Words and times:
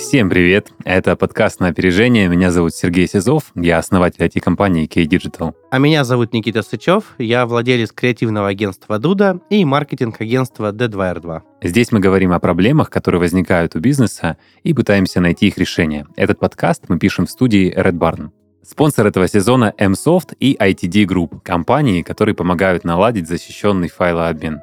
Всем 0.00 0.30
привет! 0.30 0.72
Это 0.82 1.14
подкаст 1.14 1.60
«На 1.60 1.68
опережение». 1.68 2.26
Меня 2.26 2.50
зовут 2.50 2.74
Сергей 2.74 3.06
Сизов, 3.06 3.52
я 3.54 3.76
основатель 3.76 4.24
IT-компании 4.24 4.86
K-Digital. 4.86 5.52
А 5.70 5.78
меня 5.78 6.04
зовут 6.04 6.32
Никита 6.32 6.62
Сычев, 6.62 7.04
я 7.18 7.44
владелец 7.44 7.92
креативного 7.92 8.48
агентства 8.48 8.98
«Дуда» 8.98 9.40
и 9.50 9.62
маркетинг-агентства 9.62 10.72
D2R2. 10.72 11.42
Здесь 11.62 11.92
мы 11.92 12.00
говорим 12.00 12.32
о 12.32 12.40
проблемах, 12.40 12.88
которые 12.88 13.20
возникают 13.20 13.76
у 13.76 13.80
бизнеса, 13.80 14.38
и 14.62 14.72
пытаемся 14.72 15.20
найти 15.20 15.48
их 15.48 15.58
решение. 15.58 16.06
Этот 16.16 16.40
подкаст 16.40 16.84
мы 16.88 16.98
пишем 16.98 17.26
в 17.26 17.30
студии 17.30 17.70
Red 17.70 17.98
Barn. 17.98 18.30
Спонсор 18.62 19.06
этого 19.06 19.28
сезона 19.28 19.74
MSoft 19.78 20.34
и 20.40 20.56
ITD 20.58 21.04
Group, 21.04 21.40
компании, 21.44 22.00
которые 22.00 22.34
помогают 22.34 22.84
наладить 22.84 23.28
защищенный 23.28 23.88
файлообмен. 23.88 24.60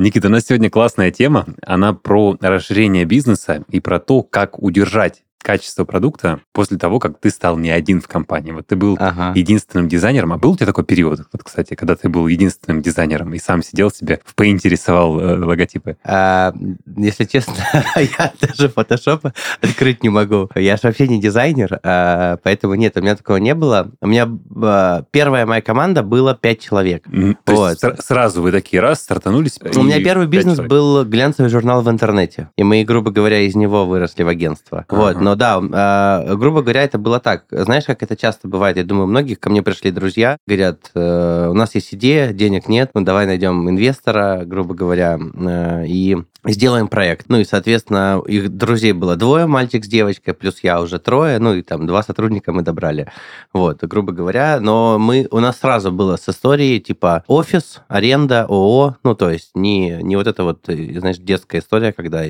Никита, 0.00 0.28
у 0.28 0.30
нас 0.30 0.46
сегодня 0.46 0.70
классная 0.70 1.10
тема. 1.10 1.44
Она 1.60 1.92
про 1.92 2.34
расширение 2.40 3.04
бизнеса 3.04 3.64
и 3.68 3.80
про 3.80 4.00
то, 4.00 4.22
как 4.22 4.58
удержать 4.58 5.24
качество 5.42 5.84
продукта 5.84 6.40
после 6.52 6.78
того, 6.78 6.98
как 6.98 7.18
ты 7.18 7.30
стал 7.30 7.56
не 7.56 7.70
один 7.70 8.00
в 8.00 8.08
компании. 8.08 8.52
Вот 8.52 8.66
ты 8.66 8.76
был 8.76 8.96
ага. 9.00 9.32
единственным 9.34 9.88
дизайнером. 9.88 10.32
А 10.32 10.38
был 10.38 10.52
у 10.52 10.56
тебя 10.56 10.66
такой 10.66 10.84
период, 10.84 11.20
вот, 11.32 11.42
кстати, 11.42 11.74
когда 11.74 11.96
ты 11.96 12.08
был 12.08 12.26
единственным 12.26 12.82
дизайнером 12.82 13.32
и 13.34 13.38
сам 13.38 13.62
сидел 13.62 13.90
себе, 13.90 14.20
рисовал 14.68 15.18
э, 15.20 15.44
логотипы? 15.44 15.96
А, 16.04 16.54
если 16.96 17.24
честно, 17.24 17.54
я 17.96 18.32
даже 18.40 18.68
Photoshop 18.68 19.32
открыть 19.60 20.02
не 20.02 20.08
могу. 20.08 20.48
Я 20.54 20.76
же 20.76 20.82
вообще 20.84 21.08
не 21.08 21.20
дизайнер, 21.20 21.80
а, 21.82 22.38
поэтому 22.42 22.74
нет, 22.74 22.96
у 22.96 23.00
меня 23.00 23.16
такого 23.16 23.36
не 23.36 23.54
было. 23.54 23.90
У 24.00 24.06
меня 24.06 24.28
а, 24.62 25.04
первая 25.10 25.46
моя 25.46 25.62
команда 25.62 26.02
была 26.02 26.34
пять 26.34 26.60
человек. 26.60 27.04
То 27.44 27.54
вот. 27.54 27.82
есть 27.82 28.04
сразу 28.04 28.42
вы 28.42 28.52
такие 28.52 28.80
раз 28.80 29.00
стартанулись? 29.00 29.58
У 29.74 29.82
меня 29.82 30.02
первый 30.02 30.26
бизнес 30.26 30.56
человек. 30.56 30.70
был 30.70 31.04
глянцевый 31.04 31.50
журнал 31.50 31.82
в 31.82 31.90
интернете. 31.90 32.50
И 32.56 32.62
мы, 32.62 32.84
грубо 32.84 33.10
говоря, 33.10 33.40
из 33.40 33.54
него 33.54 33.86
выросли 33.86 34.22
в 34.22 34.28
агентство. 34.28 34.84
Ага. 34.88 34.98
Вот, 34.98 35.20
но 35.20 35.29
да, 35.34 35.60
э, 35.60 36.36
грубо 36.36 36.62
говоря, 36.62 36.82
это 36.82 36.98
было 36.98 37.20
так. 37.20 37.44
Знаешь, 37.50 37.84
как 37.84 38.02
это 38.02 38.16
часто 38.16 38.48
бывает? 38.48 38.76
Я 38.76 38.84
думаю, 38.84 39.06
многих 39.06 39.40
ко 39.40 39.50
мне 39.50 39.62
пришли 39.62 39.90
друзья, 39.90 40.38
говорят, 40.46 40.90
э, 40.94 41.48
у 41.50 41.54
нас 41.54 41.74
есть 41.74 41.94
идея, 41.94 42.32
денег 42.32 42.68
нет, 42.68 42.90
ну 42.94 43.02
давай 43.02 43.26
найдем 43.26 43.68
инвестора, 43.68 44.42
грубо 44.44 44.74
говоря, 44.74 45.18
э, 45.18 45.86
и 45.86 46.16
сделаем 46.44 46.88
проект. 46.88 47.26
Ну 47.28 47.38
и, 47.38 47.44
соответственно, 47.44 48.22
их 48.26 48.48
друзей 48.50 48.92
было 48.92 49.16
двое, 49.16 49.46
мальчик 49.46 49.84
с 49.84 49.88
девочкой, 49.88 50.34
плюс 50.34 50.60
я 50.62 50.80
уже 50.80 50.98
трое, 50.98 51.38
ну 51.38 51.54
и 51.54 51.62
там 51.62 51.86
два 51.86 52.02
сотрудника 52.02 52.52
мы 52.52 52.62
добрали. 52.62 53.10
Вот, 53.52 53.82
грубо 53.82 54.12
говоря, 54.12 54.58
но 54.60 54.98
мы, 54.98 55.28
у 55.30 55.40
нас 55.40 55.58
сразу 55.58 55.92
было 55.92 56.16
с 56.16 56.28
историей 56.28 56.80
типа 56.80 57.24
офис, 57.26 57.82
аренда, 57.88 58.46
ООО, 58.48 58.96
ну 59.04 59.14
то 59.14 59.30
есть 59.30 59.50
не, 59.54 59.98
не 60.02 60.16
вот 60.16 60.26
это 60.26 60.44
вот, 60.44 60.64
знаешь, 60.66 61.18
детская 61.18 61.58
история, 61.58 61.92
когда 61.92 62.24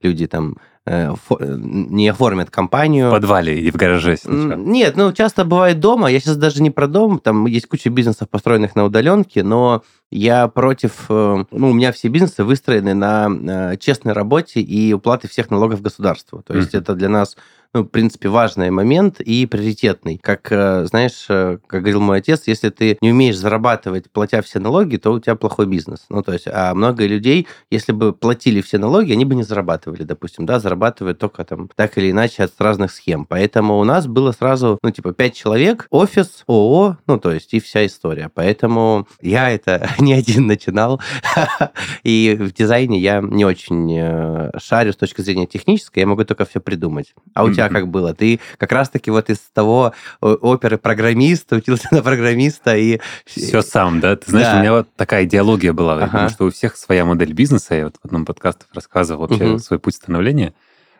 люди 0.00 0.26
там 0.26 0.56
Э, 0.84 1.14
не 1.38 2.08
оформят 2.08 2.50
компанию. 2.50 3.08
В 3.08 3.12
подвале 3.12 3.56
или 3.56 3.70
в 3.70 3.76
гараже 3.76 4.16
сначала. 4.16 4.60
Нет, 4.60 4.96
ну, 4.96 5.12
часто 5.12 5.44
бывает 5.44 5.78
дома. 5.78 6.10
Я 6.10 6.18
сейчас 6.18 6.36
даже 6.36 6.60
не 6.60 6.70
про 6.70 6.88
дом. 6.88 7.20
Там 7.20 7.46
есть 7.46 7.66
куча 7.66 7.88
бизнесов, 7.88 8.28
построенных 8.28 8.74
на 8.74 8.84
удаленке, 8.84 9.44
но 9.44 9.84
я 10.12 10.46
против... 10.48 11.06
Э, 11.08 11.44
ну, 11.50 11.70
у 11.70 11.72
меня 11.72 11.90
все 11.90 12.08
бизнесы 12.08 12.44
выстроены 12.44 12.94
на 12.94 13.28
э, 13.30 13.76
честной 13.78 14.12
работе 14.12 14.60
и 14.60 14.92
уплаты 14.92 15.26
всех 15.26 15.50
налогов 15.50 15.80
государству. 15.80 16.42
То 16.42 16.54
есть 16.54 16.74
mm-hmm. 16.74 16.80
это 16.80 16.94
для 16.94 17.08
нас 17.08 17.36
ну, 17.74 17.82
в 17.82 17.86
принципе, 17.86 18.28
важный 18.28 18.70
момент 18.70 19.20
и 19.20 19.46
приоритетный. 19.46 20.18
Как, 20.18 20.52
э, 20.52 20.84
знаешь, 20.84 21.24
э, 21.28 21.58
как 21.66 21.80
говорил 21.80 22.00
мой 22.00 22.18
отец, 22.18 22.42
если 22.46 22.68
ты 22.68 22.98
не 23.00 23.12
умеешь 23.12 23.36
зарабатывать, 23.36 24.10
платя 24.10 24.42
все 24.42 24.58
налоги, 24.58 24.96
то 24.96 25.12
у 25.12 25.20
тебя 25.20 25.36
плохой 25.36 25.66
бизнес. 25.66 26.04
Ну, 26.10 26.22
то 26.22 26.32
есть, 26.34 26.46
а 26.52 26.74
много 26.74 27.06
людей, 27.06 27.46
если 27.70 27.92
бы 27.92 28.12
платили 28.12 28.60
все 28.60 28.76
налоги, 28.76 29.12
они 29.12 29.24
бы 29.24 29.34
не 29.34 29.42
зарабатывали, 29.42 30.02
допустим, 30.02 30.44
да, 30.44 30.60
зарабатывают 30.60 31.18
только 31.18 31.44
там 31.44 31.70
так 31.74 31.96
или 31.96 32.10
иначе 32.10 32.44
от 32.44 32.52
разных 32.58 32.92
схем. 32.92 33.24
Поэтому 33.24 33.78
у 33.78 33.84
нас 33.84 34.06
было 34.06 34.32
сразу, 34.32 34.78
ну, 34.82 34.90
типа, 34.90 35.14
пять 35.14 35.34
человек, 35.34 35.86
офис, 35.90 36.44
ООО, 36.46 36.98
ну, 37.06 37.18
то 37.18 37.32
есть, 37.32 37.54
и 37.54 37.60
вся 37.60 37.86
история. 37.86 38.30
Поэтому 38.34 39.08
я 39.22 39.50
это 39.50 39.88
не 39.98 40.12
один 40.12 40.46
начинал, 40.46 41.00
и 42.02 42.36
в 42.38 42.52
дизайне 42.52 42.98
я 42.98 43.22
не 43.22 43.46
очень 43.46 43.90
э, 43.98 44.50
шарю 44.58 44.92
с 44.92 44.96
точки 44.96 45.22
зрения 45.22 45.46
технической, 45.46 46.02
я 46.02 46.06
могу 46.06 46.24
только 46.24 46.44
все 46.44 46.60
придумать. 46.60 47.14
А 47.32 47.44
у 47.44 47.50
тебя 47.50 47.61
тебя 47.68 47.80
как 47.80 47.88
было? 47.88 48.14
Ты 48.14 48.40
как 48.58 48.72
раз-таки 48.72 49.10
вот 49.10 49.30
из 49.30 49.38
того 49.52 49.92
оперы 50.20 50.78
программиста 50.78 51.56
учился 51.56 51.88
на 51.90 52.02
программиста 52.02 52.76
и... 52.76 53.00
Все 53.24 53.62
сам, 53.62 54.00
да? 54.00 54.16
Ты 54.16 54.30
знаешь, 54.30 54.48
да. 54.48 54.56
у 54.56 54.60
меня 54.60 54.72
вот 54.72 54.88
такая 54.96 55.24
идеология 55.24 55.72
была, 55.72 55.94
ага. 55.94 56.06
потому 56.06 56.28
что 56.28 56.44
у 56.46 56.50
всех 56.50 56.76
своя 56.76 57.04
модель 57.04 57.32
бизнеса. 57.32 57.74
Я 57.74 57.84
вот 57.84 57.96
в 58.02 58.04
одном 58.04 58.24
подкасте 58.24 58.64
рассказывал 58.74 59.26
вообще 59.26 59.52
угу. 59.52 59.58
свой 59.58 59.78
путь 59.78 59.94
становления. 59.94 60.54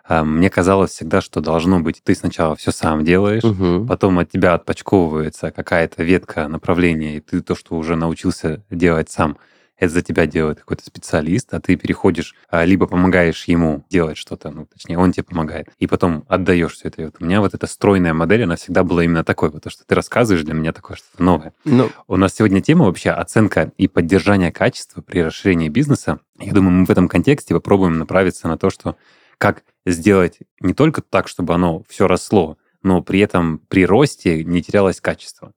А, 0.04 0.24
мне 0.24 0.50
казалось 0.50 0.90
всегда, 0.90 1.20
что 1.20 1.40
должно 1.40 1.80
быть, 1.80 2.02
ты 2.02 2.14
сначала 2.14 2.56
все 2.56 2.72
сам 2.72 3.04
делаешь, 3.04 3.44
угу. 3.44 3.86
потом 3.86 4.18
от 4.18 4.30
тебя 4.30 4.54
отпочковывается 4.54 5.50
какая-то 5.50 6.02
ветка 6.02 6.48
направления, 6.48 7.16
и 7.16 7.20
ты 7.20 7.40
то, 7.40 7.54
что 7.54 7.76
уже 7.76 7.94
научился 7.96 8.62
делать 8.70 9.10
сам, 9.10 9.36
это 9.82 9.94
за 9.94 10.02
тебя 10.02 10.26
делает 10.26 10.60
какой-то 10.60 10.84
специалист, 10.84 11.52
а 11.52 11.60
ты 11.60 11.74
переходишь, 11.74 12.36
а, 12.48 12.64
либо 12.64 12.86
помогаешь 12.86 13.44
ему 13.46 13.84
делать 13.90 14.16
что-то, 14.16 14.50
ну, 14.50 14.64
точнее, 14.66 14.96
он 14.96 15.10
тебе 15.10 15.24
помогает, 15.24 15.70
и 15.80 15.88
потом 15.88 16.24
отдаешь 16.28 16.74
все 16.74 16.86
это. 16.86 17.02
И 17.02 17.04
вот 17.06 17.16
у 17.18 17.24
меня 17.24 17.40
вот 17.40 17.52
эта 17.52 17.66
стройная 17.66 18.14
модель, 18.14 18.44
она 18.44 18.54
всегда 18.54 18.84
была 18.84 19.02
именно 19.02 19.24
такой, 19.24 19.50
вот 19.50 19.64
то, 19.64 19.70
что 19.70 19.84
ты 19.84 19.96
рассказываешь, 19.96 20.44
для 20.44 20.54
меня 20.54 20.72
такое 20.72 20.96
что-то 20.96 21.20
новое. 21.20 21.52
Ну, 21.64 21.90
у 22.06 22.16
нас 22.16 22.32
сегодня 22.32 22.60
тема 22.60 22.84
вообще 22.84 23.10
оценка 23.10 23.72
и 23.76 23.88
поддержание 23.88 24.52
качества 24.52 25.02
при 25.02 25.18
расширении 25.18 25.68
бизнеса. 25.68 26.20
Я 26.38 26.52
думаю, 26.52 26.70
мы 26.70 26.84
в 26.84 26.90
этом 26.90 27.08
контексте 27.08 27.52
попробуем 27.52 27.98
направиться 27.98 28.46
на 28.46 28.56
то, 28.56 28.70
что 28.70 28.96
как 29.36 29.64
сделать 29.84 30.38
не 30.60 30.74
только 30.74 31.02
так, 31.02 31.26
чтобы 31.26 31.54
оно 31.54 31.82
все 31.88 32.06
росло, 32.06 32.56
но 32.84 33.02
при 33.02 33.18
этом 33.18 33.58
при 33.66 33.84
росте 33.84 34.44
не 34.44 34.62
терялось 34.62 35.00
качество. 35.00 35.52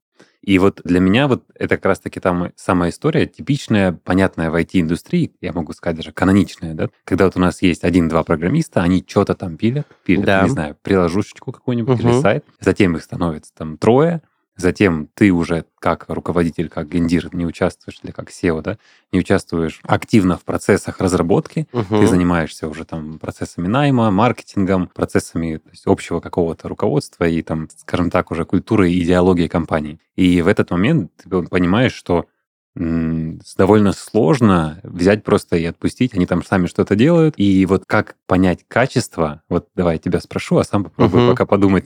И 0.45 0.59
вот 0.59 0.81
для 0.83 0.99
меня 0.99 1.27
вот 1.27 1.43
это 1.55 1.75
как 1.75 1.85
раз-таки 1.85 2.19
там 2.19 2.51
самая 2.55 2.91
история, 2.91 3.25
типичная, 3.25 3.93
понятная 3.93 4.51
в 4.51 4.55
IT-индустрии, 4.55 5.33
я 5.41 5.53
могу 5.53 5.73
сказать 5.73 5.97
даже 5.97 6.11
каноничная, 6.11 6.75
да, 6.75 6.89
когда 7.03 7.25
вот 7.25 7.35
у 7.35 7.39
нас 7.39 7.63
есть 7.63 7.83
один-два 7.83 8.23
программиста, 8.23 8.83
они 8.83 9.03
что-то 9.07 9.33
там 9.33 9.57
пилят, 9.57 9.87
пилят, 10.05 10.25
да. 10.25 10.43
не 10.43 10.49
знаю, 10.49 10.77
приложушечку 10.83 11.51
какую-нибудь 11.51 11.99
угу. 11.99 12.09
или 12.09 12.21
сайт, 12.21 12.45
затем 12.59 12.95
их 12.95 13.03
становится 13.03 13.51
там 13.55 13.77
трое, 13.77 14.21
Затем 14.57 15.09
ты 15.13 15.31
уже 15.31 15.65
как 15.79 16.05
руководитель, 16.07 16.69
как 16.69 16.89
гендир 16.89 17.33
не 17.33 17.45
участвуешь, 17.45 17.99
или 18.03 18.11
как 18.11 18.29
SEO, 18.29 18.61
да, 18.61 18.77
не 19.11 19.19
участвуешь 19.19 19.81
активно 19.83 20.37
в 20.37 20.43
процессах 20.43 20.99
разработки, 20.99 21.67
угу. 21.73 21.99
ты 21.99 22.07
занимаешься 22.07 22.67
уже 22.67 22.85
там 22.85 23.19
процессами 23.19 23.67
найма, 23.67 24.11
маркетингом, 24.11 24.87
процессами 24.87 25.57
то 25.57 25.69
есть, 25.69 25.85
общего 25.85 26.21
какого-то 26.21 26.69
руководства 26.69 27.25
и 27.25 27.41
там, 27.41 27.67
скажем 27.77 28.09
так, 28.09 28.31
уже 28.31 28.45
культурой 28.45 28.93
и 28.93 29.03
идеологией 29.03 29.49
компании. 29.49 29.99
И 30.15 30.41
в 30.41 30.47
этот 30.47 30.71
момент 30.71 31.11
ты 31.21 31.29
понимаешь, 31.29 31.93
что 31.93 32.25
довольно 32.75 33.93
сложно 33.93 34.79
взять 34.83 35.23
просто 35.23 35.55
и 35.55 35.65
отпустить. 35.65 36.13
Они 36.13 36.25
там 36.25 36.43
сами 36.43 36.67
что-то 36.67 36.95
делают. 36.95 37.35
И 37.37 37.65
вот 37.65 37.83
как 37.87 38.15
понять 38.27 38.65
качество, 38.67 39.41
вот 39.49 39.69
давай 39.75 39.95
я 39.95 39.99
тебя 39.99 40.19
спрошу, 40.19 40.57
а 40.57 40.63
сам 40.63 40.83
попробую 40.83 41.23
uh-huh. 41.23 41.31
пока 41.31 41.45
подумать, 41.45 41.85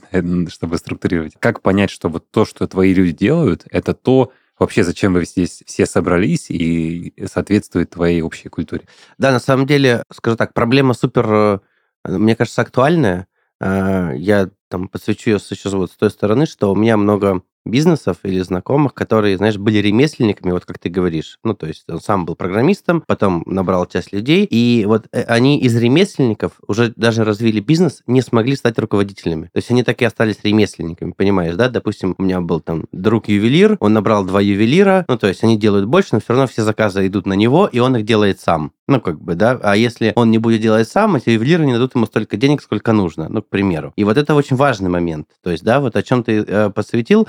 чтобы 0.50 0.78
структурировать. 0.78 1.34
Как 1.40 1.62
понять, 1.62 1.92
что 1.92 2.10
вот 2.10 2.32
то, 2.32 2.46
что 2.46 2.68
твои 2.68 2.94
люди 2.94 3.12
делают, 3.12 3.66
это 3.70 3.94
то, 3.94 4.32
вообще, 4.58 4.84
зачем 4.84 5.14
вы 5.14 5.26
здесь 5.26 5.64
все 5.66 5.86
собрались 5.86 6.50
и 6.50 7.14
соответствует 7.32 7.92
твоей 7.92 8.22
общей 8.22 8.50
культуре? 8.50 8.84
Да, 9.18 9.32
на 9.32 9.40
самом 9.40 9.68
деле, 9.68 10.04
скажу 10.12 10.38
так, 10.38 10.54
проблема 10.54 10.94
супер, 10.94 11.28
э, 11.32 11.60
мне 12.06 12.36
кажется, 12.36 12.62
актуальная. 12.62 13.28
А, 13.62 14.12
я 14.14 14.50
там 14.70 14.88
подсвечу 14.88 15.30
ее 15.30 15.36
еще 15.38 15.70
вот 15.70 15.92
с 15.92 15.96
той 15.96 16.10
стороны, 16.10 16.46
что 16.46 16.72
у 16.72 16.76
меня 16.76 16.98
много 16.98 17.44
бизнесов 17.66 18.18
или 18.24 18.40
знакомых, 18.42 18.94
которые, 18.94 19.38
знаешь, 19.38 19.58
были 19.58 19.80
ремесленниками, 19.80 20.52
вот 20.52 20.66
как 20.66 20.80
ты 20.80 20.90
говоришь. 20.90 21.40
Ну, 21.44 21.54
то 21.54 21.68
есть 21.68 21.84
он 21.90 22.02
сам 22.02 22.26
был 22.26 22.36
программистом, 22.36 23.04
потом 23.06 23.44
набрал 23.46 23.86
часть 23.86 24.12
людей, 24.12 24.46
и 24.46 24.86
вот 24.86 25.08
э, 25.12 25.24
они 25.24 25.60
из 25.60 25.76
ремесленников 25.76 26.54
уже 26.68 26.94
даже 26.96 27.24
развили 27.24 27.60
бизнес, 27.60 28.02
не 28.08 28.22
смогли 28.22 28.56
стать 28.56 28.80
руководителями. 28.80 29.46
То 29.54 29.58
есть 29.58 29.72
они 29.72 29.84
так 29.84 30.02
и 30.02 30.06
остались 30.06 30.40
ремесленниками, 30.44 31.12
понимаешь, 31.12 31.56
да? 31.56 31.70
Допустим, 31.70 32.16
у 32.18 32.24
меня 32.24 32.42
был 32.42 32.60
там 32.60 32.86
друг-ювелир, 32.92 33.78
он 33.80 33.94
набрал 33.94 34.26
два 34.26 34.42
ювелира, 34.42 35.06
ну, 35.08 35.18
то 35.18 35.28
есть 35.28 35.44
они 35.44 35.58
делают 35.58 35.86
больше, 35.86 36.10
но 36.14 36.20
все 36.20 36.34
равно 36.34 36.48
все 36.48 36.64
заказы 36.64 37.06
идут 37.08 37.26
на 37.26 37.34
него, 37.34 37.68
и 37.68 37.80
он 37.80 37.98
их 37.98 38.06
делает 38.06 38.40
сам. 38.40 38.72
Ну, 38.90 39.00
как 39.00 39.22
бы, 39.22 39.36
да. 39.36 39.60
А 39.62 39.78
если 39.78 40.14
он 40.16 40.32
не 40.32 40.40
будет 40.40 40.62
делать 40.62 40.90
сам, 40.90 41.16
эти 41.16 41.30
ювелиры 41.30 41.64
не 41.64 41.74
дадут 41.74 41.94
ему 41.94 42.08
столько 42.08 42.38
денег, 42.38 42.64
сколько 42.64 42.92
нужно, 42.92 43.30
ну, 43.30 43.44
к 43.44 43.48
примеру. 43.48 43.94
И 43.96 44.04
вот 44.04 44.18
это 44.18 44.34
очень 44.34 44.56
важный 44.56 44.90
момент. 44.90 45.28
То 45.44 45.52
есть, 45.52 45.64
да, 45.64 45.80
вот 45.80 45.96
о 45.96 46.02
чем 46.02 46.24
ты 46.24 46.40
э, 46.40 46.72
посвятил, 46.72 47.28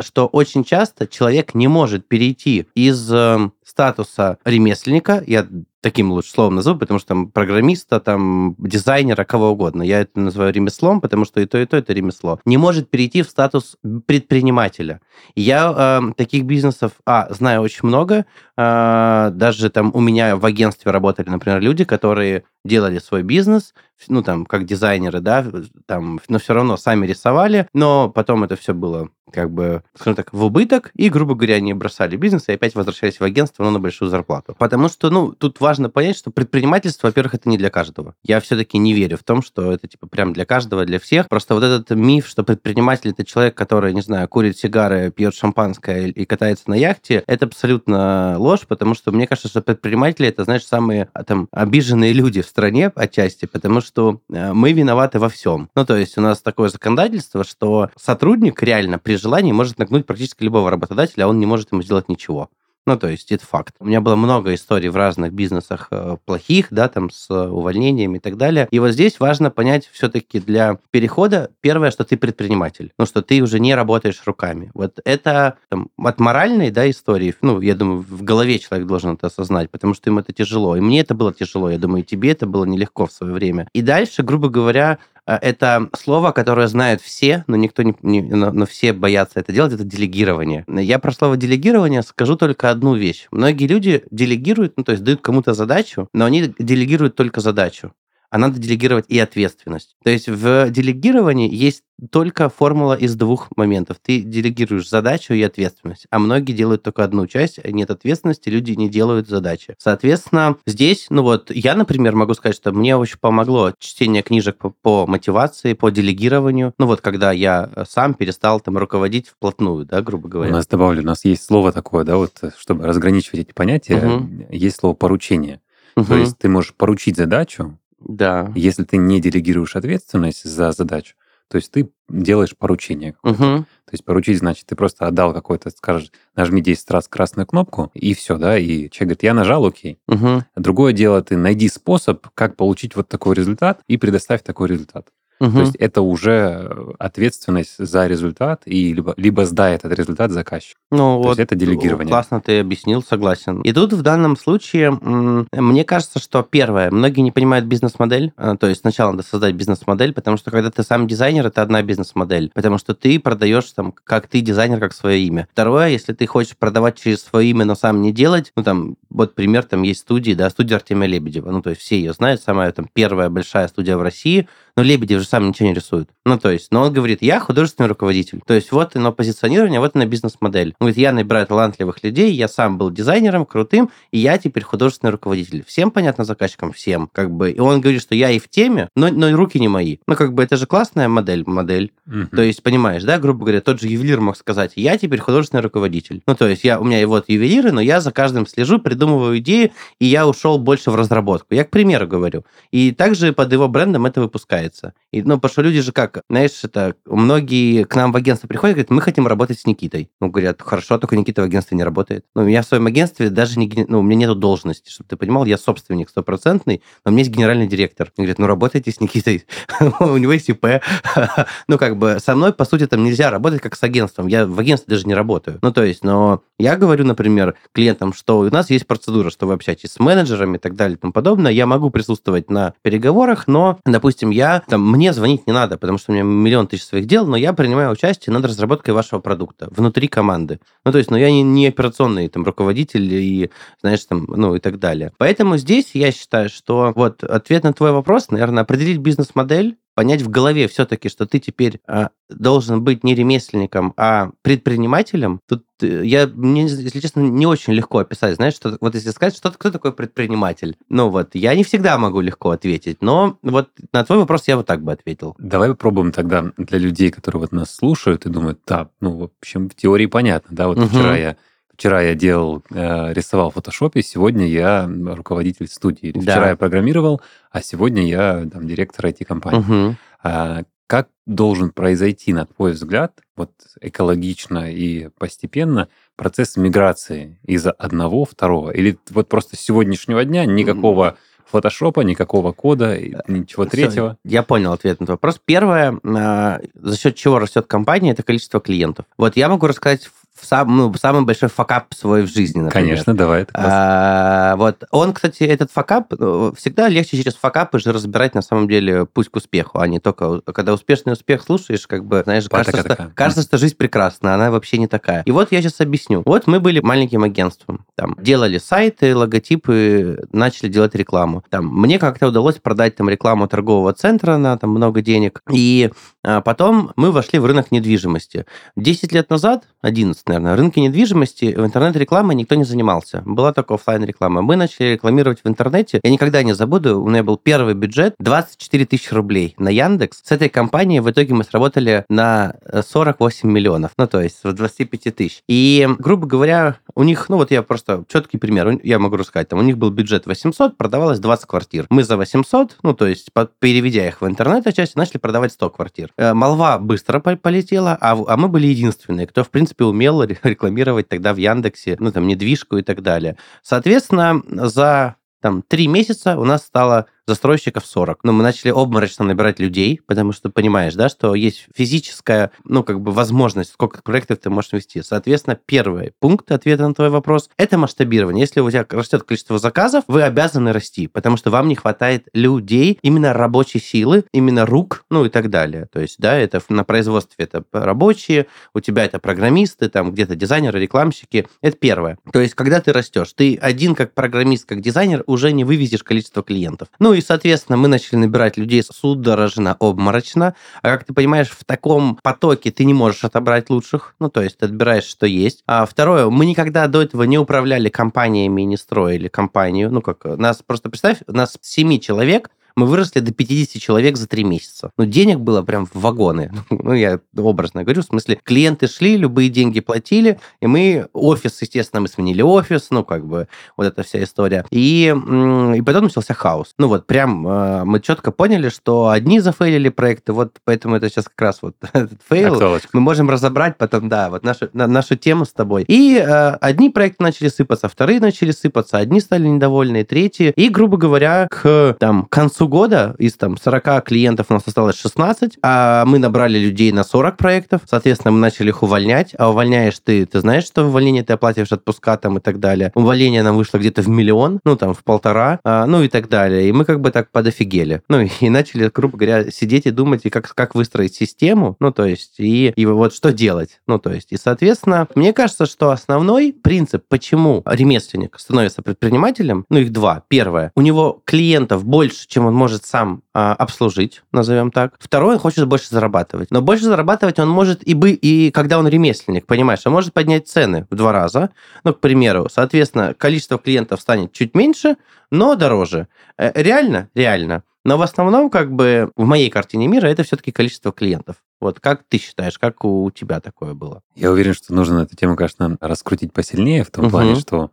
что 0.00 0.26
очень 0.26 0.64
часто 0.64 1.06
человек 1.06 1.54
не 1.54 1.68
может 1.68 2.08
перейти 2.08 2.66
из 2.74 3.08
э, 3.12 3.50
статуса 3.64 4.38
ремесленника, 4.44 5.22
я 5.28 5.46
таким 5.86 6.10
лучше 6.10 6.32
словом 6.32 6.56
назову, 6.56 6.80
потому 6.80 6.98
что 6.98 7.10
там 7.10 7.30
программиста, 7.30 8.00
там 8.00 8.56
дизайнера, 8.58 9.22
кого 9.22 9.50
угодно. 9.50 9.84
Я 9.84 10.00
это 10.00 10.18
называю 10.18 10.52
ремеслом, 10.52 11.00
потому 11.00 11.24
что 11.24 11.40
и 11.40 11.46
то, 11.46 11.58
и 11.58 11.64
то 11.64 11.76
это 11.76 11.92
ремесло. 11.92 12.40
Не 12.44 12.56
может 12.56 12.90
перейти 12.90 13.22
в 13.22 13.28
статус 13.28 13.76
предпринимателя. 14.04 15.00
Я 15.36 16.00
э, 16.02 16.12
таких 16.16 16.42
бизнесов, 16.42 16.90
а, 17.06 17.32
знаю 17.32 17.62
очень 17.62 17.86
много. 17.86 18.26
Э, 18.56 19.30
даже 19.32 19.70
там 19.70 19.92
у 19.94 20.00
меня 20.00 20.34
в 20.34 20.44
агентстве 20.44 20.90
работали, 20.90 21.28
например, 21.28 21.60
люди, 21.60 21.84
которые 21.84 22.42
делали 22.64 22.98
свой 22.98 23.22
бизнес, 23.22 23.72
ну, 24.08 24.24
там, 24.24 24.44
как 24.44 24.64
дизайнеры, 24.64 25.20
да, 25.20 25.46
там, 25.86 26.18
но 26.28 26.40
все 26.40 26.52
равно 26.52 26.76
сами 26.76 27.06
рисовали, 27.06 27.68
но 27.72 28.10
потом 28.10 28.42
это 28.42 28.56
все 28.56 28.74
было, 28.74 29.10
как 29.32 29.50
бы, 29.50 29.82
скажем 29.94 30.14
так, 30.14 30.32
в 30.32 30.44
убыток, 30.44 30.90
и, 30.94 31.08
грубо 31.08 31.34
говоря, 31.34 31.56
они 31.56 31.74
бросали 31.74 32.16
бизнес 32.16 32.48
и 32.48 32.52
опять 32.52 32.74
возвращались 32.74 33.20
в 33.20 33.24
агентство, 33.24 33.64
но 33.64 33.70
на 33.70 33.80
большую 33.80 34.10
зарплату. 34.10 34.54
Потому 34.58 34.88
что, 34.88 35.10
ну, 35.10 35.32
тут 35.32 35.60
важно 35.60 35.90
понять, 35.90 36.16
что 36.16 36.30
предпринимательство, 36.30 37.08
во-первых, 37.08 37.34
это 37.34 37.48
не 37.48 37.58
для 37.58 37.70
каждого. 37.70 38.14
Я 38.22 38.40
все-таки 38.40 38.78
не 38.78 38.94
верю 38.94 39.16
в 39.16 39.24
том, 39.24 39.42
что 39.42 39.72
это, 39.72 39.88
типа, 39.88 40.06
прям 40.06 40.32
для 40.32 40.44
каждого, 40.44 40.84
для 40.84 40.98
всех. 40.98 41.28
Просто 41.28 41.54
вот 41.54 41.62
этот 41.62 41.90
миф, 41.90 42.26
что 42.26 42.44
предприниматель 42.44 43.10
это 43.10 43.24
человек, 43.24 43.54
который, 43.54 43.92
не 43.92 44.02
знаю, 44.02 44.28
курит 44.28 44.56
сигары, 44.56 45.10
пьет 45.10 45.34
шампанское 45.34 46.08
и 46.08 46.24
катается 46.24 46.70
на 46.70 46.74
яхте, 46.74 47.24
это 47.26 47.46
абсолютно 47.46 48.36
ложь, 48.38 48.66
потому 48.66 48.94
что 48.94 49.12
мне 49.12 49.26
кажется, 49.26 49.48
что 49.48 49.60
предприниматели 49.60 50.28
это, 50.28 50.44
знаешь, 50.44 50.64
самые 50.64 51.08
а, 51.12 51.24
там 51.24 51.48
обиженные 51.50 52.12
люди 52.12 52.42
в 52.42 52.46
стране 52.46 52.92
отчасти, 52.94 53.46
потому 53.46 53.80
что 53.80 54.20
э, 54.30 54.52
мы 54.52 54.72
виноваты 54.72 55.18
во 55.18 55.28
всем. 55.28 55.68
Ну, 55.74 55.84
то 55.84 55.96
есть 55.96 56.16
у 56.18 56.20
нас 56.20 56.40
такое 56.40 56.68
законодательство, 56.68 57.44
что 57.44 57.90
сотрудник 57.96 58.62
реально 58.62 58.98
при 58.98 59.15
желании 59.16 59.52
может 59.52 59.78
нагнуть 59.78 60.06
практически 60.06 60.44
любого 60.44 60.70
работодателя, 60.70 61.24
а 61.24 61.28
он 61.28 61.38
не 61.38 61.46
может 61.46 61.72
ему 61.72 61.82
сделать 61.82 62.08
ничего. 62.08 62.50
Ну, 62.86 62.96
то 62.96 63.08
есть 63.08 63.32
это 63.32 63.44
факт. 63.44 63.74
У 63.80 63.84
меня 63.84 64.00
было 64.00 64.14
много 64.14 64.54
историй 64.54 64.88
в 64.90 64.96
разных 64.96 65.32
бизнесах 65.32 65.88
э, 65.90 66.18
плохих, 66.24 66.68
да, 66.70 66.88
там 66.88 67.10
с 67.10 67.28
увольнениями 67.28 68.18
и 68.18 68.20
так 68.20 68.36
далее. 68.36 68.68
И 68.70 68.78
вот 68.78 68.92
здесь 68.92 69.18
важно 69.18 69.50
понять 69.50 69.90
все-таки 69.92 70.38
для 70.38 70.78
перехода, 70.92 71.50
первое, 71.60 71.90
что 71.90 72.04
ты 72.04 72.16
предприниматель, 72.16 72.92
ну, 72.96 73.04
что 73.04 73.22
ты 73.22 73.42
уже 73.42 73.58
не 73.58 73.74
работаешь 73.74 74.22
руками. 74.24 74.70
Вот 74.72 75.00
это 75.04 75.58
там, 75.68 75.88
от 75.98 76.20
моральной, 76.20 76.70
да, 76.70 76.88
истории, 76.88 77.34
ну, 77.42 77.60
я 77.60 77.74
думаю, 77.74 78.02
в 78.08 78.22
голове 78.22 78.60
человек 78.60 78.86
должен 78.86 79.14
это 79.14 79.26
осознать, 79.26 79.68
потому 79.68 79.94
что 79.94 80.08
им 80.08 80.20
это 80.20 80.32
тяжело. 80.32 80.76
И 80.76 80.80
мне 80.80 81.00
это 81.00 81.16
было 81.16 81.34
тяжело, 81.34 81.68
я 81.68 81.78
думаю, 81.78 82.04
и 82.04 82.06
тебе 82.06 82.30
это 82.30 82.46
было 82.46 82.64
нелегко 82.64 83.06
в 83.06 83.12
свое 83.12 83.32
время. 83.32 83.68
И 83.72 83.82
дальше, 83.82 84.22
грубо 84.22 84.48
говоря, 84.48 84.98
это 85.26 85.88
слово, 85.98 86.32
которое 86.32 86.68
знают 86.68 87.00
все, 87.00 87.44
но 87.46 87.56
никто 87.56 87.82
не, 87.82 87.94
не 88.02 88.22
но, 88.22 88.52
но 88.52 88.66
все 88.66 88.92
боятся 88.92 89.40
это 89.40 89.52
делать, 89.52 89.72
это 89.72 89.84
делегирование. 89.84 90.64
Я 90.68 90.98
про 90.98 91.12
слово 91.12 91.36
делегирование 91.36 92.02
скажу 92.02 92.36
только 92.36 92.70
одну 92.70 92.94
вещь. 92.94 93.26
Многие 93.30 93.66
люди 93.66 94.04
делегируют, 94.10 94.74
ну, 94.76 94.84
то 94.84 94.92
есть 94.92 95.04
дают 95.04 95.20
кому-то 95.20 95.52
задачу, 95.54 96.08
но 96.12 96.24
они 96.24 96.54
делегируют 96.58 97.16
только 97.16 97.40
задачу 97.40 97.92
а 98.36 98.38
надо 98.38 98.60
делегировать 98.60 99.06
и 99.08 99.18
ответственность. 99.18 99.96
То 100.04 100.10
есть 100.10 100.28
в 100.28 100.68
делегировании 100.68 101.48
есть 101.50 101.84
только 102.10 102.50
формула 102.50 102.92
из 102.92 103.16
двух 103.16 103.48
моментов. 103.56 103.96
Ты 104.02 104.20
делегируешь 104.20 104.90
задачу 104.90 105.32
и 105.32 105.40
ответственность, 105.40 106.06
а 106.10 106.18
многие 106.18 106.52
делают 106.52 106.82
только 106.82 107.02
одну 107.02 107.26
часть, 107.26 107.58
а 107.64 107.70
нет 107.70 107.90
ответственности, 107.90 108.50
люди 108.50 108.72
не 108.72 108.90
делают 108.90 109.26
задачи. 109.26 109.74
Соответственно, 109.78 110.58
здесь, 110.66 111.06
ну 111.08 111.22
вот, 111.22 111.50
я, 111.50 111.74
например, 111.74 112.14
могу 112.14 112.34
сказать, 112.34 112.56
что 112.56 112.72
мне 112.72 112.94
очень 112.94 113.18
помогло 113.18 113.72
чтение 113.78 114.22
книжек 114.22 114.58
по, 114.58 114.68
по 114.68 115.06
мотивации, 115.06 115.72
по 115.72 115.88
делегированию. 115.88 116.74
Ну 116.78 116.84
вот, 116.84 117.00
когда 117.00 117.32
я 117.32 117.70
сам 117.88 118.12
перестал 118.12 118.60
там 118.60 118.76
руководить 118.76 119.28
вплотную, 119.28 119.86
да, 119.86 120.02
грубо 120.02 120.28
говоря. 120.28 120.50
У 120.50 120.54
нас, 120.54 120.66
добавлю, 120.66 121.00
у 121.00 121.06
нас 121.06 121.24
есть 121.24 121.42
слово 121.42 121.72
такое, 121.72 122.04
да, 122.04 122.18
вот, 122.18 122.38
чтобы 122.58 122.86
разграничивать 122.86 123.40
эти 123.40 123.54
понятия, 123.54 123.96
угу. 123.96 124.46
есть 124.50 124.76
слово 124.76 124.92
поручение. 124.92 125.62
Угу. 125.96 126.04
То 126.04 126.16
есть 126.16 126.36
ты 126.36 126.50
можешь 126.50 126.74
поручить 126.74 127.16
задачу, 127.16 127.78
да. 128.08 128.52
Если 128.54 128.84
ты 128.84 128.96
не 128.96 129.20
делегируешь 129.20 129.76
ответственность 129.76 130.44
за 130.44 130.72
задачу, 130.72 131.14
то 131.48 131.56
есть 131.56 131.70
ты 131.70 131.90
делаешь 132.08 132.56
поручение. 132.56 133.14
Угу. 133.22 133.36
То 133.36 133.92
есть 133.92 134.04
поручить, 134.04 134.38
значит, 134.38 134.66
ты 134.66 134.74
просто 134.74 135.06
отдал 135.06 135.32
какой-то, 135.32 135.70
скажешь, 135.70 136.10
нажми 136.34 136.60
10 136.60 136.90
раз 136.90 137.08
красную 137.08 137.46
кнопку, 137.46 137.90
и 137.94 138.14
все, 138.14 138.36
да, 138.36 138.58
и 138.58 138.90
человек 138.90 138.98
говорит, 139.00 139.22
я 139.22 139.34
нажал, 139.34 139.64
окей. 139.64 139.98
Угу. 140.08 140.44
Другое 140.56 140.92
дело, 140.92 141.22
ты 141.22 141.36
найди 141.36 141.68
способ, 141.68 142.26
как 142.34 142.56
получить 142.56 142.96
вот 142.96 143.08
такой 143.08 143.34
результат, 143.34 143.80
и 143.86 143.96
предоставь 143.96 144.42
такой 144.42 144.68
результат. 144.68 145.08
Угу. 145.40 145.50
То 145.50 145.60
есть 145.60 145.76
это 145.76 146.02
уже 146.02 146.94
ответственность 146.98 147.76
за 147.78 148.06
результат, 148.06 148.62
и 148.64 148.92
либо, 148.92 149.14
либо 149.16 149.44
сдай 149.44 149.74
этот 149.74 149.92
результат 149.92 150.30
заказчику. 150.30 150.78
Ну, 150.90 150.98
То 150.98 151.18
вот 151.18 151.28
есть 151.38 151.40
это 151.40 151.54
делегирование. 151.54 152.08
Классно 152.08 152.40
ты 152.40 152.60
объяснил, 152.60 153.02
согласен. 153.02 153.60
И 153.62 153.72
тут 153.72 153.92
в 153.92 154.02
данном 154.02 154.36
случае 154.36 154.92
мне 154.92 155.84
кажется, 155.84 156.18
что 156.18 156.42
первое, 156.42 156.90
многие 156.90 157.20
не 157.20 157.32
понимают 157.32 157.66
бизнес-модель. 157.66 158.32
А, 158.36 158.56
то 158.56 158.66
есть 158.66 158.82
сначала 158.82 159.10
надо 159.10 159.24
создать 159.24 159.54
бизнес-модель, 159.54 160.12
потому 160.12 160.36
что 160.36 160.50
когда 160.50 160.70
ты 160.70 160.82
сам 160.82 161.06
дизайнер, 161.06 161.46
это 161.46 161.62
одна 161.62 161.82
бизнес-модель. 161.82 162.50
Потому 162.54 162.78
что 162.78 162.94
ты 162.94 163.18
продаешь 163.18 163.70
там, 163.72 163.92
как 164.04 164.28
ты 164.28 164.40
дизайнер, 164.40 164.80
как 164.80 164.94
свое 164.94 165.20
имя. 165.20 165.48
Второе, 165.52 165.88
если 165.88 166.12
ты 166.12 166.26
хочешь 166.26 166.56
продавать 166.56 167.00
через 167.00 167.22
свое 167.22 167.50
имя, 167.50 167.64
но 167.64 167.74
сам 167.74 168.00
не 168.00 168.12
делать, 168.12 168.52
ну 168.56 168.62
там, 168.62 168.96
вот 169.10 169.34
пример, 169.34 169.64
там 169.64 169.82
есть 169.82 170.00
студии, 170.00 170.32
да, 170.32 170.48
студия 170.50 170.76
Артемия 170.76 171.08
Лебедева. 171.08 171.50
Ну, 171.50 171.62
то 171.62 171.70
есть 171.70 171.82
все 171.82 171.98
ее 171.98 172.12
знают, 172.12 172.40
самая 172.40 172.70
там 172.72 172.88
первая 172.92 173.28
большая 173.28 173.68
студия 173.68 173.96
в 173.96 174.02
России, 174.02 174.48
но 174.76 174.82
Лебедев 174.82 175.25
же 175.26 175.30
сам 175.30 175.48
ничего 175.48 175.68
не 175.68 175.74
рисует. 175.74 176.08
Ну, 176.24 176.38
то 176.38 176.50
есть, 176.50 176.72
но 176.72 176.82
он 176.82 176.92
говорит, 176.92 177.22
я 177.22 177.40
художественный 177.40 177.88
руководитель. 177.88 178.40
То 178.46 178.54
есть, 178.54 178.72
вот 178.72 178.96
оно 178.96 179.12
позиционирование, 179.12 179.80
вот 179.80 179.94
оно 179.94 180.06
бизнес-модель. 180.06 180.74
Он 180.78 180.86
говорит, 180.86 180.98
я 180.98 181.12
набираю 181.12 181.46
талантливых 181.46 182.02
людей, 182.02 182.32
я 182.32 182.48
сам 182.48 182.78
был 182.78 182.90
дизайнером, 182.90 183.46
крутым, 183.46 183.90
и 184.10 184.18
я 184.18 184.38
теперь 184.38 184.62
художественный 184.62 185.10
руководитель. 185.10 185.64
Всем 185.66 185.90
понятно 185.90 186.24
заказчикам? 186.24 186.72
Всем. 186.72 187.08
Как 187.12 187.30
бы. 187.30 187.50
И 187.50 187.58
он 187.58 187.80
говорит, 187.80 188.02
что 188.02 188.14
я 188.14 188.30
и 188.30 188.38
в 188.38 188.48
теме, 188.48 188.88
но, 188.96 189.08
но 189.08 189.34
руки 189.36 189.60
не 189.60 189.68
мои. 189.68 189.98
Ну, 190.06 190.14
как 190.14 190.32
бы, 190.32 190.42
это 190.42 190.56
же 190.56 190.66
классная 190.66 191.08
модель. 191.08 191.44
модель. 191.46 191.92
Угу. 192.06 192.28
То 192.36 192.42
есть, 192.42 192.62
понимаешь, 192.62 193.04
да, 193.04 193.18
грубо 193.18 193.40
говоря, 193.40 193.60
тот 193.60 193.80
же 193.80 193.88
ювелир 193.88 194.20
мог 194.20 194.36
сказать, 194.36 194.72
я 194.76 194.96
теперь 194.98 195.20
художественный 195.20 195.62
руководитель. 195.62 196.22
Ну, 196.26 196.34
то 196.34 196.48
есть, 196.48 196.64
я, 196.64 196.80
у 196.80 196.84
меня 196.84 197.00
и 197.00 197.04
вот 197.04 197.26
ювелиры, 197.28 197.72
но 197.72 197.80
я 197.80 198.00
за 198.00 198.12
каждым 198.12 198.46
слежу, 198.46 198.78
придумываю 198.78 199.38
идеи, 199.38 199.72
и 200.00 200.06
я 200.06 200.26
ушел 200.26 200.58
больше 200.58 200.90
в 200.90 200.94
разработку. 200.96 201.54
Я 201.54 201.64
к 201.64 201.70
примеру 201.70 202.06
говорю. 202.06 202.44
И 202.70 202.92
также 202.92 203.32
под 203.32 203.52
его 203.52 203.68
брендом 203.68 204.06
это 204.06 204.20
выпускается. 204.20 204.94
И, 205.16 205.22
ну, 205.22 205.36
потому 205.36 205.50
что 205.50 205.62
люди 205.62 205.80
же 205.80 205.92
как, 205.92 206.20
знаешь, 206.28 206.62
это 206.62 206.94
многие 207.06 207.84
к 207.84 207.96
нам 207.96 208.12
в 208.12 208.16
агентство 208.16 208.46
приходят 208.46 208.72
и 208.72 208.74
говорят, 208.74 208.90
мы 208.90 209.00
хотим 209.00 209.26
работать 209.26 209.58
с 209.58 209.66
Никитой. 209.66 210.10
Ну, 210.20 210.28
говорят, 210.28 210.60
хорошо, 210.60 210.98
только 210.98 211.16
Никита 211.16 211.40
в 211.40 211.46
агентстве 211.46 211.74
не 211.74 211.84
работает. 211.84 212.26
Ну, 212.34 212.44
меня 212.44 212.60
в 212.60 212.66
своем 212.66 212.86
агентстве 212.86 213.30
даже 213.30 213.58
не, 213.58 213.86
ну, 213.88 214.00
у 214.00 214.02
меня 214.02 214.26
нету 214.26 214.34
должности, 214.34 214.90
чтобы 214.90 215.08
ты 215.08 215.16
понимал, 215.16 215.46
я 215.46 215.56
собственник 215.56 216.10
стопроцентный, 216.10 216.82
но 217.04 217.10
у 217.10 217.12
меня 217.12 217.24
есть 217.24 217.34
генеральный 217.34 217.66
директор. 217.66 218.12
Он 218.18 218.24
говорит, 218.24 218.38
ну, 218.38 218.46
работайте 218.46 218.90
с 218.90 219.00
Никитой, 219.00 219.46
у 220.00 220.18
него 220.18 220.34
есть 220.34 220.50
ИП. 220.50 220.66
ну, 221.68 221.78
как 221.78 221.96
бы, 221.96 222.18
со 222.22 222.36
мной, 222.36 222.52
по 222.52 222.66
сути, 222.66 222.86
там 222.86 223.02
нельзя 223.02 223.30
работать 223.30 223.62
как 223.62 223.74
с 223.74 223.82
агентством. 223.82 224.26
Я 224.26 224.46
в 224.46 224.58
агентстве 224.58 224.96
даже 224.96 225.06
не 225.06 225.14
работаю. 225.14 225.58
Ну, 225.62 225.72
то 225.72 225.82
есть, 225.82 226.04
но 226.04 226.42
я 226.58 226.76
говорю, 226.76 227.06
например, 227.06 227.54
клиентам, 227.72 228.12
что 228.12 228.40
у 228.40 228.50
нас 228.50 228.68
есть 228.68 228.86
процедура, 228.86 229.30
что 229.30 229.46
вы 229.46 229.54
общаетесь 229.54 229.92
с 229.92 229.98
менеджерами 229.98 230.56
и 230.56 230.60
так 230.60 230.74
далее 230.74 230.98
и 230.98 231.00
тому 231.00 231.14
подобное. 231.14 231.52
Я 231.52 231.66
могу 231.66 231.88
присутствовать 231.88 232.50
на 232.50 232.74
переговорах, 232.82 233.46
но, 233.46 233.78
допустим, 233.86 234.28
я, 234.28 234.62
там, 234.68 234.86
мне 234.86 235.05
звонить 235.12 235.46
не 235.46 235.52
надо, 235.52 235.78
потому 235.78 235.98
что 235.98 236.12
у 236.12 236.14
меня 236.14 236.24
миллион 236.24 236.66
тысяч 236.66 236.84
своих 236.84 237.06
дел, 237.06 237.26
но 237.26 237.36
я 237.36 237.52
принимаю 237.52 237.90
участие 237.90 238.32
над 238.32 238.44
разработкой 238.44 238.94
вашего 238.94 239.20
продукта 239.20 239.68
внутри 239.70 240.08
команды. 240.08 240.60
Ну, 240.84 240.92
то 240.92 240.98
есть, 240.98 241.10
ну, 241.10 241.16
я 241.16 241.30
не, 241.30 241.42
не 241.42 241.68
операционный 241.68 242.28
там 242.28 242.44
руководитель 242.44 243.12
и, 243.12 243.50
знаешь, 243.80 244.04
там, 244.04 244.26
ну, 244.28 244.54
и 244.54 244.60
так 244.60 244.78
далее. 244.78 245.12
Поэтому 245.18 245.56
здесь 245.56 245.90
я 245.94 246.12
считаю, 246.12 246.48
что 246.48 246.92
вот 246.94 247.24
ответ 247.24 247.64
на 247.64 247.72
твой 247.72 247.92
вопрос, 247.92 248.30
наверное, 248.30 248.62
определить 248.62 248.98
бизнес-модель, 248.98 249.76
понять 249.96 250.20
в 250.20 250.28
голове 250.28 250.68
все-таки, 250.68 251.08
что 251.08 251.26
ты 251.26 251.40
теперь 251.40 251.80
а, 251.88 252.10
должен 252.28 252.84
быть 252.84 253.02
не 253.02 253.14
ремесленником, 253.14 253.94
а 253.96 254.30
предпринимателем, 254.42 255.40
тут 255.48 255.64
э, 255.80 256.02
я, 256.04 256.26
мне, 256.26 256.64
если 256.64 257.00
честно, 257.00 257.20
не 257.20 257.46
очень 257.46 257.72
легко 257.72 257.98
описать, 257.98 258.36
знаешь, 258.36 258.52
что 258.54 258.76
вот 258.82 258.94
если 258.94 259.08
сказать, 259.10 259.34
что 259.34 259.50
кто 259.50 259.70
такой 259.70 259.92
предприниматель, 259.92 260.76
ну 260.90 261.08
вот, 261.08 261.34
я 261.34 261.54
не 261.54 261.64
всегда 261.64 261.96
могу 261.96 262.20
легко 262.20 262.50
ответить, 262.50 262.98
но 263.00 263.38
вот 263.40 263.70
на 263.92 264.04
твой 264.04 264.18
вопрос 264.18 264.46
я 264.48 264.58
вот 264.58 264.66
так 264.66 264.82
бы 264.82 264.92
ответил. 264.92 265.34
Давай 265.38 265.70
попробуем 265.70 266.12
тогда 266.12 266.52
для 266.58 266.78
людей, 266.78 267.10
которые 267.10 267.40
вот 267.40 267.52
нас 267.52 267.74
слушают 267.74 268.26
и 268.26 268.28
думают, 268.28 268.60
да, 268.66 268.90
ну, 269.00 269.16
в 269.16 269.22
общем, 269.40 269.70
в 269.70 269.74
теории 269.74 270.06
понятно, 270.06 270.54
да, 270.54 270.68
вот 270.68 270.76
угу. 270.76 270.88
вчера 270.88 271.16
я 271.16 271.36
Вчера 271.76 272.00
я 272.00 272.14
делал, 272.14 272.62
э, 272.70 273.12
рисовал 273.12 273.50
в 273.50 273.54
фотошопе, 273.54 274.00
сегодня 274.00 274.46
я 274.46 274.88
руководитель 274.88 275.68
студии. 275.68 276.10
Да. 276.12 276.20
Вчера 276.20 276.48
я 276.50 276.56
программировал, 276.56 277.20
а 277.50 277.60
сегодня 277.60 278.06
я 278.06 278.48
там, 278.50 278.66
директор 278.66 279.04
IT-компании. 279.04 279.58
Угу. 279.58 279.96
А, 280.22 280.62
как 280.86 281.08
должен 281.26 281.70
произойти, 281.70 282.32
на 282.32 282.46
твой 282.46 282.72
взгляд, 282.72 283.20
вот 283.36 283.50
экологично 283.82 284.72
и 284.72 285.10
постепенно 285.18 285.88
процесс 286.16 286.56
миграции 286.56 287.38
из 287.44 287.66
одного 287.66 288.24
второго? 288.24 288.70
Или 288.70 288.98
вот 289.10 289.28
просто 289.28 289.56
с 289.56 289.60
сегодняшнего 289.60 290.24
дня 290.24 290.46
никакого 290.46 291.18
фотошопа, 291.44 292.00
никакого 292.00 292.52
кода, 292.52 292.98
ничего 293.28 293.66
третьего. 293.66 294.16
я 294.24 294.42
понял 294.42 294.72
ответ 294.72 294.98
на 295.00 295.04
этот 295.04 295.10
вопрос. 295.10 295.40
Первое, 295.44 296.00
а, 296.02 296.60
за 296.72 296.96
счет 296.96 297.16
чего 297.16 297.38
растет 297.38 297.66
компания, 297.66 298.12
это 298.12 298.22
количество 298.22 298.60
клиентов. 298.60 299.04
Вот 299.18 299.36
я 299.36 299.50
могу 299.50 299.66
рассказать 299.66 300.08
сам, 300.40 300.76
ну, 300.76 300.92
самый 300.94 301.24
большой 301.24 301.48
факап 301.48 301.94
свой 301.94 302.22
в 302.22 302.26
жизни, 302.26 302.60
например. 302.60 302.88
Конечно, 302.88 303.16
давай. 303.16 303.46
А, 303.54 304.56
вот. 304.56 304.84
Он, 304.90 305.12
кстати, 305.12 305.44
этот 305.44 305.70
факап, 305.70 306.12
ну, 306.18 306.52
всегда 306.54 306.88
легче 306.88 307.16
через 307.16 307.34
факапы 307.34 307.78
же 307.78 307.92
разбирать, 307.92 308.34
на 308.34 308.42
самом 308.42 308.68
деле, 308.68 309.06
путь 309.06 309.28
к 309.28 309.36
успеху, 309.36 309.78
а 309.78 309.86
не 309.86 310.00
только, 310.00 310.40
когда 310.40 310.72
успешный 310.72 311.12
успех 311.12 311.42
слушаешь, 311.42 311.86
как 311.86 312.04
бы, 312.04 312.22
знаешь, 312.24 312.48
кажется, 312.48 312.80
что, 312.80 313.10
кажется, 313.14 313.42
что 313.42 313.58
жизнь 313.58 313.76
прекрасна, 313.76 314.34
она 314.34 314.50
вообще 314.50 314.78
не 314.78 314.86
такая. 314.86 315.22
И 315.24 315.30
вот 315.30 315.52
я 315.52 315.60
сейчас 315.62 315.80
объясню. 315.80 316.22
Вот 316.24 316.46
мы 316.46 316.60
были 316.60 316.80
маленьким 316.80 317.22
агентством, 317.24 317.86
там, 317.94 318.16
делали 318.20 318.58
сайты, 318.58 319.16
логотипы, 319.16 320.26
начали 320.32 320.68
делать 320.68 320.94
рекламу. 320.94 321.44
Там, 321.50 321.66
мне 321.66 321.98
как-то 321.98 322.28
удалось 322.28 322.56
продать 322.56 322.96
там 322.96 323.08
рекламу 323.08 323.48
торгового 323.48 323.92
центра 323.92 324.36
на 324.36 324.56
там 324.58 324.70
много 324.70 325.00
денег, 325.00 325.42
и 325.50 325.90
а, 326.22 326.40
потом 326.40 326.92
мы 326.96 327.12
вошли 327.12 327.38
в 327.38 327.46
рынок 327.46 327.70
недвижимости. 327.70 328.46
10 328.76 329.12
лет 329.12 329.30
назад, 329.30 329.64
11, 329.82 330.28
наверное, 330.28 330.56
рынке 330.56 330.80
недвижимости 330.80 331.54
в 331.56 331.64
интернет-рекламой 331.64 332.34
никто 332.34 332.54
не 332.54 332.64
занимался. 332.64 333.22
Была 333.24 333.52
только 333.52 333.74
офлайн 333.74 334.04
реклама 334.04 334.42
Мы 334.42 334.56
начали 334.56 334.92
рекламировать 334.92 335.40
в 335.42 335.48
интернете. 335.48 336.00
Я 336.02 336.10
никогда 336.10 336.42
не 336.42 336.54
забуду, 336.54 337.02
у 337.02 337.08
меня 337.08 337.22
был 337.22 337.36
первый 337.36 337.74
бюджет 337.74 338.14
24 338.18 338.86
тысячи 338.86 339.12
рублей 339.12 339.54
на 339.58 339.68
Яндекс. 339.68 340.22
С 340.24 340.32
этой 340.32 340.48
компанией 340.48 341.00
в 341.00 341.10
итоге 341.10 341.34
мы 341.34 341.44
сработали 341.44 342.04
на 342.08 342.54
48 342.72 343.50
миллионов, 343.50 343.92
ну, 343.96 344.06
то 344.06 344.20
есть 344.20 344.42
в 344.42 344.52
25 344.52 345.14
тысяч. 345.14 345.42
И, 345.48 345.88
грубо 345.98 346.26
говоря, 346.26 346.76
у 346.94 347.02
них, 347.02 347.28
ну, 347.28 347.36
вот 347.36 347.50
я 347.50 347.62
просто 347.62 348.04
четкий 348.08 348.38
пример, 348.38 348.80
я 348.82 348.98
могу 348.98 349.16
рассказать, 349.16 349.48
там 349.48 349.58
у 349.58 349.62
них 349.62 349.78
был 349.78 349.90
бюджет 349.90 350.26
800, 350.26 350.76
продавалось 350.76 351.18
20 351.18 351.46
квартир. 351.46 351.86
Мы 351.90 352.02
за 352.02 352.16
800, 352.16 352.78
ну, 352.82 352.94
то 352.94 353.06
есть 353.06 353.30
переведя 353.60 354.08
их 354.08 354.20
в 354.20 354.26
интернет 354.26 354.66
часть, 354.74 354.96
начали 354.96 355.18
продавать 355.18 355.52
100 355.52 355.70
квартир. 355.70 356.10
Э, 356.16 356.34
молва 356.34 356.78
быстро 356.78 357.20
полетела, 357.20 357.96
а, 358.00 358.18
а 358.26 358.36
мы 358.36 358.48
были 358.48 358.66
единственные, 358.66 359.26
кто, 359.26 359.44
в 359.44 359.50
принципе, 359.50 359.65
умел 359.84 360.22
рекламировать 360.22 361.08
тогда 361.08 361.34
в 361.34 361.36
Яндексе, 361.36 361.96
ну, 361.98 362.12
там, 362.12 362.26
недвижку 362.26 362.76
и 362.76 362.82
так 362.82 363.02
далее. 363.02 363.36
Соответственно, 363.62 364.42
за 364.46 365.16
там, 365.40 365.62
три 365.62 365.86
месяца 365.88 366.38
у 366.38 366.44
нас 366.44 366.64
стало 366.64 367.06
застройщиков 367.26 367.84
40. 367.84 368.20
Но 368.22 368.32
мы 368.32 368.42
начали 368.42 368.70
обморочно 368.70 369.24
набирать 369.24 369.58
людей, 369.58 370.00
потому 370.06 370.32
что 370.32 370.50
понимаешь, 370.50 370.94
да, 370.94 371.08
что 371.08 371.34
есть 371.34 371.66
физическая, 371.74 372.50
ну, 372.64 372.82
как 372.82 373.00
бы 373.00 373.12
возможность, 373.12 373.72
сколько 373.72 374.02
проектов 374.02 374.38
ты 374.38 374.50
можешь 374.50 374.72
вести. 374.72 375.02
Соответственно, 375.02 375.58
первый 375.66 376.12
пункт 376.20 376.50
ответа 376.52 376.86
на 376.86 376.94
твой 376.94 377.10
вопрос– 377.10 377.50
это 377.56 377.78
масштабирование. 377.78 378.42
Если 378.42 378.60
у 378.60 378.70
тебя 378.70 378.86
растет 378.88 379.24
количество 379.24 379.58
заказов, 379.58 380.04
вы 380.06 380.22
обязаны 380.22 380.72
расти, 380.72 381.08
потому 381.08 381.36
что 381.36 381.50
вам 381.50 381.68
не 381.68 381.74
хватает 381.74 382.28
людей, 382.32 382.98
именно 383.02 383.32
рабочей 383.32 383.80
силы, 383.80 384.24
именно 384.32 384.66
рук, 384.66 385.04
ну 385.10 385.24
и 385.24 385.28
так 385.28 385.50
далее. 385.50 385.88
То 385.92 386.00
есть, 386.00 386.16
да, 386.18 386.36
это 386.36 386.62
на 386.68 386.84
производстве 386.84 387.44
это 387.44 387.64
рабочие, 387.72 388.46
у 388.74 388.80
тебя 388.80 389.04
это 389.04 389.18
программисты, 389.18 389.88
там 389.88 390.12
где-то 390.12 390.36
дизайнеры, 390.36 390.80
рекламщики. 390.80 391.46
Это 391.60 391.76
первое. 391.76 392.18
То 392.32 392.40
есть, 392.40 392.54
когда 392.54 392.80
ты 392.80 392.92
растешь, 392.92 393.32
ты 393.34 393.56
один 393.56 393.94
как 393.94 394.14
программист, 394.14 394.66
как 394.66 394.80
дизайнер 394.80 395.24
уже 395.26 395.52
не 395.52 395.64
вывезешь 395.64 396.02
количество 396.02 396.42
клиентов. 396.42 396.88
Ну 396.98 397.15
и, 397.16 397.20
соответственно, 397.20 397.76
мы 397.76 397.88
начали 397.88 398.16
набирать 398.16 398.56
людей 398.56 398.82
судорожно, 398.82 399.76
обморочно. 399.78 400.54
А 400.82 400.90
как 400.90 401.04
ты 401.04 401.12
понимаешь, 401.12 401.48
в 401.48 401.64
таком 401.64 402.18
потоке 402.22 402.70
ты 402.70 402.84
не 402.84 402.94
можешь 402.94 403.24
отобрать 403.24 403.70
лучших. 403.70 404.14
Ну, 404.20 404.28
то 404.28 404.42
есть 404.42 404.58
ты 404.58 404.66
отбираешь, 404.66 405.04
что 405.04 405.26
есть. 405.26 405.62
А 405.66 405.86
второе, 405.86 406.28
мы 406.28 406.46
никогда 406.46 406.86
до 406.86 407.02
этого 407.02 407.24
не 407.24 407.38
управляли 407.38 407.88
компаниями 407.88 408.62
и 408.62 408.66
не 408.66 408.76
строили 408.76 409.28
компанию. 409.28 409.90
Ну, 409.90 410.02
как 410.02 410.24
нас 410.24 410.62
просто 410.64 410.90
представь, 410.90 411.18
нас 411.26 411.56
семи 411.60 412.00
человек, 412.00 412.50
мы 412.76 412.86
выросли 412.86 413.20
до 413.20 413.32
50 413.32 413.80
человек 413.80 414.16
за 414.16 414.28
3 414.28 414.44
месяца. 414.44 414.90
Ну, 414.98 415.06
денег 415.06 415.38
было 415.38 415.62
прям 415.62 415.86
в 415.86 415.94
вагоны. 415.94 416.52
Ну, 416.86 416.92
я 416.92 417.18
образно 417.36 417.82
говорю, 417.82 418.02
в 418.02 418.04
смысле, 418.04 418.38
клиенты 418.44 418.86
шли, 418.86 419.16
любые 419.16 419.48
деньги 419.48 419.80
платили, 419.80 420.38
и 420.60 420.66
мы 420.66 421.08
офис, 421.12 421.60
естественно, 421.62 422.00
мы 422.00 422.08
сменили 422.08 422.42
офис, 422.42 422.88
ну, 422.90 423.02
как 423.02 423.26
бы, 423.26 423.48
вот 423.76 423.86
эта 423.86 424.02
вся 424.02 424.22
история. 424.22 424.64
И, 424.70 425.06
и 425.06 425.82
потом 425.82 426.04
начался 426.04 426.34
хаос. 426.34 426.74
Ну, 426.78 426.86
вот 426.88 427.06
прям 427.06 427.48
э, 427.48 427.84
мы 427.84 428.00
четко 428.00 428.30
поняли, 428.30 428.68
что 428.68 429.08
одни 429.08 429.40
зафейлили 429.40 429.88
проекты, 429.88 430.32
вот 430.32 430.58
поэтому 430.64 430.96
это 430.96 431.08
сейчас 431.08 431.24
как 431.24 431.40
раз 431.40 431.58
вот 431.62 431.74
этот 431.92 432.20
fail. 432.28 432.52
Актуалочка. 432.52 432.90
Мы 432.92 433.00
можем 433.00 433.30
разобрать 433.30 433.78
потом, 433.78 434.08
да, 434.08 434.30
вот 434.30 434.44
нашу, 434.44 434.68
на, 434.74 434.86
нашу 434.86 435.16
тему 435.16 435.44
с 435.44 435.52
тобой. 435.52 435.84
И 435.88 436.18
э, 436.18 436.50
одни 436.60 436.90
проекты 436.90 437.24
начали 437.24 437.48
сыпаться, 437.48 437.88
вторые 437.88 438.20
начали 438.20 438.52
сыпаться, 438.52 438.98
одни 438.98 439.20
стали 439.20 439.48
недовольны, 439.48 440.04
третьи. 440.04 440.52
И, 440.54 440.68
грубо 440.68 440.98
говоря, 440.98 441.48
к 441.50 441.96
там, 441.98 442.26
концу 442.26 442.65
года 442.68 443.14
из 443.18 443.34
там 443.34 443.56
40 443.56 444.04
клиентов 444.04 444.46
у 444.48 444.54
нас 444.54 444.62
осталось 444.66 444.98
16, 445.00 445.58
а 445.62 446.04
мы 446.04 446.18
набрали 446.18 446.58
людей 446.58 446.92
на 446.92 447.04
40 447.04 447.36
проектов. 447.36 447.82
Соответственно, 447.86 448.32
мы 448.32 448.38
начали 448.38 448.68
их 448.68 448.82
увольнять. 448.82 449.34
А 449.38 449.50
увольняешь 449.50 449.98
ты, 450.02 450.26
ты 450.26 450.40
знаешь, 450.40 450.64
что 450.64 450.84
увольнение 450.86 451.22
ты 451.22 451.32
оплатишь 451.32 451.72
отпуска 451.72 452.16
там 452.16 452.38
и 452.38 452.40
так 452.40 452.60
далее. 452.60 452.92
Увольнение 452.94 453.42
нам 453.42 453.56
вышло 453.56 453.78
где-то 453.78 454.02
в 454.02 454.08
миллион, 454.08 454.60
ну 454.64 454.76
там 454.76 454.94
в 454.94 455.04
полтора, 455.04 455.60
а, 455.64 455.86
ну 455.86 456.02
и 456.02 456.08
так 456.08 456.28
далее. 456.28 456.68
И 456.68 456.72
мы 456.72 456.84
как 456.84 457.00
бы 457.00 457.10
так 457.10 457.30
подофигели. 457.30 458.02
Ну 458.08 458.28
и 458.40 458.48
начали, 458.48 458.90
грубо 458.92 459.18
говоря, 459.18 459.50
сидеть 459.50 459.86
и 459.86 459.90
думать, 459.90 460.22
и 460.24 460.30
как, 460.30 460.52
как 460.54 460.74
выстроить 460.74 461.14
систему, 461.14 461.76
ну 461.80 461.92
то 461.92 462.04
есть, 462.04 462.34
и, 462.38 462.72
и 462.76 462.86
вот 462.86 463.14
что 463.14 463.32
делать. 463.32 463.80
Ну 463.86 463.98
то 463.98 464.12
есть, 464.12 464.32
и 464.32 464.36
соответственно, 464.36 465.08
мне 465.14 465.32
кажется, 465.32 465.66
что 465.66 465.90
основной 465.90 466.52
принцип, 466.52 467.04
почему 467.08 467.62
ремесленник 467.66 468.38
становится 468.38 468.82
предпринимателем, 468.82 469.64
ну 469.68 469.78
их 469.78 469.92
два. 469.92 470.22
Первое, 470.28 470.72
у 470.74 470.82
него 470.82 471.22
клиентов 471.24 471.84
больше, 471.84 472.26
чем 472.28 472.46
он 472.46 472.54
может 472.56 472.84
сам 472.84 473.22
а, 473.32 473.54
обслужить, 473.54 474.22
назовем 474.32 474.70
так. 474.70 474.94
Второе, 474.98 475.34
он 475.34 475.38
хочет 475.38 475.66
больше 475.66 475.88
зарабатывать. 475.90 476.50
Но 476.50 476.62
больше 476.62 476.84
зарабатывать 476.84 477.38
он 477.38 477.48
может 477.48 477.86
и 477.86 477.94
бы, 477.94 478.10
и 478.10 478.50
когда 478.50 478.78
он 478.78 478.88
ремесленник, 478.88 479.46
понимаешь, 479.46 479.82
он 479.84 479.92
может 479.92 480.12
поднять 480.12 480.48
цены 480.48 480.86
в 480.90 480.96
два 480.96 481.12
раза. 481.12 481.50
Ну, 481.84 481.94
к 481.94 482.00
примеру, 482.00 482.48
соответственно, 482.50 483.14
количество 483.14 483.58
клиентов 483.58 484.00
станет 484.00 484.32
чуть 484.32 484.54
меньше, 484.54 484.96
но 485.30 485.54
дороже. 485.54 486.08
Э, 486.38 486.50
реально? 486.54 487.08
Реально. 487.14 487.62
Но 487.84 487.96
в 487.98 488.02
основном, 488.02 488.50
как 488.50 488.72
бы, 488.72 489.12
в 489.14 489.24
моей 489.24 489.48
картине 489.48 489.86
мира 489.86 490.08
это 490.08 490.24
все-таки 490.24 490.50
количество 490.50 490.90
клиентов. 490.90 491.36
Вот 491.60 491.78
как 491.78 492.02
ты 492.08 492.18
считаешь, 492.18 492.58
как 492.58 492.84
у 492.84 493.10
тебя 493.12 493.40
такое 493.40 493.74
было? 493.74 494.02
Я 494.16 494.32
уверен, 494.32 494.54
что 494.54 494.74
нужно 494.74 495.00
эту 495.00 495.14
тему, 495.14 495.36
конечно, 495.36 495.76
раскрутить 495.80 496.32
посильнее, 496.32 496.82
в 496.82 496.90
том 496.90 497.04
угу. 497.04 497.12
плане, 497.12 497.36
что 497.36 497.70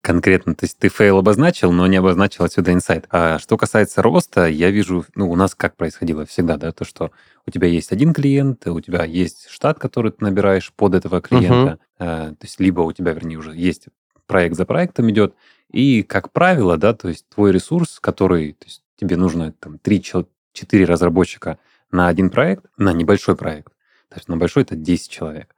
конкретно, 0.00 0.54
то 0.54 0.64
есть 0.64 0.78
ты 0.78 0.88
fail 0.88 1.18
обозначил, 1.18 1.72
но 1.72 1.86
не 1.86 1.96
обозначил 1.96 2.44
отсюда 2.44 2.72
инсайт. 2.72 3.06
А 3.10 3.38
что 3.38 3.56
касается 3.56 4.02
роста, 4.02 4.46
я 4.46 4.70
вижу, 4.70 5.04
ну, 5.14 5.30
у 5.30 5.36
нас 5.36 5.54
как 5.54 5.76
происходило 5.76 6.24
всегда, 6.26 6.56
да, 6.56 6.72
то, 6.72 6.84
что 6.84 7.10
у 7.46 7.50
тебя 7.50 7.66
есть 7.66 7.90
один 7.90 8.12
клиент, 8.12 8.66
у 8.66 8.80
тебя 8.80 9.04
есть 9.04 9.48
штат, 9.48 9.78
который 9.78 10.12
ты 10.12 10.24
набираешь 10.24 10.72
под 10.72 10.94
этого 10.94 11.20
клиента, 11.20 11.78
uh-huh. 11.98 12.30
то 12.30 12.38
есть 12.42 12.60
либо 12.60 12.82
у 12.82 12.92
тебя, 12.92 13.12
вернее, 13.12 13.36
уже 13.36 13.54
есть 13.54 13.88
проект 14.26 14.56
за 14.56 14.64
проектом 14.64 15.10
идет, 15.10 15.34
и, 15.70 16.02
как 16.02 16.30
правило, 16.30 16.76
да, 16.76 16.94
то 16.94 17.08
есть 17.08 17.28
твой 17.28 17.50
ресурс, 17.50 17.98
который, 18.00 18.52
то 18.52 18.66
есть 18.66 18.82
тебе 18.96 19.16
нужно 19.16 19.52
там 19.52 19.78
3-4 19.82 20.24
разработчика 20.84 21.58
на 21.90 22.06
один 22.06 22.30
проект, 22.30 22.64
на 22.76 22.92
небольшой 22.92 23.36
проект, 23.36 23.72
то 24.08 24.16
есть 24.16 24.28
на 24.28 24.36
большой 24.36 24.62
это 24.62 24.76
10 24.76 25.10
человек, 25.10 25.48
а, 25.48 25.53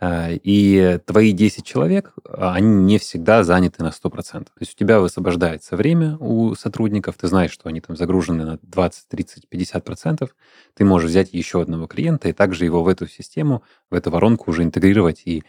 и 0.00 1.00
твои 1.06 1.32
10 1.32 1.64
человек, 1.64 2.12
а, 2.24 2.54
они 2.54 2.68
не 2.68 2.98
всегда 2.98 3.42
заняты 3.42 3.82
на 3.82 3.90
100%. 3.90 4.44
То 4.44 4.60
есть 4.60 4.74
у 4.74 4.76
тебя 4.76 5.00
высвобождается 5.00 5.74
время 5.76 6.16
у 6.18 6.54
сотрудников, 6.54 7.16
ты 7.16 7.26
знаешь, 7.26 7.50
что 7.50 7.68
они 7.68 7.80
там 7.80 7.96
загружены 7.96 8.44
на 8.44 8.58
20, 8.62 9.08
30, 9.08 9.46
50%, 9.50 10.30
ты 10.74 10.84
можешь 10.84 11.10
взять 11.10 11.32
еще 11.32 11.62
одного 11.62 11.88
клиента 11.88 12.28
и 12.28 12.32
также 12.32 12.64
его 12.64 12.84
в 12.84 12.88
эту 12.88 13.08
систему, 13.08 13.64
в 13.90 13.94
эту 13.94 14.10
воронку 14.10 14.50
уже 14.50 14.62
интегрировать, 14.62 15.22
и 15.24 15.42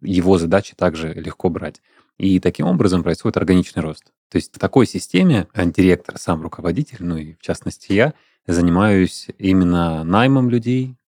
его 0.00 0.38
задачи 0.38 0.74
также 0.74 1.12
легко 1.12 1.50
брать. 1.50 1.82
И 2.18 2.40
таким 2.40 2.66
образом 2.66 3.02
происходит 3.02 3.36
органичный 3.36 3.82
рост. 3.82 4.12
То 4.30 4.36
есть 4.36 4.54
в 4.54 4.58
такой 4.58 4.86
системе 4.86 5.48
директор, 5.54 6.18
сам 6.18 6.42
руководитель, 6.42 6.98
ну 7.00 7.16
и 7.18 7.34
в 7.34 7.42
частности 7.42 7.92
я, 7.92 8.14
занимаюсь 8.46 9.28
именно 9.38 10.02
наймом 10.04 10.50
людей, 10.50 10.96
а, 10.96 11.01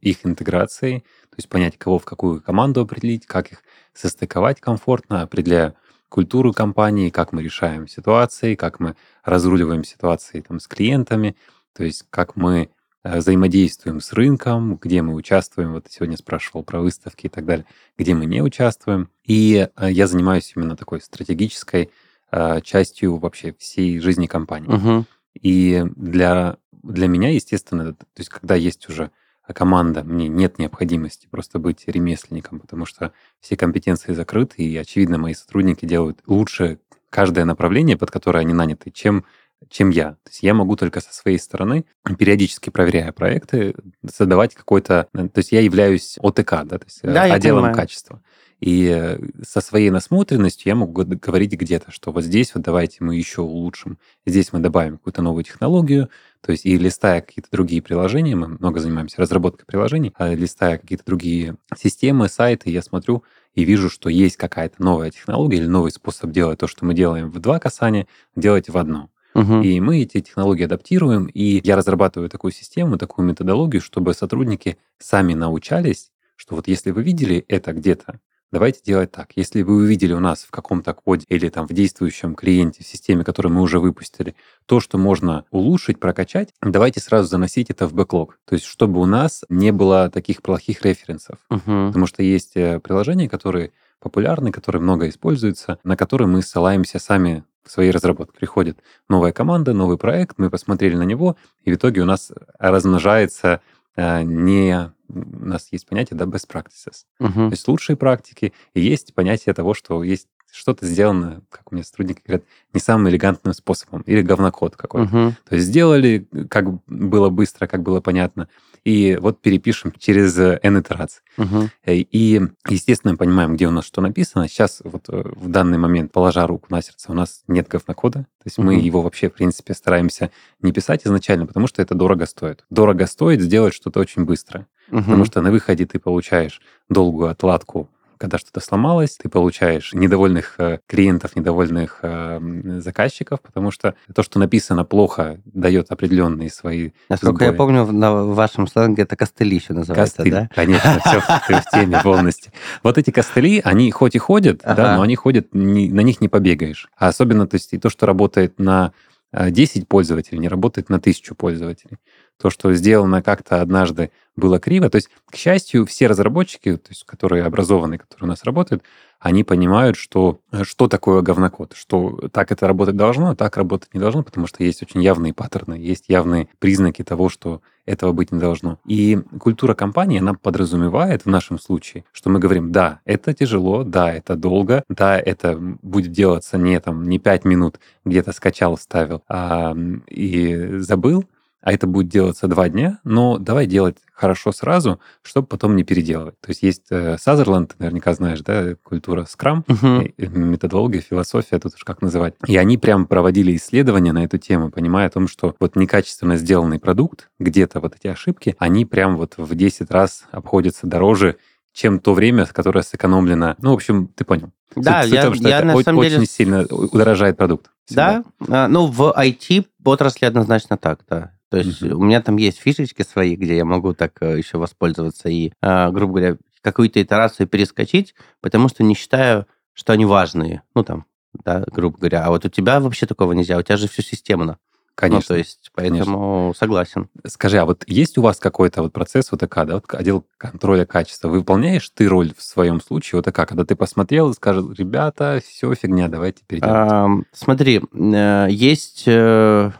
их 0.00 0.24
интеграцией, 0.24 1.00
то 1.00 1.36
есть 1.36 1.48
понять, 1.48 1.76
кого 1.76 1.98
в 1.98 2.04
какую 2.04 2.40
команду 2.40 2.80
определить, 2.80 3.26
как 3.26 3.52
их 3.52 3.62
состыковать 3.92 4.60
комфортно, 4.60 5.22
определяя 5.22 5.74
культуру 6.10 6.52
компании, 6.52 7.08
как 7.08 7.32
мы 7.32 7.42
решаем 7.42 7.88
ситуации, 7.88 8.56
как 8.56 8.80
мы 8.80 8.96
разруливаем 9.24 9.84
ситуации 9.84 10.40
там, 10.40 10.60
с 10.60 10.66
клиентами, 10.66 11.36
то 11.74 11.84
есть 11.84 12.04
как 12.10 12.36
мы 12.36 12.70
э, 13.04 13.18
взаимодействуем 13.18 14.00
с 14.00 14.12
рынком, 14.12 14.76
где 14.76 15.02
мы 15.02 15.14
участвуем. 15.14 15.72
Вот 15.72 15.86
сегодня 15.88 16.16
спрашивал 16.16 16.64
про 16.64 16.80
выставки 16.80 17.26
и 17.26 17.28
так 17.28 17.46
далее, 17.46 17.64
где 17.96 18.14
мы 18.14 18.26
не 18.26 18.42
участвуем. 18.42 19.08
И 19.24 19.68
э, 19.74 19.90
я 19.90 20.06
занимаюсь 20.06 20.52
именно 20.56 20.76
такой 20.76 21.00
стратегической 21.00 21.90
э, 22.32 22.60
частью 22.62 23.16
вообще 23.16 23.54
всей 23.58 24.00
жизни 24.00 24.26
компании. 24.26 24.72
Угу. 24.72 25.04
И 25.40 25.84
для, 25.94 26.56
для 26.82 27.06
меня, 27.06 27.30
естественно, 27.30 27.94
то 27.94 28.06
есть 28.16 28.30
когда 28.30 28.56
есть 28.56 28.88
уже 28.88 29.12
а 29.42 29.52
команда, 29.52 30.04
мне 30.04 30.28
нет 30.28 30.58
необходимости 30.58 31.26
просто 31.30 31.58
быть 31.58 31.84
ремесленником, 31.86 32.60
потому 32.60 32.86
что 32.86 33.12
все 33.40 33.56
компетенции 33.56 34.12
закрыты, 34.12 34.62
и, 34.62 34.76
очевидно, 34.76 35.18
мои 35.18 35.34
сотрудники 35.34 35.84
делают 35.86 36.20
лучше 36.26 36.78
каждое 37.08 37.44
направление, 37.44 37.96
под 37.96 38.10
которое 38.10 38.40
они 38.40 38.54
наняты, 38.54 38.90
чем 38.90 39.24
чем 39.68 39.90
я. 39.90 40.12
То 40.12 40.30
есть 40.30 40.42
я 40.42 40.54
могу 40.54 40.74
только 40.74 41.00
со 41.00 41.12
своей 41.12 41.38
стороны, 41.38 41.84
периодически 42.18 42.70
проверяя 42.70 43.12
проекты, 43.12 43.74
задавать 44.02 44.54
какой-то... 44.54 45.08
То 45.12 45.30
есть 45.36 45.52
я 45.52 45.60
являюсь 45.60 46.16
ОТК, 46.18 46.50
да, 46.64 46.78
то 46.78 46.84
есть 46.86 47.02
да, 47.02 47.24
отделом 47.24 47.72
качества. 47.74 48.22
И 48.60 49.18
со 49.42 49.62
своей 49.62 49.90
насмотренностью 49.90 50.68
я 50.68 50.74
могу 50.74 51.04
говорить 51.04 51.52
где-то, 51.52 51.90
что 51.90 52.12
вот 52.12 52.24
здесь 52.24 52.54
вот 52.54 52.62
давайте 52.62 52.98
мы 53.00 53.16
еще 53.16 53.40
улучшим, 53.40 53.98
здесь 54.26 54.52
мы 54.52 54.58
добавим 54.58 54.98
какую-то 54.98 55.22
новую 55.22 55.44
технологию, 55.44 56.10
то 56.42 56.52
есть 56.52 56.66
и 56.66 56.76
листая 56.76 57.22
какие-то 57.22 57.48
другие 57.50 57.80
приложения, 57.80 58.36
мы 58.36 58.48
много 58.48 58.80
занимаемся 58.80 59.20
разработкой 59.20 59.64
приложений, 59.66 60.12
а 60.16 60.34
листая 60.34 60.76
какие-то 60.76 61.04
другие 61.06 61.56
системы, 61.76 62.28
сайты, 62.28 62.70
я 62.70 62.82
смотрю 62.82 63.24
и 63.54 63.64
вижу, 63.64 63.88
что 63.88 64.10
есть 64.10 64.36
какая-то 64.36 64.82
новая 64.82 65.10
технология 65.10 65.56
или 65.56 65.66
новый 65.66 65.90
способ 65.90 66.30
делать 66.30 66.58
то, 66.58 66.66
что 66.66 66.84
мы 66.84 66.94
делаем 66.94 67.30
в 67.30 67.38
два 67.38 67.58
касания, 67.58 68.06
делать 68.36 68.68
в 68.68 68.76
одно. 68.76 69.10
Угу. 69.34 69.60
И 69.62 69.80
мы 69.80 70.02
эти 70.02 70.20
технологии 70.20 70.64
адаптируем, 70.64 71.26
и 71.26 71.60
я 71.64 71.76
разрабатываю 71.76 72.28
такую 72.28 72.52
систему, 72.52 72.98
такую 72.98 73.26
методологию, 73.26 73.80
чтобы 73.80 74.12
сотрудники 74.12 74.76
сами 74.98 75.34
научались, 75.34 76.10
что 76.36 76.56
вот 76.56 76.68
если 76.68 76.90
вы 76.90 77.02
видели 77.02 77.44
это 77.48 77.72
где-то, 77.72 78.20
Давайте 78.52 78.80
делать 78.84 79.12
так. 79.12 79.30
Если 79.36 79.62
вы 79.62 79.76
увидели 79.76 80.12
у 80.12 80.18
нас 80.18 80.42
в 80.42 80.50
каком-то 80.50 80.92
коде 80.92 81.24
или 81.28 81.48
там 81.48 81.68
в 81.68 81.72
действующем 81.72 82.34
клиенте, 82.34 82.82
в 82.82 82.86
системе, 82.86 83.22
которую 83.22 83.52
мы 83.52 83.60
уже 83.60 83.78
выпустили, 83.78 84.34
то, 84.66 84.80
что 84.80 84.98
можно 84.98 85.44
улучшить, 85.50 86.00
прокачать, 86.00 86.52
давайте 86.60 87.00
сразу 87.00 87.28
заносить 87.28 87.70
это 87.70 87.86
в 87.86 87.94
бэклог. 87.94 88.38
То 88.46 88.54
есть, 88.54 88.66
чтобы 88.66 89.00
у 89.00 89.06
нас 89.06 89.44
не 89.48 89.70
было 89.70 90.10
таких 90.10 90.42
плохих 90.42 90.82
референсов. 90.84 91.38
Угу. 91.48 91.60
Потому 91.60 92.06
что 92.06 92.24
есть 92.24 92.56
э, 92.56 92.80
приложения, 92.80 93.28
которые 93.28 93.72
популярны, 94.00 94.50
которые 94.50 94.82
много 94.82 95.08
используются, 95.08 95.78
на 95.84 95.96
которые 95.96 96.26
мы 96.26 96.42
ссылаемся 96.42 96.98
сами 96.98 97.44
в 97.64 97.70
своей 97.70 97.92
разработке. 97.92 98.36
Приходит 98.36 98.78
новая 99.08 99.32
команда, 99.32 99.74
новый 99.74 99.98
проект, 99.98 100.38
мы 100.38 100.50
посмотрели 100.50 100.96
на 100.96 101.04
него, 101.04 101.36
и 101.62 101.70
в 101.70 101.76
итоге 101.76 102.00
у 102.00 102.06
нас 102.06 102.32
размножается 102.58 103.60
не 103.96 104.92
у 105.08 105.44
нас 105.44 105.68
есть 105.72 105.86
понятие, 105.86 106.16
да, 106.16 106.24
best 106.24 106.48
practices. 106.48 107.04
Uh-huh. 107.20 107.48
То 107.48 107.50
есть 107.50 107.66
лучшие 107.66 107.96
практики, 107.96 108.52
и 108.74 108.80
есть 108.80 109.14
понятие 109.14 109.54
того, 109.54 109.74
что 109.74 110.02
есть 110.04 110.28
что-то 110.52 110.86
сделано, 110.86 111.42
как 111.48 111.70
у 111.70 111.74
меня 111.74 111.84
сотрудники 111.84 112.22
говорят, 112.26 112.44
не 112.72 112.80
самым 112.80 113.08
элегантным 113.08 113.54
способом, 113.54 114.02
или 114.02 114.22
говнокод 114.22 114.76
какой-то. 114.76 115.12
Uh-huh. 115.14 115.32
То 115.48 115.54
есть 115.54 115.68
сделали, 115.68 116.28
как 116.48 116.84
было 116.86 117.30
быстро, 117.30 117.66
как 117.66 117.82
было 117.82 118.00
понятно, 118.00 118.48
и 118.84 119.16
вот 119.20 119.40
перепишем 119.40 119.92
через 119.98 120.38
N 120.38 120.80
итераций. 120.80 121.22
Uh-huh. 121.36 121.68
И, 121.86 122.40
естественно, 122.68 123.16
понимаем, 123.16 123.54
где 123.54 123.66
у 123.66 123.70
нас 123.70 123.84
что 123.84 124.00
написано. 124.00 124.48
Сейчас 124.48 124.80
вот 124.84 125.04
э, 125.08 125.22
в 125.34 125.48
данный 125.48 125.78
момент, 125.78 126.12
положа 126.12 126.46
руку 126.46 126.66
на 126.70 126.82
сердце, 126.82 127.10
у 127.10 127.14
нас 127.14 127.42
нет 127.48 127.68
говнокода. 127.68 128.20
То 128.20 128.26
есть 128.44 128.58
uh-huh. 128.58 128.64
мы 128.64 128.74
его 128.74 129.02
вообще, 129.02 129.28
в 129.28 129.34
принципе, 129.34 129.74
стараемся 129.74 130.30
не 130.62 130.72
писать 130.72 131.06
изначально, 131.06 131.46
потому 131.46 131.66
что 131.66 131.82
это 131.82 131.94
дорого 131.94 132.26
стоит. 132.26 132.64
Дорого 132.70 133.06
стоит 133.06 133.40
сделать 133.40 133.74
что-то 133.74 134.00
очень 134.00 134.24
быстро. 134.24 134.66
Uh-huh. 134.90 135.04
Потому 135.04 135.24
что 135.24 135.40
на 135.40 135.50
выходе 135.50 135.86
ты 135.86 135.98
получаешь 135.98 136.60
долгую 136.88 137.30
отладку 137.30 137.88
когда 138.20 138.36
что-то 138.36 138.60
сломалось, 138.60 139.16
ты 139.16 139.30
получаешь 139.30 139.94
недовольных 139.94 140.56
э, 140.58 140.80
клиентов, 140.86 141.36
недовольных 141.36 142.00
э, 142.02 142.38
заказчиков, 142.80 143.40
потому 143.40 143.70
что 143.70 143.94
то, 144.14 144.22
что 144.22 144.38
написано 144.38 144.84
плохо, 144.84 145.40
дает 145.46 145.90
определенные 145.90 146.50
свои... 146.50 146.90
Насколько 147.08 147.46
я 147.46 147.54
помню, 147.54 147.86
на 147.86 148.12
вашем 148.12 148.66
сленге 148.66 149.04
это 149.04 149.16
костыли 149.16 149.56
еще 149.56 149.72
называется, 149.72 150.18
Костыль, 150.18 150.32
да? 150.32 150.50
конечно, 150.54 151.00
все 151.00 151.20
в 151.60 151.70
теме 151.72 151.98
полностью. 152.02 152.52
Вот 152.82 152.98
эти 152.98 153.10
костыли, 153.10 153.62
они 153.64 153.90
хоть 153.90 154.14
и 154.14 154.18
ходят, 154.18 154.60
да, 154.62 154.96
но 154.96 155.02
они 155.02 155.16
ходят, 155.16 155.48
на 155.54 156.02
них 156.02 156.20
не 156.20 156.28
побегаешь. 156.28 156.90
А 156.98 157.08
особенно, 157.08 157.46
то 157.46 157.54
есть, 157.54 157.72
и 157.72 157.78
то, 157.78 157.88
что 157.88 158.04
работает 158.04 158.58
на 158.58 158.92
10 159.32 159.82
э, 159.82 159.86
пользователей, 159.86 160.40
не 160.40 160.48
работает 160.48 160.90
на 160.90 160.96
1000 160.96 161.34
пользователей 161.34 161.96
то, 162.40 162.50
что 162.50 162.72
сделано 162.74 163.22
как-то 163.22 163.60
однажды 163.60 164.10
было 164.36 164.58
криво. 164.58 164.88
То 164.88 164.96
есть, 164.96 165.10
к 165.30 165.36
счастью, 165.36 165.86
все 165.86 166.06
разработчики, 166.06 166.76
то 166.76 166.88
есть, 166.88 167.04
которые 167.04 167.44
образованы, 167.44 167.98
которые 167.98 168.26
у 168.26 168.30
нас 168.30 168.44
работают, 168.44 168.82
они 169.18 169.44
понимают, 169.44 169.96
что, 169.96 170.40
э, 170.50 170.64
что 170.64 170.88
такое 170.88 171.20
говнокод, 171.20 171.74
что 171.76 172.28
так 172.32 172.50
это 172.50 172.66
работать 172.66 172.96
должно, 172.96 173.30
а 173.30 173.36
так 173.36 173.56
работать 173.58 173.92
не 173.92 174.00
должно, 174.00 174.22
потому 174.22 174.46
что 174.46 174.64
есть 174.64 174.82
очень 174.82 175.02
явные 175.02 175.34
паттерны, 175.34 175.74
есть 175.74 176.06
явные 176.08 176.48
признаки 176.58 177.04
того, 177.04 177.28
что 177.28 177.60
этого 177.84 178.12
быть 178.12 178.32
не 178.32 178.38
должно. 178.38 178.78
И 178.86 179.18
культура 179.38 179.74
компании, 179.74 180.20
она 180.20 180.32
подразумевает 180.32 181.26
в 181.26 181.28
нашем 181.28 181.58
случае, 181.58 182.04
что 182.12 182.30
мы 182.30 182.38
говорим, 182.38 182.72
да, 182.72 183.00
это 183.04 183.34
тяжело, 183.34 183.84
да, 183.84 184.12
это 184.12 184.36
долго, 184.36 184.84
да, 184.88 185.18
это 185.18 185.56
будет 185.82 186.12
делаться 186.12 186.56
не 186.56 186.80
там 186.80 187.04
не 187.04 187.18
пять 187.18 187.44
минут, 187.44 187.78
где-то 188.06 188.32
скачал, 188.32 188.78
ставил 188.78 189.22
а, 189.28 189.76
и 190.08 190.78
забыл, 190.78 191.26
а 191.62 191.72
это 191.72 191.86
будет 191.86 192.08
делаться 192.08 192.48
два 192.48 192.68
дня, 192.68 192.98
но 193.04 193.38
давай 193.38 193.66
делать 193.66 193.98
хорошо 194.12 194.52
сразу, 194.52 195.00
чтобы 195.22 195.46
потом 195.46 195.76
не 195.76 195.84
переделывать. 195.84 196.38
То 196.40 196.50
есть 196.50 196.62
есть 196.62 196.86
э, 196.90 197.16
Сазерленд, 197.18 197.74
наверняка 197.78 198.14
знаешь, 198.14 198.40
да, 198.40 198.74
культура 198.82 199.24
Scrum, 199.24 199.64
uh-huh. 199.66 200.28
методология, 200.36 201.00
философия, 201.00 201.58
тут 201.58 201.74
уж 201.74 201.84
как 201.84 202.02
называть. 202.02 202.34
И 202.46 202.56
они 202.56 202.78
прям 202.78 203.06
проводили 203.06 203.56
исследования 203.56 204.12
на 204.12 204.24
эту 204.24 204.38
тему, 204.38 204.70
понимая 204.70 205.06
о 205.06 205.10
том, 205.10 205.28
что 205.28 205.54
вот 205.58 205.76
некачественно 205.76 206.36
сделанный 206.36 206.78
продукт, 206.78 207.30
где-то 207.38 207.80
вот 207.80 207.94
эти 207.96 208.08
ошибки, 208.08 208.56
они 208.58 208.84
прям 208.84 209.16
вот 209.16 209.34
в 209.36 209.54
10 209.54 209.90
раз 209.90 210.24
обходятся 210.32 210.86
дороже, 210.86 211.36
чем 211.72 212.00
то 212.00 212.14
время, 212.14 212.46
которое 212.46 212.82
сэкономлено. 212.82 213.56
Ну, 213.60 213.70
в 213.70 213.74
общем, 213.74 214.08
ты 214.08 214.24
понял. 214.24 214.50
Да, 214.76 215.02
суть, 215.02 215.12
я, 215.12 215.22
том, 215.24 215.34
что 215.34 215.48
я 215.48 215.64
на 215.64 215.80
самом 215.82 215.98
очень 215.98 216.10
деле... 216.10 216.26
сильно 216.26 216.62
удорожает 216.64 217.36
продукт. 217.36 217.70
Всегда. 217.84 218.24
Да, 218.40 218.64
а, 218.64 218.68
ну, 218.68 218.86
в 218.86 219.14
IT 219.16 219.66
отрасли 219.84 220.26
однозначно 220.26 220.76
так, 220.76 221.00
да. 221.08 221.32
То 221.50 221.58
есть 221.58 221.82
mm-hmm. 221.82 221.92
у 221.92 222.02
меня 222.04 222.22
там 222.22 222.36
есть 222.36 222.58
фишечки 222.58 223.02
свои, 223.02 223.34
где 223.34 223.56
я 223.56 223.64
могу 223.64 223.92
так 223.92 224.16
э, 224.20 224.38
еще 224.38 224.58
воспользоваться 224.58 225.28
и, 225.28 225.52
а, 225.60 225.90
грубо 225.90 226.14
говоря, 226.14 226.36
какую-то 226.62 227.02
итерацию 227.02 227.48
перескочить, 227.48 228.14
потому 228.40 228.68
что 228.68 228.84
не 228.84 228.94
считаю, 228.94 229.46
что 229.72 229.92
они 229.92 230.04
важные. 230.04 230.62
Ну, 230.74 230.84
там, 230.84 231.06
да, 231.44 231.64
грубо 231.66 231.98
говоря. 231.98 232.24
А 232.24 232.30
вот 232.30 232.44
у 232.44 232.48
тебя 232.48 232.80
вообще 232.80 233.06
такого 233.06 233.32
нельзя, 233.32 233.58
у 233.58 233.62
тебя 233.62 233.76
же 233.76 233.88
все 233.88 234.02
системно. 234.02 234.58
Конечно. 234.94 235.34
Ну, 235.34 235.34
то 235.34 235.38
есть, 235.38 235.70
поэтому 235.74 236.02
конечно. 236.02 236.52
согласен. 236.58 237.08
Скажи, 237.26 237.58
а 237.58 237.64
вот 237.64 237.84
есть 237.86 238.18
у 238.18 238.22
вас 238.22 238.38
какой-то 238.38 238.82
вот 238.82 238.92
процесс 238.92 239.32
вот 239.32 239.42
ОТК, 239.42 239.64
да, 239.64 239.74
вот 239.74 239.84
отдел 239.94 240.26
контроля 240.36 240.84
качества? 240.84 241.28
Выполняешь 241.28 241.88
ты 241.90 242.06
роль 242.06 242.34
в 242.36 242.42
своем 242.42 242.82
случае 242.82 243.18
вот 243.18 243.26
ОТК, 243.26 243.48
когда 243.48 243.64
ты 243.64 243.76
посмотрел 243.76 244.30
и 244.30 244.34
скажешь, 244.34 244.76
ребята, 244.76 245.40
все 245.42 245.74
фигня, 245.74 246.08
давайте 246.08 246.42
перейдем? 246.46 246.68
А, 246.68 247.08
смотри, 247.32 247.80
э, 247.92 248.48
есть 248.50 249.04
э, 249.06 249.70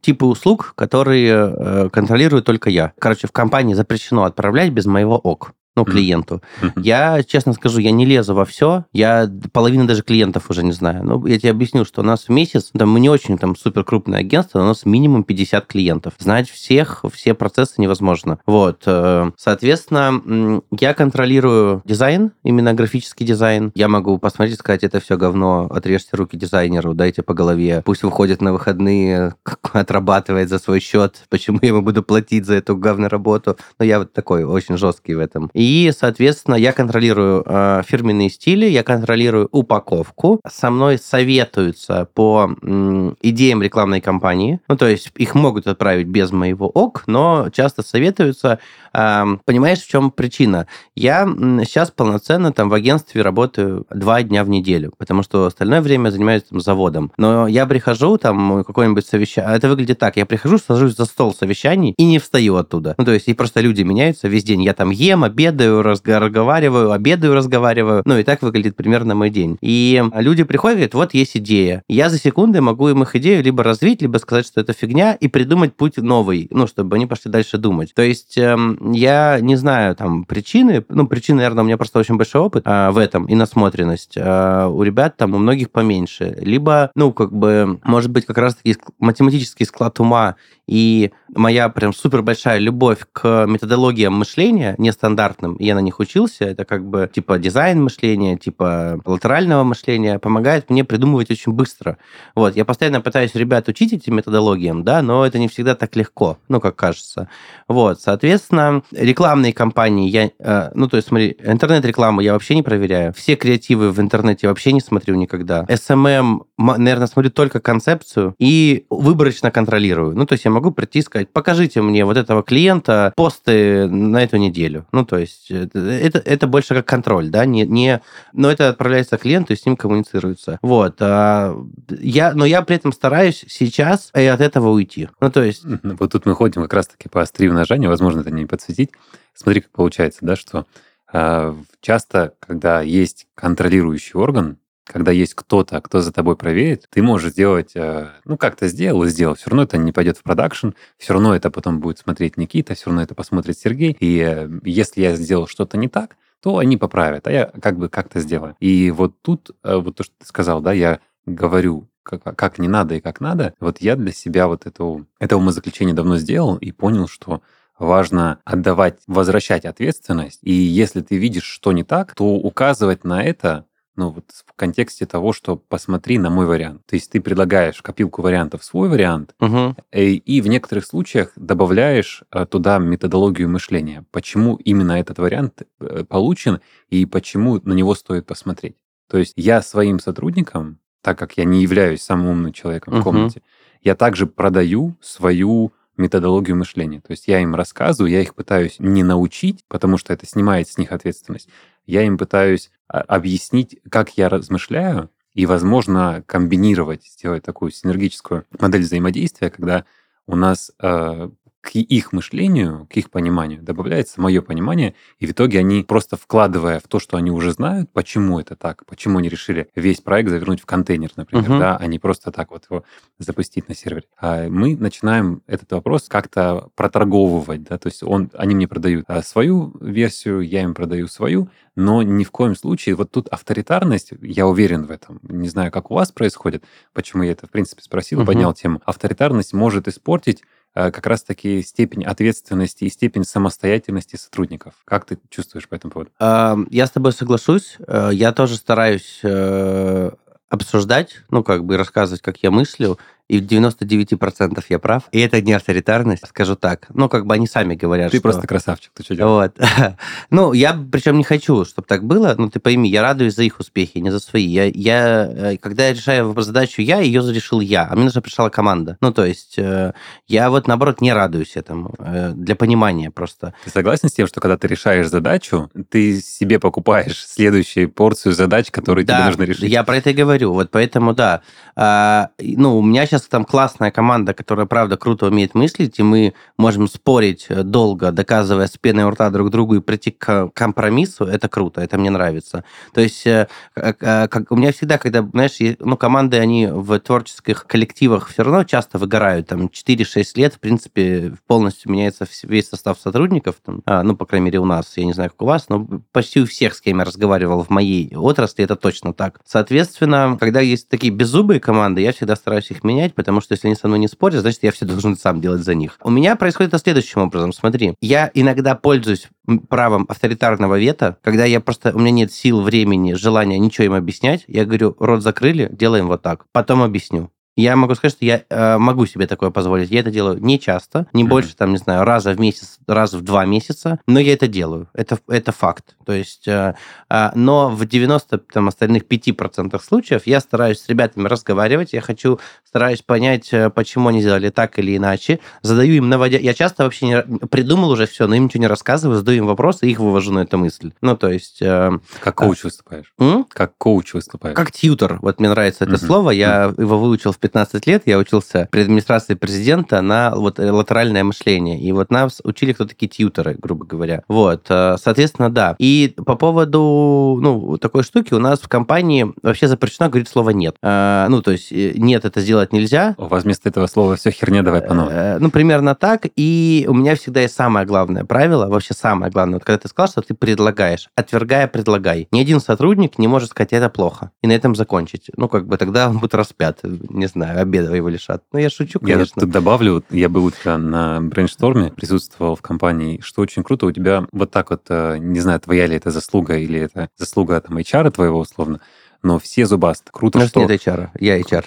типы 0.00 0.26
услуг, 0.26 0.72
которые 0.76 1.54
э, 1.56 1.88
контролирую 1.90 2.42
только 2.42 2.70
я. 2.70 2.92
Короче, 2.98 3.26
в 3.26 3.32
компании 3.32 3.74
запрещено 3.74 4.24
отправлять 4.24 4.70
без 4.70 4.86
моего 4.86 5.16
ок 5.16 5.52
ну, 5.74 5.84
клиенту. 5.84 6.42
Mm-hmm. 6.60 6.82
Я, 6.82 7.22
честно 7.22 7.54
скажу, 7.54 7.78
я 7.78 7.90
не 7.90 8.04
лезу 8.04 8.34
во 8.34 8.44
все. 8.44 8.84
Я 8.92 9.30
половину 9.52 9.86
даже 9.86 10.02
клиентов 10.02 10.50
уже 10.50 10.62
не 10.64 10.72
знаю. 10.72 11.04
Ну, 11.04 11.26
я 11.26 11.38
тебе 11.38 11.50
объясню, 11.50 11.84
что 11.84 12.02
у 12.02 12.04
нас 12.04 12.24
в 12.24 12.28
месяц, 12.28 12.70
там, 12.76 12.90
мы 12.90 13.00
не 13.00 13.08
очень 13.08 13.38
там 13.38 13.56
супер 13.56 13.84
крупное 13.84 14.20
агентство, 14.20 14.60
у 14.60 14.64
нас 14.64 14.84
минимум 14.84 15.24
50 15.24 15.66
клиентов. 15.66 16.14
Знать 16.18 16.50
всех, 16.50 17.04
все 17.12 17.34
процессы 17.34 17.80
невозможно. 17.80 18.38
Вот. 18.46 18.82
Э, 18.86 19.30
соответственно, 19.36 20.62
я 20.78 20.94
контролирую 20.94 21.82
дизайн, 21.84 22.32
именно 22.42 22.74
графический 22.74 23.24
дизайн. 23.24 23.72
Я 23.74 23.88
могу 23.88 24.18
посмотреть 24.18 24.56
и 24.56 24.58
сказать, 24.58 24.84
это 24.84 25.00
все 25.00 25.16
говно, 25.16 25.68
отрежьте 25.70 26.16
руки 26.16 26.36
дизайнеру, 26.36 26.92
дайте 26.94 27.22
по 27.22 27.32
голове. 27.32 27.82
Пусть 27.84 28.02
выходит 28.02 28.42
на 28.42 28.52
выходные, 28.52 29.34
отрабатывает 29.72 30.50
за 30.50 30.58
свой 30.58 30.80
счет. 30.80 31.22
Почему 31.30 31.58
я 31.62 31.68
ему 31.68 31.80
буду 31.82 32.02
платить 32.02 32.44
за 32.44 32.54
эту 32.54 32.76
говную 32.76 33.08
работу? 33.08 33.56
Но 33.78 33.86
я 33.86 33.98
вот 33.98 34.12
такой 34.12 34.44
очень 34.44 34.76
жесткий 34.76 35.14
в 35.14 35.18
этом. 35.18 35.50
И, 35.54 35.61
соответственно, 35.96 36.54
я 36.54 36.72
контролирую 36.72 37.42
э, 37.46 37.82
фирменные 37.86 38.30
стили, 38.30 38.66
я 38.66 38.82
контролирую 38.82 39.48
упаковку. 39.52 40.40
Со 40.48 40.70
мной 40.70 40.98
советуются 40.98 42.08
по 42.14 42.54
м, 42.62 43.16
идеям 43.20 43.62
рекламной 43.62 44.00
кампании. 44.00 44.60
Ну, 44.68 44.76
то 44.76 44.86
есть 44.86 45.10
их 45.16 45.34
могут 45.34 45.66
отправить 45.66 46.06
без 46.06 46.32
моего 46.32 46.68
ок, 46.68 47.04
но 47.06 47.48
часто 47.52 47.82
советуются. 47.82 48.58
Э, 48.92 49.24
понимаешь, 49.44 49.80
в 49.80 49.88
чем 49.88 50.10
причина? 50.10 50.66
Я 50.94 51.26
сейчас 51.64 51.90
полноценно 51.90 52.52
там 52.52 52.68
в 52.68 52.74
агентстве 52.74 53.22
работаю 53.22 53.86
два 53.90 54.22
дня 54.22 54.44
в 54.44 54.48
неделю, 54.48 54.92
потому 54.98 55.22
что 55.22 55.46
остальное 55.46 55.80
время 55.80 56.10
занимаюсь 56.10 56.42
там 56.44 56.60
заводом. 56.60 57.12
Но 57.16 57.46
я 57.46 57.66
прихожу, 57.66 58.18
там 58.18 58.64
какое-нибудь 58.64 59.06
совещание... 59.06 59.54
Это 59.56 59.68
выглядит 59.68 59.98
так. 59.98 60.16
Я 60.16 60.26
прихожу, 60.26 60.58
сажусь 60.58 60.96
за 60.96 61.04
стол 61.04 61.34
совещаний 61.34 61.94
и 61.96 62.04
не 62.04 62.18
встаю 62.18 62.56
оттуда. 62.56 62.94
Ну, 62.98 63.04
то 63.04 63.12
есть 63.12 63.28
и 63.28 63.34
просто 63.34 63.60
люди 63.60 63.82
меняются 63.82 64.28
весь 64.28 64.44
день. 64.44 64.62
Я 64.62 64.74
там 64.74 64.90
ем, 64.90 65.24
обед, 65.24 65.51
обедаю, 65.52 65.82
разговариваю, 65.82 66.90
обедаю, 66.92 67.34
разговариваю. 67.34 68.02
Ну, 68.04 68.18
и 68.18 68.22
так 68.22 68.42
выглядит 68.42 68.76
примерно 68.76 69.14
мой 69.14 69.30
день. 69.30 69.58
И 69.60 70.02
люди 70.14 70.44
приходят 70.44 70.76
говорят, 70.76 70.94
вот 70.94 71.14
есть 71.14 71.36
идея. 71.36 71.82
Я 71.88 72.08
за 72.08 72.18
секунды 72.18 72.60
могу 72.60 72.88
им 72.88 73.02
их 73.02 73.14
идею 73.16 73.42
либо 73.42 73.62
развить, 73.62 74.02
либо 74.02 74.18
сказать, 74.18 74.46
что 74.46 74.60
это 74.60 74.72
фигня, 74.72 75.14
и 75.14 75.28
придумать 75.28 75.74
путь 75.74 75.98
новый, 75.98 76.48
ну, 76.50 76.66
чтобы 76.66 76.96
они 76.96 77.06
пошли 77.06 77.30
дальше 77.30 77.58
думать. 77.58 77.92
То 77.94 78.02
есть 78.02 78.38
эм, 78.38 78.92
я 78.92 79.38
не 79.40 79.56
знаю 79.56 79.94
там 79.94 80.24
причины, 80.24 80.84
ну, 80.88 81.06
причины, 81.06 81.38
наверное, 81.38 81.62
у 81.62 81.66
меня 81.66 81.76
просто 81.76 81.98
очень 81.98 82.16
большой 82.16 82.40
опыт 82.40 82.62
а, 82.66 82.90
в 82.90 82.98
этом 82.98 83.26
и 83.26 83.34
насмотренность. 83.34 84.14
А 84.16 84.68
у 84.68 84.82
ребят 84.82 85.16
там, 85.16 85.34
у 85.34 85.38
многих 85.38 85.70
поменьше. 85.70 86.36
Либо, 86.40 86.90
ну, 86.94 87.12
как 87.12 87.32
бы, 87.32 87.78
может 87.84 88.10
быть, 88.10 88.26
как 88.26 88.38
раз-таки 88.38 88.76
математический 88.98 89.66
склад 89.66 90.00
ума 90.00 90.36
и 90.66 91.10
моя 91.34 91.68
прям 91.68 91.92
супер 91.92 92.22
большая 92.22 92.58
любовь 92.58 93.00
к 93.12 93.46
методологиям 93.46 94.12
мышления 94.12 94.74
нестандартным, 94.78 95.56
я 95.58 95.74
на 95.74 95.80
них 95.80 95.98
учился, 95.98 96.44
это 96.44 96.64
как 96.64 96.84
бы 96.84 97.10
типа 97.12 97.38
дизайн 97.38 97.82
мышления, 97.82 98.36
типа 98.36 99.00
латерального 99.04 99.64
мышления, 99.64 100.18
помогает 100.18 100.70
мне 100.70 100.84
придумывать 100.84 101.30
очень 101.30 101.52
быстро. 101.52 101.98
Вот, 102.34 102.56
я 102.56 102.64
постоянно 102.64 103.00
пытаюсь 103.00 103.34
ребят 103.34 103.68
учить 103.68 103.92
этим 103.92 104.16
методологиям, 104.16 104.84
да, 104.84 105.02
но 105.02 105.26
это 105.26 105.38
не 105.38 105.48
всегда 105.48 105.74
так 105.74 105.96
легко, 105.96 106.38
ну, 106.48 106.60
как 106.60 106.76
кажется. 106.76 107.28
Вот, 107.68 108.00
соответственно, 108.00 108.82
рекламные 108.92 109.52
кампании 109.52 110.08
я, 110.08 110.30
э, 110.38 110.70
ну, 110.74 110.88
то 110.88 110.96
есть, 110.96 111.08
смотри, 111.08 111.36
интернет-рекламу 111.42 112.20
я 112.20 112.32
вообще 112.32 112.54
не 112.54 112.62
проверяю, 112.62 113.12
все 113.12 113.36
креативы 113.36 113.90
в 113.90 114.00
интернете 114.00 114.48
вообще 114.48 114.72
не 114.72 114.80
смотрю 114.80 115.14
никогда. 115.16 115.64
SMM, 115.68 116.42
наверное, 116.58 117.06
смотрю 117.06 117.30
только 117.30 117.60
концепцию 117.60 118.34
и 118.38 118.86
выборочно 118.90 119.50
контролирую. 119.50 120.16
Ну, 120.16 120.26
то 120.26 120.34
есть 120.34 120.44
я 120.44 120.50
могу 120.50 120.70
прийти 120.70 121.00
и 121.00 121.02
сказать, 121.02 121.21
покажите 121.24 121.82
мне 121.82 122.04
вот 122.04 122.16
этого 122.16 122.42
клиента 122.42 123.12
посты 123.16 123.86
на 123.86 124.22
эту 124.22 124.36
неделю. 124.36 124.86
Ну, 124.92 125.04
то 125.04 125.18
есть 125.18 125.50
э, 125.50 125.68
это, 125.74 126.18
это 126.18 126.46
больше 126.46 126.74
как 126.74 126.86
контроль, 126.86 127.28
да, 127.28 127.44
не, 127.44 127.66
не, 127.66 128.00
но 128.32 128.50
это 128.50 128.68
отправляется 128.68 129.16
клиенту 129.16 129.52
и 129.52 129.56
с 129.56 129.66
ним 129.66 129.76
коммуницируется. 129.76 130.58
Вот. 130.62 130.96
А, 131.00 131.56
я, 131.88 132.32
но 132.34 132.44
я 132.44 132.62
при 132.62 132.76
этом 132.76 132.92
стараюсь 132.92 133.44
сейчас 133.48 134.10
и 134.14 134.24
от 134.24 134.40
этого 134.40 134.70
уйти. 134.70 135.08
Ну, 135.20 135.30
то 135.30 135.42
есть... 135.42 135.64
Вот 135.82 136.12
тут 136.12 136.26
мы 136.26 136.34
ходим 136.34 136.62
как 136.62 136.74
раз-таки 136.74 137.08
по 137.08 137.20
острию 137.20 137.52
нажания, 137.54 137.88
возможно, 137.88 138.20
это 138.20 138.30
не 138.30 138.46
подсветить. 138.46 138.90
Смотри, 139.34 139.60
как 139.62 139.70
получается, 139.70 140.20
да, 140.22 140.36
что 140.36 140.66
э, 141.12 141.54
часто, 141.80 142.34
когда 142.40 142.82
есть 142.82 143.26
контролирующий 143.34 144.18
орган, 144.18 144.58
когда 144.84 145.12
есть 145.12 145.34
кто-то, 145.34 145.80
кто 145.80 146.00
за 146.00 146.12
тобой 146.12 146.36
проверит, 146.36 146.86
ты 146.90 147.02
можешь 147.02 147.32
сделать, 147.32 147.72
э, 147.74 148.08
ну, 148.24 148.36
как-то 148.36 148.68
сделал 148.68 149.04
и 149.04 149.08
сделал. 149.08 149.34
Все 149.34 149.50
равно 149.50 149.62
это 149.62 149.78
не 149.78 149.92
пойдет 149.92 150.18
в 150.18 150.22
продакшн, 150.22 150.70
все 150.98 151.12
равно 151.12 151.34
это 151.34 151.50
потом 151.50 151.80
будет 151.80 151.98
смотреть 151.98 152.36
Никита, 152.36 152.74
все 152.74 152.86
равно 152.86 153.02
это 153.02 153.14
посмотрит 153.14 153.58
Сергей. 153.58 153.96
И 154.00 154.18
э, 154.18 154.48
если 154.64 155.02
я 155.02 155.14
сделал 155.16 155.46
что-то 155.46 155.76
не 155.76 155.88
так, 155.88 156.16
то 156.42 156.58
они 156.58 156.76
поправят, 156.76 157.26
а 157.26 157.32
я 157.32 157.46
как 157.46 157.78
бы 157.78 157.88
как-то 157.88 158.20
сделаю. 158.20 158.56
И 158.58 158.90
вот 158.90 159.14
тут, 159.22 159.50
э, 159.62 159.76
вот 159.76 159.96
то, 159.96 160.02
что 160.02 160.14
ты 160.18 160.26
сказал, 160.26 160.60
да, 160.60 160.72
я 160.72 161.00
говорю, 161.24 161.88
как, 162.02 162.22
как 162.36 162.58
не 162.58 162.68
надо 162.68 162.96
и 162.96 163.00
как 163.00 163.20
надо, 163.20 163.54
вот 163.60 163.80
я 163.80 163.94
для 163.94 164.12
себя 164.12 164.48
вот 164.48 164.66
этого, 164.66 165.06
это 165.20 165.36
умозаключение 165.36 165.94
давно 165.94 166.16
сделал 166.16 166.56
и 166.56 166.72
понял, 166.72 167.06
что 167.06 167.42
важно 167.78 168.40
отдавать, 168.44 169.00
возвращать 169.06 169.64
ответственность. 169.64 170.40
И 170.42 170.52
если 170.52 171.00
ты 171.00 171.16
видишь, 171.16 171.44
что 171.44 171.72
не 171.72 171.84
так, 171.84 172.14
то 172.14 172.24
указывать 172.34 173.04
на 173.04 173.22
это 173.22 173.66
ну, 173.96 174.10
вот 174.10 174.24
в 174.30 174.52
контексте 174.54 175.04
того, 175.04 175.32
что 175.32 175.56
посмотри 175.56 176.18
на 176.18 176.30
мой 176.30 176.46
вариант. 176.46 176.82
То 176.86 176.96
есть 176.96 177.10
ты 177.10 177.20
предлагаешь 177.20 177.82
копилку 177.82 178.22
вариантов 178.22 178.64
свой 178.64 178.88
вариант, 178.88 179.34
угу. 179.38 179.76
и, 179.92 180.16
и 180.16 180.40
в 180.40 180.46
некоторых 180.46 180.86
случаях 180.86 181.32
добавляешь 181.36 182.22
э, 182.30 182.46
туда 182.46 182.78
методологию 182.78 183.48
мышления. 183.48 184.04
Почему 184.10 184.56
именно 184.56 184.92
этот 184.92 185.18
вариант 185.18 185.62
э, 185.80 186.04
получен 186.08 186.60
и 186.88 187.04
почему 187.04 187.60
на 187.62 187.74
него 187.74 187.94
стоит 187.94 188.26
посмотреть. 188.26 188.76
То 189.10 189.18
есть 189.18 189.34
я 189.36 189.60
своим 189.60 190.00
сотрудникам, 190.00 190.78
так 191.02 191.18
как 191.18 191.36
я 191.36 191.44
не 191.44 191.62
являюсь 191.62 192.02
самым 192.02 192.28
умным 192.28 192.52
человеком 192.52 192.94
угу. 192.94 193.00
в 193.00 193.04
комнате, 193.04 193.42
я 193.82 193.94
также 193.94 194.26
продаю 194.26 194.96
свою 195.02 195.72
методологию 195.96 196.56
мышления. 196.56 197.00
То 197.00 197.10
есть 197.10 197.28
я 197.28 197.40
им 197.40 197.54
рассказываю, 197.54 198.10
я 198.10 198.22
их 198.22 198.34
пытаюсь 198.34 198.76
не 198.78 199.02
научить, 199.02 199.64
потому 199.68 199.98
что 199.98 200.12
это 200.12 200.26
снимает 200.26 200.68
с 200.68 200.78
них 200.78 200.92
ответственность, 200.92 201.48
я 201.86 202.02
им 202.02 202.18
пытаюсь 202.18 202.70
а, 202.88 203.00
объяснить, 203.00 203.78
как 203.90 204.16
я 204.16 204.28
размышляю, 204.28 205.10
и, 205.34 205.46
возможно, 205.46 206.22
комбинировать, 206.26 207.06
сделать 207.06 207.42
такую 207.42 207.70
синергическую 207.70 208.44
модель 208.58 208.82
взаимодействия, 208.82 209.50
когда 209.50 209.84
у 210.26 210.36
нас 210.36 210.70
э, 210.80 211.30
к 211.62 211.76
их 211.76 212.12
мышлению, 212.12 212.88
к 212.90 212.96
их 212.96 213.08
пониманию 213.08 213.62
добавляется 213.62 214.20
мое 214.20 214.42
понимание, 214.42 214.94
и 215.20 215.26
в 215.26 215.30
итоге 215.30 215.60
они 215.60 215.84
просто 215.84 216.16
вкладывая 216.16 216.80
в 216.80 216.88
то, 216.88 216.98
что 216.98 217.16
они 217.16 217.30
уже 217.30 217.52
знают, 217.52 217.88
почему 217.92 218.40
это 218.40 218.56
так, 218.56 218.84
почему 218.84 219.20
они 219.20 219.28
решили 219.28 219.68
весь 219.76 220.00
проект 220.00 220.28
завернуть 220.28 220.60
в 220.60 220.66
контейнер, 220.66 221.12
например, 221.14 221.48
uh-huh. 221.48 221.58
да, 221.60 221.76
а 221.76 221.86
не 221.86 222.00
просто 222.00 222.32
так 222.32 222.50
вот 222.50 222.64
его 222.68 222.82
запустить 223.20 223.68
на 223.68 223.76
сервере. 223.76 224.06
А 224.20 224.48
мы 224.48 224.76
начинаем 224.76 225.42
этот 225.46 225.70
вопрос 225.70 226.08
как-то 226.08 226.68
проторговывать, 226.74 227.62
да, 227.62 227.78
то 227.78 227.86
есть 227.86 228.02
он, 228.02 228.30
они 228.34 228.56
мне 228.56 228.66
продают 228.66 229.04
а, 229.06 229.22
свою 229.22 229.72
версию, 229.80 230.40
я 230.40 230.62
им 230.62 230.74
продаю 230.74 231.06
свою, 231.06 231.48
но 231.76 232.02
ни 232.02 232.24
в 232.24 232.32
коем 232.32 232.56
случае, 232.56 232.96
вот 232.96 233.12
тут 233.12 233.28
авторитарность, 233.28 234.12
я 234.20 234.48
уверен 234.48 234.86
в 234.86 234.90
этом, 234.90 235.20
не 235.22 235.48
знаю, 235.48 235.70
как 235.70 235.92
у 235.92 235.94
вас 235.94 236.10
происходит, 236.10 236.64
почему 236.92 237.22
я 237.22 237.30
это, 237.32 237.46
в 237.46 237.50
принципе, 237.50 237.82
спросил, 237.82 238.20
uh-huh. 238.20 238.26
поднял 238.26 238.52
тему, 238.52 238.82
авторитарность 238.84 239.52
может 239.52 239.86
испортить 239.86 240.42
как 240.74 241.06
раз-таки 241.06 241.62
степень 241.62 242.04
ответственности 242.04 242.84
и 242.84 242.88
степень 242.88 243.24
самостоятельности 243.24 244.16
сотрудников. 244.16 244.74
Как 244.84 245.04
ты 245.04 245.18
чувствуешь 245.28 245.68
по 245.68 245.74
этому 245.74 245.92
поводу? 245.92 246.10
Я 246.18 246.86
с 246.86 246.90
тобой 246.90 247.12
соглашусь. 247.12 247.76
Э, 247.86 248.10
я 248.12 248.32
тоже 248.32 248.56
стараюсь 248.56 249.20
э, 249.22 250.10
обсуждать, 250.48 251.22
ну, 251.30 251.42
как 251.42 251.64
бы 251.64 251.76
рассказывать, 251.76 252.22
как 252.22 252.38
я 252.38 252.50
мыслю 252.50 252.98
и 253.32 253.40
в 253.40 253.46
99% 253.46 254.62
я 254.68 254.78
прав. 254.78 255.04
И 255.10 255.18
это 255.18 255.40
не 255.40 255.54
авторитарность, 255.54 256.28
скажу 256.28 256.54
так. 256.54 256.86
Ну, 256.92 257.08
как 257.08 257.24
бы 257.24 257.34
они 257.34 257.46
сами 257.46 257.74
говорят, 257.74 258.10
Ты 258.10 258.18
что... 258.18 258.24
просто 258.24 258.46
красавчик, 258.46 258.92
ты 258.94 259.02
что 259.02 259.16
делаешь? 259.16 259.52
Вот. 259.56 259.68
ну, 260.30 260.52
я 260.52 260.78
причем 260.92 261.16
не 261.16 261.24
хочу, 261.24 261.64
чтобы 261.64 261.86
так 261.88 262.04
было. 262.04 262.34
Ну, 262.36 262.50
ты 262.50 262.60
пойми, 262.60 262.90
я 262.90 263.00
радуюсь 263.00 263.34
за 263.34 263.44
их 263.44 263.58
успехи, 263.58 263.98
не 263.98 264.10
за 264.10 264.20
свои. 264.20 264.44
Я, 264.44 264.66
я, 264.66 265.32
э, 265.32 265.56
когда 265.56 265.86
я 265.86 265.94
решаю 265.94 266.38
задачу 266.42 266.82
я, 266.82 267.00
ее 267.00 267.22
решил 267.32 267.60
я, 267.60 267.88
а 267.90 267.94
мне 267.94 268.04
нужно 268.04 268.20
пришла 268.20 268.50
команда. 268.50 268.98
Ну, 269.00 269.14
то 269.14 269.24
есть 269.24 269.54
э, 269.56 269.94
я 270.28 270.50
вот, 270.50 270.66
наоборот, 270.66 271.00
не 271.00 271.14
радуюсь 271.14 271.56
этому. 271.56 271.94
Э, 272.00 272.32
для 272.34 272.54
понимания 272.54 273.10
просто. 273.10 273.54
Ты 273.64 273.70
согласен 273.70 274.10
с 274.10 274.12
тем, 274.12 274.26
что 274.26 274.42
когда 274.42 274.58
ты 274.58 274.68
решаешь 274.68 275.08
задачу, 275.08 275.70
ты 275.88 276.20
себе 276.20 276.58
покупаешь 276.58 277.24
следующую 277.26 277.90
порцию 277.90 278.34
задач, 278.34 278.70
которые 278.70 279.06
да, 279.06 279.16
тебе 279.16 279.26
нужно 279.28 279.42
решить? 279.44 279.70
я 279.70 279.84
про 279.84 279.96
это 279.96 280.10
и 280.10 280.12
говорю. 280.12 280.52
Вот 280.52 280.70
поэтому, 280.70 281.14
да. 281.14 281.40
А, 281.74 282.28
ну, 282.38 282.76
у 282.76 282.82
меня 282.82 283.06
сейчас 283.06 283.21
там 283.28 283.44
классная 283.44 283.90
команда, 283.90 284.34
которая, 284.34 284.66
правда, 284.66 284.96
круто 284.96 285.26
умеет 285.26 285.54
мыслить, 285.54 285.98
и 285.98 286.02
мы 286.02 286.34
можем 286.56 286.88
спорить 286.88 287.46
э, 287.48 287.62
долго, 287.62 288.12
доказывая 288.12 288.66
с 288.66 288.76
пеной 288.78 289.04
у 289.04 289.10
рта 289.10 289.30
друг 289.30 289.50
другу 289.50 289.76
и 289.76 289.80
прийти 289.80 290.10
к 290.10 290.50
компромиссу, 290.54 291.24
это 291.24 291.48
круто, 291.48 291.80
это 291.80 291.98
мне 291.98 292.10
нравится. 292.10 292.64
То 292.94 293.00
есть 293.00 293.26
э, 293.26 293.48
как, 293.74 294.50
у 294.50 294.56
меня 294.56 294.72
всегда, 294.72 294.98
когда, 294.98 295.22
знаешь, 295.22 295.58
ну, 295.78 295.96
команды, 295.96 296.38
они 296.38 296.66
в 296.66 296.98
творческих 297.00 297.66
коллективах 297.66 298.28
все 298.28 298.42
равно 298.42 298.64
часто 298.64 298.98
выгорают, 298.98 299.48
там, 299.48 299.66
4-6 299.66 300.24
лет, 300.36 300.54
в 300.54 300.60
принципе, 300.60 301.34
полностью 301.46 301.90
меняется 301.90 302.26
весь 302.44 302.68
состав 302.68 302.98
сотрудников, 302.98 303.56
там, 303.64 303.82
а, 303.86 304.02
ну, 304.02 304.16
по 304.16 304.26
крайней 304.26 304.46
мере, 304.46 304.58
у 304.58 304.64
нас, 304.64 304.92
я 304.96 305.04
не 305.04 305.12
знаю, 305.12 305.30
как 305.30 305.42
у 305.42 305.46
вас, 305.46 305.68
но 305.68 305.86
почти 306.12 306.40
у 306.40 306.46
всех, 306.46 306.74
с 306.74 306.80
кем 306.80 306.98
я 306.98 307.04
разговаривал 307.04 307.62
в 307.64 307.70
моей 307.70 308.14
отрасли, 308.14 308.64
это 308.64 308.76
точно 308.76 309.12
так. 309.12 309.40
Соответственно, 309.44 310.36
когда 310.38 310.60
есть 310.60 310.88
такие 310.88 311.12
беззубые 311.12 311.60
команды, 311.60 312.00
я 312.00 312.12
всегда 312.12 312.36
стараюсь 312.36 312.70
их 312.70 312.84
менять, 312.84 313.01
менять, 313.02 313.14
потому 313.14 313.40
что 313.40 313.52
если 313.52 313.66
они 313.66 313.74
со 313.74 313.88
мной 313.88 313.98
не 313.98 314.08
спорят, 314.08 314.40
значит, 314.40 314.62
я 314.62 314.72
все 314.72 314.86
должен 314.86 315.16
сам 315.16 315.40
делать 315.40 315.62
за 315.62 315.74
них. 315.74 315.98
У 316.02 316.10
меня 316.10 316.36
происходит 316.36 316.72
это 316.72 316.82
следующим 316.82 317.22
образом. 317.22 317.52
Смотри, 317.52 317.94
я 318.00 318.30
иногда 318.34 318.74
пользуюсь 318.74 319.28
правом 319.68 320.06
авторитарного 320.08 320.78
вето, 320.78 321.18
когда 321.22 321.44
я 321.44 321.60
просто, 321.60 321.94
у 321.94 321.98
меня 321.98 322.12
нет 322.12 322.32
сил, 322.32 322.60
времени, 322.60 323.14
желания 323.14 323.58
ничего 323.58 323.86
им 323.86 323.94
объяснять, 323.94 324.44
я 324.46 324.64
говорю, 324.64 324.96
рот 324.98 325.22
закрыли, 325.22 325.68
делаем 325.72 326.06
вот 326.06 326.22
так. 326.22 326.44
Потом 326.52 326.82
объясню. 326.82 327.30
Я 327.56 327.76
могу 327.76 327.94
сказать, 327.94 328.16
что 328.16 328.24
я 328.24 328.44
э, 328.48 328.78
могу 328.78 329.04
себе 329.04 329.26
такое 329.26 329.50
позволить. 329.50 329.90
Я 329.90 330.00
это 330.00 330.10
делаю 330.10 330.38
не 330.38 330.58
часто, 330.58 331.06
не 331.12 331.24
mm-hmm. 331.24 331.28
больше, 331.28 331.54
там, 331.54 331.72
не 331.72 331.76
знаю, 331.76 332.04
раза 332.04 332.32
в 332.32 332.40
месяц, 332.40 332.78
раз 332.86 333.12
в 333.12 333.20
два 333.22 333.44
месяца, 333.44 334.00
но 334.06 334.18
я 334.18 334.32
это 334.32 334.46
делаю. 334.46 334.88
Это, 334.94 335.18
это 335.28 335.52
факт. 335.52 335.94
То 336.06 336.12
есть, 336.12 336.48
э, 336.48 336.74
э, 337.10 337.30
но 337.34 337.68
в 337.68 337.84
90 337.84 338.38
там, 338.38 338.68
остальных 338.68 339.04
5% 339.04 339.78
случаев 339.82 340.22
я 340.26 340.40
стараюсь 340.40 340.80
с 340.80 340.88
ребятами 340.88 341.28
разговаривать, 341.28 341.92
я 341.92 342.00
хочу 342.00 342.40
стараюсь 342.64 343.02
понять, 343.02 343.52
э, 343.52 343.68
почему 343.68 344.08
они 344.08 344.22
сделали 344.22 344.48
так 344.48 344.78
или 344.78 344.96
иначе, 344.96 345.40
задаю 345.60 345.92
им 345.92 346.08
наводя... 346.08 346.38
Я 346.38 346.54
часто 346.54 346.84
вообще 346.84 347.06
не 347.06 347.22
придумал 347.48 347.90
уже 347.90 348.06
все, 348.06 348.26
но 348.26 348.34
им 348.34 348.44
ничего 348.44 348.62
не 348.62 348.66
рассказываю, 348.66 349.18
задаю 349.18 349.38
им 349.38 349.46
вопросы, 349.46 349.86
и 349.86 349.90
их 349.90 349.98
вывожу 349.98 350.32
на 350.32 350.40
эту 350.40 350.56
мысль. 350.56 350.92
Ну, 351.02 351.16
то 351.18 351.28
есть... 351.28 351.60
Э... 351.60 351.98
Как 352.20 352.36
коуч 352.36 352.64
выступаешь? 352.64 353.12
М? 353.18 353.44
Как 353.44 353.76
коуч 353.76 354.14
выступаешь? 354.14 354.56
Как 354.56 354.72
тьютер. 354.72 355.18
Вот 355.20 355.38
мне 355.38 355.50
нравится 355.50 355.84
это 355.84 355.94
mm-hmm. 355.94 356.06
слово. 356.06 356.30
Я 356.30 356.64
mm-hmm. 356.64 356.80
его 356.80 356.98
выучил 356.98 357.32
в 357.32 357.38
15 357.42 357.86
лет. 357.86 358.02
Я 358.06 358.18
учился 358.18 358.68
при 358.70 358.80
администрации 358.80 359.34
президента 359.34 360.00
на 360.00 360.34
вот 360.34 360.58
латеральное 360.58 361.24
мышление. 361.24 361.78
И 361.78 361.92
вот 361.92 362.10
нас 362.10 362.40
учили, 362.44 362.72
кто 362.72 362.86
такие 362.86 363.08
тьютеры, 363.08 363.56
грубо 363.58 363.84
говоря. 363.84 364.22
Вот. 364.28 364.66
Э, 364.70 364.96
соответственно, 365.02 365.50
да. 365.50 365.76
И 365.78 366.14
по 366.16 366.36
поводу 366.36 367.38
ну, 367.42 367.76
такой 367.78 368.02
штуки 368.02 368.32
у 368.32 368.38
нас 368.38 368.60
в 368.60 368.68
компании 368.68 369.32
вообще 369.42 369.68
запрещено 369.68 370.08
говорить 370.08 370.28
слово 370.28 370.50
«нет». 370.50 370.76
А, 370.82 371.28
ну, 371.28 371.42
то 371.42 371.50
есть 371.50 371.72
э, 371.72 371.92
«нет» 371.96 372.24
это 372.24 372.40
сделать 372.40 372.72
нельзя. 372.72 373.14
У 373.18 373.26
вас 373.26 373.44
вместо 373.44 373.68
этого 373.68 373.86
слова 373.86 374.16
все 374.16 374.30
херня, 374.30 374.62
давай 374.62 374.80
по 374.82 374.94
новой. 374.94 375.38
Ну, 375.38 375.50
примерно 375.50 375.94
так. 375.94 376.26
И 376.36 376.86
у 376.88 376.94
меня 376.94 377.16
всегда 377.16 377.42
есть 377.42 377.54
самое 377.54 377.86
главное 377.86 378.24
правило, 378.24 378.68
вообще 378.68 378.94
самое 378.94 379.30
главное. 379.32 379.56
Вот 379.56 379.64
когда 379.64 379.78
ты 379.78 379.88
сказал, 379.88 380.08
что 380.08 380.22
ты 380.22 380.34
предлагаешь, 380.34 381.10
отвергая, 381.16 381.66
предлагай. 381.66 382.28
Ни 382.30 382.40
один 382.40 382.60
сотрудник 382.60 383.18
не 383.18 383.28
может 383.28 383.50
сказать, 383.50 383.72
это 383.72 383.88
плохо. 383.88 384.30
И 384.42 384.46
на 384.46 384.52
этом 384.52 384.74
закончить. 384.74 385.30
Ну, 385.36 385.48
как 385.48 385.66
бы 385.66 385.76
тогда 385.76 386.08
он 386.08 386.18
будет 386.18 386.34
распят. 386.34 386.80
Не 386.82 387.26
знаю, 387.32 387.60
обеда 387.60 387.94
его 387.94 388.08
лишат. 388.08 388.42
Ну, 388.52 388.58
я 388.58 388.70
шучу, 388.70 389.00
конечно. 389.00 389.40
Я 389.40 389.40
тут 389.42 389.50
добавлю, 389.50 390.04
я 390.10 390.28
был 390.28 390.44
у 390.44 390.50
тебя 390.50 390.78
на 390.78 391.20
брейншторме, 391.20 391.90
присутствовал 391.90 392.56
в 392.56 392.62
компании, 392.62 393.20
что 393.22 393.42
очень 393.42 393.62
круто, 393.62 393.86
у 393.86 393.92
тебя 393.92 394.26
вот 394.32 394.50
так 394.50 394.70
вот, 394.70 394.82
э, 394.88 395.18
не 395.18 395.40
знаю, 395.40 395.60
твоя 395.60 395.86
ли 395.86 395.96
это 395.96 396.10
заслуга 396.10 396.56
или 396.56 396.80
это 396.80 397.08
заслуга 397.16 397.60
там 397.60 397.78
HR 397.78 398.10
твоего 398.10 398.38
условно, 398.38 398.80
но 399.22 399.38
все 399.38 399.66
зубасты. 399.66 400.10
Круто, 400.12 400.38
но 400.38 400.46
что... 400.46 400.60
нет 400.60 400.70
HR, 400.70 401.10
я 401.20 401.40
HR. 401.40 401.64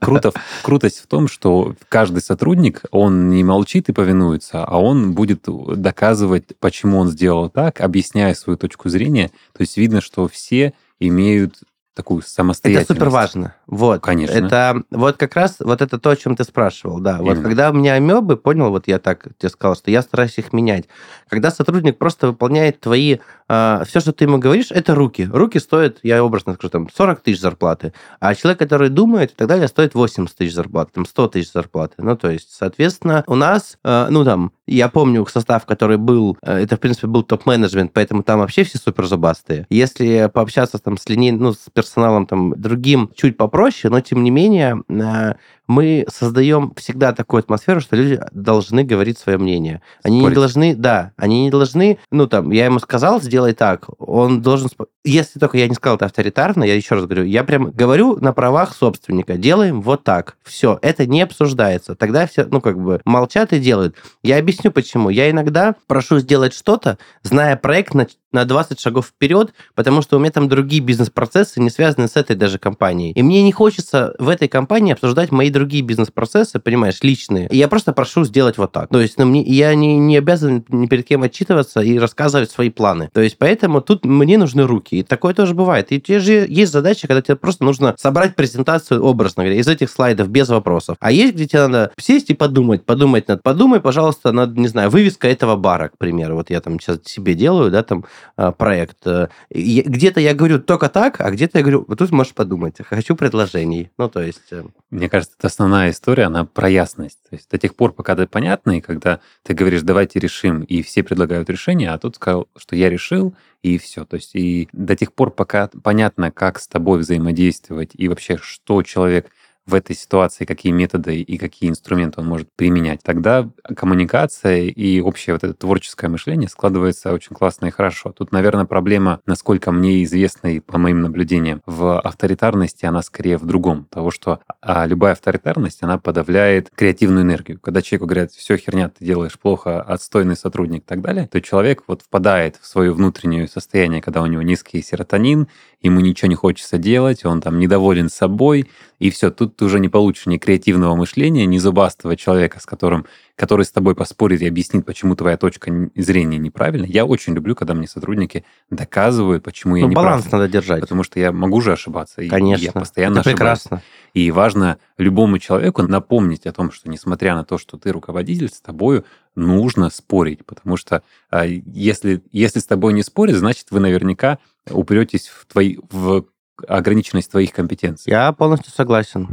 Круто, 0.00 0.32
крутость 0.62 1.00
в 1.00 1.06
том, 1.06 1.28
что 1.28 1.74
каждый 1.88 2.22
сотрудник, 2.22 2.82
он 2.90 3.28
не 3.28 3.44
молчит 3.44 3.88
и 3.88 3.92
повинуется, 3.92 4.64
а 4.64 4.80
он 4.80 5.12
будет 5.12 5.44
доказывать, 5.46 6.56
почему 6.58 6.98
он 6.98 7.08
сделал 7.08 7.50
так, 7.50 7.80
объясняя 7.80 8.34
свою 8.34 8.56
точку 8.56 8.88
зрения. 8.88 9.30
То 9.52 9.60
есть 9.60 9.76
видно, 9.76 10.00
что 10.00 10.28
все 10.28 10.72
имеют 10.98 11.56
такую 11.94 12.22
самостоятельность. 12.22 12.90
Это 12.90 12.98
супер 12.98 13.10
важно. 13.10 13.54
Вот. 13.66 14.02
Конечно. 14.02 14.34
Это 14.34 14.82
вот 14.90 15.16
как 15.16 15.34
раз 15.36 15.56
вот 15.60 15.80
это 15.80 15.98
то, 15.98 16.10
о 16.10 16.16
чем 16.16 16.36
ты 16.36 16.44
спрашивал, 16.44 16.98
да. 16.98 17.18
Именно. 17.18 17.34
Вот 17.34 17.42
когда 17.42 17.70
у 17.70 17.72
меня 17.72 17.94
амебы, 17.94 18.36
понял, 18.36 18.70
вот 18.70 18.88
я 18.88 18.98
так 18.98 19.28
тебе 19.38 19.48
сказал, 19.48 19.76
что 19.76 19.90
я 19.90 20.02
стараюсь 20.02 20.36
их 20.38 20.52
менять. 20.52 20.86
Когда 21.28 21.50
сотрудник 21.50 21.96
просто 21.96 22.28
выполняет 22.28 22.80
твои... 22.80 23.14
Э, 23.14 23.18
а, 23.46 23.84
все, 23.84 24.00
что 24.00 24.12
ты 24.12 24.24
ему 24.24 24.38
говоришь, 24.38 24.70
это 24.70 24.94
руки. 24.94 25.28
Руки 25.32 25.58
стоят, 25.58 25.98
я 26.02 26.24
образно 26.24 26.54
скажу, 26.54 26.70
там 26.70 26.88
40 26.92 27.20
тысяч 27.20 27.40
зарплаты. 27.40 27.92
А 28.18 28.34
человек, 28.34 28.58
который 28.58 28.88
думает 28.88 29.30
и 29.30 29.34
так 29.34 29.46
далее, 29.46 29.68
стоит 29.68 29.94
80 29.94 30.36
тысяч 30.36 30.54
зарплаты, 30.54 30.92
там 30.94 31.06
100 31.06 31.28
тысяч 31.28 31.52
зарплаты. 31.52 31.94
Ну, 31.98 32.16
то 32.16 32.30
есть, 32.30 32.52
соответственно, 32.52 33.22
у 33.26 33.36
нас, 33.36 33.78
э, 33.84 34.06
ну, 34.10 34.24
там, 34.24 34.52
я 34.66 34.88
помню 34.88 35.24
состав, 35.26 35.66
который 35.66 35.98
был, 35.98 36.38
э, 36.42 36.62
это, 36.62 36.76
в 36.76 36.80
принципе, 36.80 37.06
был 37.06 37.22
топ-менеджмент, 37.22 37.92
поэтому 37.92 38.22
там 38.22 38.40
вообще 38.40 38.64
все 38.64 38.78
супер 38.78 39.06
зубастые. 39.06 39.66
Если 39.68 40.30
пообщаться 40.32 40.78
там 40.78 40.96
с 40.96 41.08
линей, 41.08 41.32
ну, 41.32 41.52
с 41.52 41.68
персоналом 41.72 42.26
там 42.26 42.54
другим 42.56 43.10
чуть 43.14 43.36
попроще, 43.36 43.92
но 43.92 44.00
тем 44.00 44.22
не 44.22 44.30
менее 44.30 44.82
э, 44.88 45.34
мы 45.66 46.04
создаем 46.12 46.72
всегда 46.76 47.12
такую 47.12 47.40
атмосферу, 47.40 47.80
что 47.80 47.96
люди 47.96 48.20
должны 48.32 48.84
говорить 48.84 49.18
свое 49.18 49.38
мнение. 49.38 49.82
Они 50.02 50.20
Спорить. 50.20 50.36
не 50.36 50.40
должны, 50.40 50.74
да, 50.74 51.12
они 51.16 51.44
не 51.44 51.50
должны, 51.50 51.98
ну 52.10 52.26
там, 52.26 52.50
я 52.50 52.66
ему 52.66 52.78
сказал, 52.78 53.20
сделай 53.20 53.54
так, 53.54 53.86
он 53.98 54.42
должен, 54.42 54.68
если 55.04 55.38
только 55.38 55.58
я 55.58 55.68
не 55.68 55.74
сказал 55.74 55.96
это 55.96 56.06
авторитарно, 56.06 56.64
я 56.64 56.74
еще 56.74 56.94
раз 56.94 57.04
говорю, 57.04 57.24
я 57.24 57.44
прям 57.44 57.70
говорю 57.70 58.16
на 58.20 58.32
правах 58.32 58.74
собственника, 58.74 59.36
делаем 59.36 59.80
вот 59.80 60.04
так, 60.04 60.36
все, 60.42 60.78
это 60.82 61.06
не 61.06 61.22
обсуждается. 61.22 61.94
Тогда 61.94 62.26
все, 62.26 62.44
ну 62.44 62.60
как 62.60 62.78
бы 62.78 63.00
молчат 63.04 63.52
и 63.52 63.58
делают. 63.58 63.96
Я 64.22 64.38
объясню 64.38 64.70
почему. 64.70 65.10
Я 65.10 65.30
иногда 65.30 65.74
прошу 65.86 66.18
сделать 66.18 66.54
что-то, 66.54 66.98
зная 67.22 67.56
проект 67.56 67.94
на, 67.94 68.06
на 68.34 68.44
20 68.44 68.78
шагов 68.78 69.06
вперед, 69.06 69.54
потому 69.74 70.02
что 70.02 70.16
у 70.16 70.20
меня 70.20 70.30
там 70.30 70.48
другие 70.48 70.82
бизнес-процессы, 70.82 71.60
не 71.60 71.70
связанные 71.70 72.08
с 72.08 72.16
этой 72.16 72.36
даже 72.36 72.58
компанией. 72.58 73.12
И 73.12 73.22
мне 73.22 73.42
не 73.42 73.52
хочется 73.52 74.14
в 74.18 74.28
этой 74.28 74.48
компании 74.48 74.92
обсуждать 74.92 75.32
мои 75.32 75.50
другие 75.50 75.82
бизнес-процессы, 75.82 76.58
понимаешь, 76.58 76.98
личные. 77.02 77.48
И 77.48 77.56
я 77.56 77.68
просто 77.68 77.92
прошу 77.92 78.24
сделать 78.24 78.58
вот 78.58 78.72
так. 78.72 78.90
То 78.90 79.00
есть 79.00 79.18
ну, 79.18 79.24
мне, 79.24 79.42
я 79.42 79.74
не, 79.74 79.98
не 79.98 80.18
обязан 80.18 80.64
ни 80.68 80.86
перед 80.86 81.06
кем 81.06 81.22
отчитываться 81.22 81.80
и 81.80 81.98
рассказывать 81.98 82.50
свои 82.50 82.70
планы. 82.70 83.08
То 83.12 83.20
есть 83.20 83.38
поэтому 83.38 83.80
тут 83.80 84.04
мне 84.04 84.36
нужны 84.36 84.64
руки. 84.66 84.96
И 84.96 85.02
такое 85.02 85.32
тоже 85.32 85.54
бывает. 85.54 85.92
И 85.92 86.00
тебе 86.00 86.18
же 86.18 86.46
есть 86.48 86.72
задача, 86.72 87.06
когда 87.06 87.22
тебе 87.22 87.36
просто 87.36 87.64
нужно 87.64 87.94
собрать 87.98 88.34
презентацию, 88.34 89.02
образно 89.02 89.44
говоря, 89.44 89.60
из 89.60 89.68
этих 89.68 89.90
слайдов 89.90 90.28
без 90.28 90.48
вопросов. 90.48 90.96
А 91.00 91.12
есть, 91.12 91.34
где 91.34 91.46
тебе 91.46 91.66
надо 91.66 91.92
сесть 91.98 92.30
и 92.30 92.34
подумать, 92.34 92.84
подумать 92.84 93.28
над, 93.28 93.42
подумай, 93.42 93.80
пожалуйста, 93.80 94.32
над, 94.32 94.56
не 94.56 94.68
знаю, 94.68 94.90
вывеска 94.90 95.28
этого 95.28 95.56
бара, 95.56 95.88
к 95.88 95.98
примеру. 95.98 96.34
Вот 96.34 96.50
я 96.50 96.60
там 96.60 96.80
сейчас 96.80 96.98
себе 97.04 97.34
делаю, 97.34 97.70
да, 97.70 97.82
там 97.82 98.04
проект. 98.52 99.06
Э, 99.06 99.28
где-то 99.50 100.20
я 100.20 100.34
говорю 100.34 100.60
только 100.60 100.88
так, 100.88 101.20
а 101.20 101.30
где-то 101.30 101.58
я 101.58 101.62
говорю, 101.62 101.84
вот 101.86 101.98
тут 101.98 102.10
можешь 102.10 102.34
подумать, 102.34 102.76
хочу 102.84 103.16
предложений. 103.16 103.90
Ну, 103.98 104.08
то 104.08 104.20
есть... 104.20 104.52
Э, 104.52 104.64
Мне 104.90 105.08
кажется, 105.08 105.34
это 105.38 105.48
основная 105.48 105.90
история, 105.90 106.24
она 106.24 106.44
про 106.44 106.68
ясность. 106.68 107.18
То 107.28 107.36
есть 107.36 107.50
до 107.50 107.58
тех 107.58 107.74
пор, 107.74 107.92
пока 107.92 108.14
это 108.14 108.26
понятно, 108.26 108.78
и 108.78 108.80
когда 108.80 109.20
ты 109.42 109.54
говоришь, 109.54 109.82
давайте 109.82 110.18
решим, 110.18 110.62
и 110.62 110.82
все 110.82 111.02
предлагают 111.02 111.50
решение, 111.50 111.90
а 111.90 111.98
тут 111.98 112.16
сказал, 112.16 112.48
что 112.56 112.76
я 112.76 112.90
решил, 112.90 113.34
и 113.62 113.78
все. 113.78 114.04
То 114.04 114.16
есть 114.16 114.34
и 114.34 114.68
до 114.72 114.94
тех 114.94 115.12
пор, 115.12 115.30
пока 115.30 115.70
понятно, 115.82 116.30
как 116.30 116.60
с 116.60 116.68
тобой 116.68 116.98
взаимодействовать, 116.98 117.90
и 117.94 118.08
вообще, 118.08 118.38
что 118.40 118.82
человек 118.82 119.30
в 119.66 119.74
этой 119.74 119.96
ситуации, 119.96 120.44
какие 120.44 120.72
методы 120.72 121.20
и 121.20 121.38
какие 121.38 121.70
инструменты 121.70 122.20
он 122.20 122.26
может 122.26 122.48
применять, 122.54 123.02
тогда 123.02 123.48
коммуникация 123.76 124.64
и 124.64 125.00
общее 125.00 125.34
вот 125.34 125.44
это 125.44 125.54
творческое 125.54 126.08
мышление 126.08 126.48
складывается 126.48 127.12
очень 127.12 127.34
классно 127.34 127.66
и 127.66 127.70
хорошо. 127.70 128.12
Тут, 128.12 128.32
наверное, 128.32 128.66
проблема, 128.66 129.20
насколько 129.26 129.72
мне 129.72 130.02
известно 130.04 130.48
и 130.48 130.60
по 130.60 130.78
моим 130.78 131.00
наблюдениям, 131.02 131.62
в 131.66 131.98
авторитарности 132.00 132.84
она 132.84 133.02
скорее 133.02 133.38
в 133.38 133.46
другом. 133.46 133.86
Того, 133.90 134.10
что 134.10 134.40
а 134.60 134.86
любая 134.86 135.12
авторитарность, 135.12 135.82
она 135.82 135.98
подавляет 135.98 136.70
креативную 136.74 137.24
энергию. 137.24 137.60
Когда 137.60 137.82
человеку 137.82 138.06
говорят, 138.06 138.32
все, 138.32 138.56
херня, 138.56 138.90
ты 138.90 139.04
делаешь 139.04 139.38
плохо, 139.38 139.82
отстойный 139.82 140.36
сотрудник 140.36 140.82
и 140.82 140.86
так 140.86 141.00
далее, 141.00 141.26
то 141.26 141.40
человек 141.40 141.84
вот 141.86 142.02
впадает 142.02 142.56
в 142.60 142.66
свое 142.66 142.92
внутреннее 142.92 143.48
состояние, 143.48 144.02
когда 144.02 144.22
у 144.22 144.26
него 144.26 144.42
низкий 144.42 144.82
серотонин, 144.82 145.48
ему 145.84 146.00
ничего 146.00 146.28
не 146.28 146.34
хочется 146.34 146.78
делать, 146.78 147.24
он 147.24 147.40
там 147.40 147.58
недоволен 147.58 148.08
собой, 148.08 148.68
и 148.98 149.10
все, 149.10 149.30
тут 149.30 149.56
ты 149.56 149.66
уже 149.66 149.80
не 149.80 149.90
получишь 149.90 150.24
ни 150.26 150.38
креативного 150.38 150.96
мышления, 150.96 151.44
ни 151.44 151.58
зубастого 151.58 152.16
человека, 152.16 152.58
с 152.58 152.64
которым, 152.64 153.04
который 153.36 153.66
с 153.66 153.70
тобой 153.70 153.94
поспорит 153.94 154.40
и 154.40 154.46
объяснит, 154.46 154.86
почему 154.86 155.14
твоя 155.14 155.36
точка 155.36 155.90
зрения 155.94 156.38
неправильна. 156.38 156.86
Я 156.86 157.04
очень 157.04 157.34
люблю, 157.34 157.54
когда 157.54 157.74
мне 157.74 157.86
сотрудники 157.86 158.44
доказывают, 158.70 159.44
почему 159.44 159.76
я 159.76 159.82
ну, 159.82 159.90
не 159.90 159.94
баланс 159.94 160.22
прав. 160.22 160.32
надо 160.32 160.48
держать. 160.48 160.80
Потому 160.80 161.02
что 161.02 161.20
я 161.20 161.32
могу 161.32 161.60
же 161.60 161.72
ошибаться. 161.72 162.26
Конечно. 162.26 162.62
И 162.62 162.64
я 162.64 162.72
постоянно 162.72 163.18
Это 163.18 163.30
ошибаюсь. 163.30 163.60
прекрасно. 163.60 163.82
И 164.14 164.30
важно 164.30 164.78
любому 164.96 165.38
человеку 165.38 165.82
напомнить 165.82 166.46
о 166.46 166.52
том, 166.52 166.72
что 166.72 166.88
несмотря 166.88 167.34
на 167.34 167.44
то, 167.44 167.58
что 167.58 167.76
ты 167.76 167.92
руководитель, 167.92 168.48
с 168.48 168.60
тобою 168.60 169.04
нужно 169.34 169.90
спорить, 169.90 170.46
потому 170.46 170.76
что 170.76 171.02
а, 171.28 171.44
если, 171.44 172.22
если 172.32 172.60
с 172.60 172.66
тобой 172.66 172.92
не 172.92 173.02
спорят, 173.02 173.36
значит, 173.36 173.66
вы 173.70 173.80
наверняка 173.80 174.38
упретесь 174.70 175.28
в, 175.28 175.46
твои, 175.46 175.78
в 175.90 176.24
ограниченность 176.66 177.30
твоих 177.30 177.52
компетенций. 177.52 178.10
Я 178.10 178.32
полностью 178.32 178.72
согласен. 178.72 179.28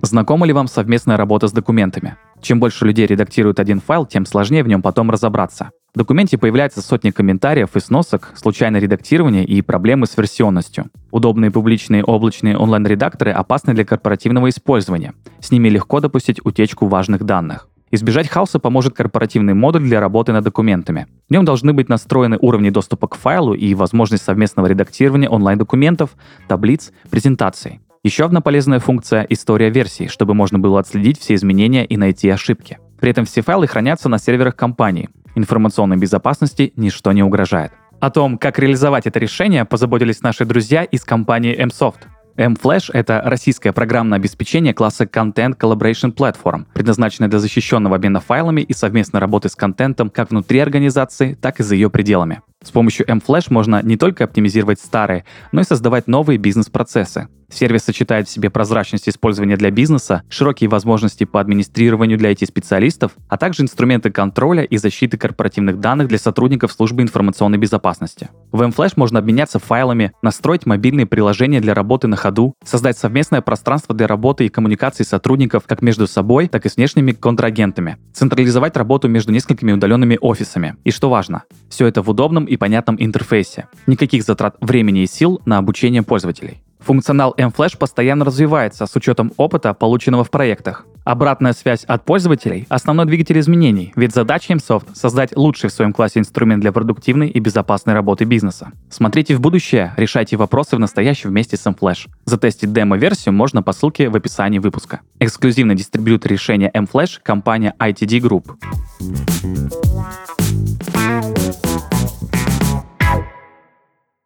Знакома 0.00 0.46
ли 0.46 0.52
вам 0.52 0.68
совместная 0.68 1.16
работа 1.16 1.48
с 1.48 1.52
документами? 1.52 2.16
Чем 2.40 2.60
больше 2.60 2.86
людей 2.86 3.06
редактируют 3.06 3.60
один 3.60 3.80
файл, 3.80 4.06
тем 4.06 4.24
сложнее 4.26 4.62
в 4.62 4.68
нем 4.68 4.80
потом 4.80 5.10
разобраться. 5.10 5.70
В 5.94 5.98
документе 5.98 6.36
появляются 6.36 6.82
сотни 6.82 7.10
комментариев 7.10 7.74
и 7.74 7.80
сносок, 7.80 8.32
случайное 8.36 8.80
редактирование 8.80 9.44
и 9.44 9.62
проблемы 9.62 10.06
с 10.06 10.16
версионностью. 10.16 10.90
Удобные 11.10 11.50
публичные 11.50 12.04
облачные 12.04 12.58
онлайн-редакторы 12.58 13.32
опасны 13.32 13.72
для 13.72 13.86
корпоративного 13.86 14.50
использования. 14.50 15.14
С 15.40 15.50
ними 15.50 15.68
легко 15.70 16.00
допустить 16.00 16.44
утечку 16.44 16.86
важных 16.86 17.24
данных. 17.24 17.68
Избежать 17.90 18.28
хаоса 18.28 18.58
поможет 18.58 18.94
корпоративный 18.94 19.54
модуль 19.54 19.84
для 19.84 19.98
работы 19.98 20.32
над 20.32 20.44
документами. 20.44 21.06
В 21.26 21.32
нем 21.32 21.46
должны 21.46 21.72
быть 21.72 21.88
настроены 21.88 22.36
уровни 22.38 22.68
доступа 22.68 23.08
к 23.08 23.14
файлу 23.14 23.54
и 23.54 23.74
возможность 23.74 24.24
совместного 24.24 24.66
редактирования 24.66 25.30
онлайн-документов, 25.30 26.10
таблиц, 26.48 26.92
презентаций. 27.08 27.80
Еще 28.04 28.26
одна 28.26 28.42
полезная 28.42 28.78
функция— 28.78 29.26
история 29.30 29.70
версий, 29.70 30.08
чтобы 30.08 30.34
можно 30.34 30.58
было 30.58 30.80
отследить 30.80 31.18
все 31.18 31.34
изменения 31.34 31.86
и 31.86 31.96
найти 31.96 32.28
ошибки. 32.28 32.78
При 33.00 33.10
этом 33.10 33.24
все 33.24 33.40
файлы 33.40 33.66
хранятся 33.66 34.10
на 34.10 34.18
серверах 34.18 34.54
компании. 34.54 35.08
Информационной 35.38 35.96
безопасности 35.96 36.72
ничто 36.74 37.12
не 37.12 37.22
угрожает. 37.22 37.70
О 38.00 38.10
том, 38.10 38.38
как 38.38 38.58
реализовать 38.58 39.06
это 39.06 39.20
решение, 39.20 39.64
позаботились 39.64 40.20
наши 40.20 40.44
друзья 40.44 40.82
из 40.82 41.04
компании 41.04 41.56
MSoft. 41.56 42.00
mFlash— 42.36 42.90
это 42.92 43.22
российское 43.24 43.72
программное 43.72 44.18
обеспечение 44.18 44.74
класса 44.74 45.04
Content 45.04 45.56
Collaboration 45.56 46.12
Platform, 46.12 46.66
предназначенное 46.74 47.28
для 47.28 47.38
защищенного 47.38 47.94
обмена 47.94 48.18
файлами 48.18 48.62
и 48.62 48.72
совместной 48.72 49.20
работы 49.20 49.48
с 49.48 49.54
контентом 49.54 50.10
как 50.10 50.30
внутри 50.30 50.58
организации, 50.58 51.34
так 51.34 51.60
и 51.60 51.62
за 51.62 51.76
ее 51.76 51.88
пределами. 51.88 52.42
С 52.64 52.72
помощью 52.72 53.06
mFlash 53.06 53.46
можно 53.50 53.80
не 53.80 53.96
только 53.96 54.24
оптимизировать 54.24 54.80
старые, 54.80 55.24
но 55.52 55.60
и 55.60 55.64
создавать 55.64 56.08
новые 56.08 56.38
бизнес-процессы. 56.38 57.28
Сервис 57.50 57.84
сочетает 57.84 58.28
в 58.28 58.30
себе 58.30 58.50
прозрачность 58.50 59.08
использования 59.08 59.56
для 59.56 59.70
бизнеса, 59.70 60.22
широкие 60.28 60.68
возможности 60.68 61.24
по 61.24 61.40
администрированию 61.40 62.18
для 62.18 62.32
IT-специалистов, 62.32 63.12
а 63.28 63.38
также 63.38 63.62
инструменты 63.62 64.10
контроля 64.10 64.62
и 64.62 64.76
защиты 64.76 65.16
корпоративных 65.16 65.80
данных 65.80 66.08
для 66.08 66.18
сотрудников 66.18 66.72
службы 66.72 67.02
информационной 67.02 67.58
безопасности. 67.58 68.28
В 68.52 68.62
mFlash 68.62 68.92
можно 68.96 69.18
обменяться 69.18 69.58
файлами, 69.58 70.12
настроить 70.20 70.66
мобильные 70.66 71.06
приложения 71.06 71.60
для 71.60 71.72
работы 71.72 72.06
на 72.06 72.16
ходу, 72.16 72.54
создать 72.64 72.98
совместное 72.98 73.40
пространство 73.40 73.94
для 73.94 74.06
работы 74.06 74.44
и 74.44 74.50
коммуникации 74.50 75.04
сотрудников 75.04 75.64
как 75.66 75.80
между 75.80 76.06
собой, 76.06 76.48
так 76.48 76.66
и 76.66 76.68
с 76.68 76.76
внешними 76.76 77.12
контрагентами, 77.12 77.96
централизовать 78.12 78.76
работу 78.76 79.08
между 79.08 79.32
несколькими 79.32 79.72
удаленными 79.72 80.18
офисами. 80.20 80.76
И 80.84 80.90
что 80.90 81.08
важно, 81.08 81.44
все 81.70 81.86
это 81.86 82.02
в 82.02 82.10
удобном 82.10 82.44
и 82.44 82.56
понятном 82.56 82.96
интерфейсе. 82.98 83.68
Никаких 83.86 84.22
затрат 84.22 84.56
времени 84.60 85.02
и 85.02 85.06
сил 85.06 85.40
на 85.46 85.56
обучение 85.56 86.02
пользователей. 86.02 86.62
Функционал 86.80 87.34
mFlash 87.36 87.76
постоянно 87.76 88.24
развивается 88.24 88.86
с 88.86 88.96
учетом 88.96 89.32
опыта, 89.36 89.74
полученного 89.74 90.24
в 90.24 90.30
проектах. 90.30 90.86
Обратная 91.04 91.52
связь 91.52 91.84
от 91.84 92.04
пользователей– 92.04 92.66
основной 92.68 93.06
двигатель 93.06 93.38
изменений, 93.40 93.92
ведь 93.96 94.14
задача 94.14 94.52
MSoft– 94.52 94.88
создать 94.94 95.36
лучший 95.36 95.70
в 95.70 95.72
своем 95.72 95.92
классе 95.92 96.18
инструмент 96.18 96.60
для 96.60 96.70
продуктивной 96.70 97.28
и 97.28 97.40
безопасной 97.40 97.94
работы 97.94 98.24
бизнеса. 98.24 98.72
Смотрите 98.90 99.34
в 99.34 99.40
будущее, 99.40 99.94
решайте 99.96 100.36
вопросы 100.36 100.76
в 100.76 100.78
настоящем 100.78 101.30
вместе 101.30 101.56
с 101.56 101.66
mFlash. 101.66 102.08
Затестить 102.26 102.72
демо-версию 102.72 103.32
можно 103.32 103.62
по 103.62 103.72
ссылке 103.72 104.08
в 104.10 104.16
описании 104.16 104.58
выпуска. 104.58 105.00
Эксклюзивный 105.18 105.74
дистрибьютор 105.74 106.30
решения 106.30 106.70
mFlash– 106.74 107.20
компания 107.22 107.74
ITD 107.78 108.20
Group. 108.20 108.44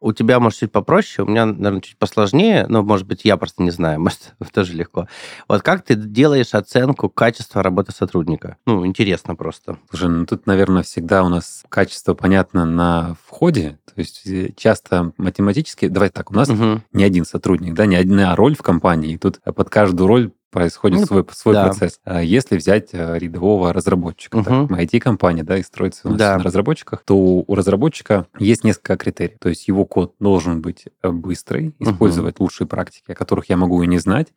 У 0.03 0.11
тебя, 0.11 0.41
может, 0.41 0.59
чуть 0.59 0.71
попроще, 0.71 1.25
у 1.25 1.29
меня, 1.29 1.45
наверное, 1.45 1.79
чуть 1.79 1.97
посложнее, 1.97 2.65
но, 2.67 2.83
может 2.83 3.07
быть, 3.07 3.23
я 3.23 3.37
просто 3.37 3.63
не 3.63 3.71
знаю, 3.71 3.99
может, 4.01 4.33
тоже 4.53 4.73
легко. 4.73 5.07
Вот 5.47 5.61
как 5.61 5.83
ты 5.83 5.95
делаешь 5.95 6.53
оценку 6.53 7.09
качества 7.09 7.63
работы 7.63 7.93
сотрудника? 7.93 8.57
Ну, 8.65 8.85
интересно 8.85 9.35
просто. 9.35 9.77
Слушай, 9.89 10.09
ну 10.09 10.25
тут, 10.25 10.45
наверное, 10.45 10.83
всегда 10.83 11.23
у 11.23 11.29
нас 11.29 11.63
качество 11.69 12.15
понятно 12.15 12.65
на 12.65 13.15
входе, 13.25 13.79
то 13.85 13.93
есть 13.95 14.27
э, 14.27 14.51
часто 14.57 15.13
математически, 15.17 15.87
давай 15.87 16.09
так, 16.09 16.31
у 16.31 16.33
нас 16.33 16.49
угу. 16.49 16.81
не 16.91 17.05
один 17.05 17.23
сотрудник, 17.23 17.73
да, 17.73 17.85
не 17.85 17.95
одна 17.95 18.35
роль 18.35 18.55
в 18.57 18.61
компании, 18.61 19.13
и 19.13 19.17
тут 19.17 19.39
под 19.41 19.69
каждую 19.69 20.07
роль 20.07 20.31
происходит 20.53 21.01
ну, 21.01 21.05
свой, 21.05 21.25
свой 21.31 21.55
да. 21.55 21.65
процесс. 21.65 21.99
А 22.05 22.21
если 22.21 22.55
взять 22.55 22.89
э, 22.93 23.17
рядового 23.17 23.73
разработчика, 23.73 24.37
угу. 24.37 24.67
так, 24.67 24.79
IT-компания, 24.79 25.43
да, 25.43 25.57
и 25.57 25.63
строится 25.63 26.07
у 26.07 26.11
нас 26.11 26.19
да. 26.19 26.37
на 26.37 26.43
разработчиках, 26.43 27.03
то 27.03 27.17
у 27.17 27.55
разработчика 27.55 28.27
есть 28.39 28.63
несколько 28.63 28.95
критерий. 28.95 29.35
То 29.39 29.49
есть 29.49 29.67
его 29.67 29.85
код 29.85 30.13
должен 30.19 30.61
быть 30.61 30.85
э, 31.01 31.09
быстрый, 31.09 31.73
использовать 31.79 32.35
угу. 32.35 32.45
лучшие 32.45 32.67
практики, 32.67 33.11
о 33.11 33.15
которых 33.15 33.49
я 33.49 33.57
могу 33.57 33.81
и 33.81 33.87
не 33.87 33.97
знать, 33.97 34.27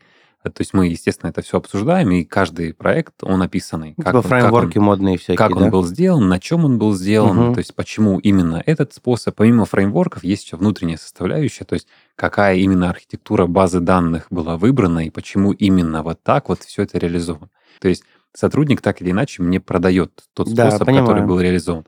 то 0.55 0.61
есть 0.61 0.75
мы, 0.75 0.87
естественно, 0.89 1.31
это 1.31 1.43
все 1.43 1.59
обсуждаем, 1.59 2.11
и 2.11 2.25
каждый 2.25 2.75
проект, 2.75 3.23
он 3.23 3.43
описанный. 3.43 3.95
Как 3.95 4.07
типа 4.07 4.17
он, 4.17 4.23
фреймворки 4.23 4.75
как 4.75 4.77
он, 4.77 4.85
модные 4.85 5.19
всякие, 5.19 5.37
Как 5.37 5.55
да? 5.55 5.65
он 5.65 5.71
был 5.71 5.85
сделан, 5.85 6.29
на 6.29 6.39
чем 6.39 6.65
он 6.65 6.79
был 6.79 6.95
сделан, 6.95 7.39
угу. 7.39 7.55
то 7.55 7.59
есть 7.59 7.75
почему 7.75 8.19
именно 8.19 8.63
этот 8.65 8.93
способ. 8.93 9.35
Помимо 9.35 9.65
фреймворков 9.65 10.25
есть 10.25 10.45
еще 10.45 10.57
внутренняя 10.57 10.97
составляющая, 10.97 11.65
то 11.65 11.75
есть 11.75 11.89
какая 12.15 12.57
именно 12.57 12.91
архитектура 12.91 13.47
базы 13.47 13.81
данных 13.81 14.27
была 14.31 14.57
выбрана, 14.57 15.07
и 15.07 15.11
почему 15.11 15.53
именно 15.53 16.03
вот 16.03 16.23
так 16.23 16.49
вот 16.49 16.63
все 16.63 16.83
это 16.83 16.99
реализовано. 16.99 17.51
То 17.81 17.89
есть 17.89 18.05
сотрудник 18.35 18.81
так 18.81 19.01
или 19.03 19.11
иначе 19.11 19.43
мне 19.43 19.61
продает 19.61 20.25
тот 20.35 20.49
способ, 20.49 20.87
да, 20.87 21.01
который 21.01 21.25
был 21.25 21.41
реализован 21.41 21.87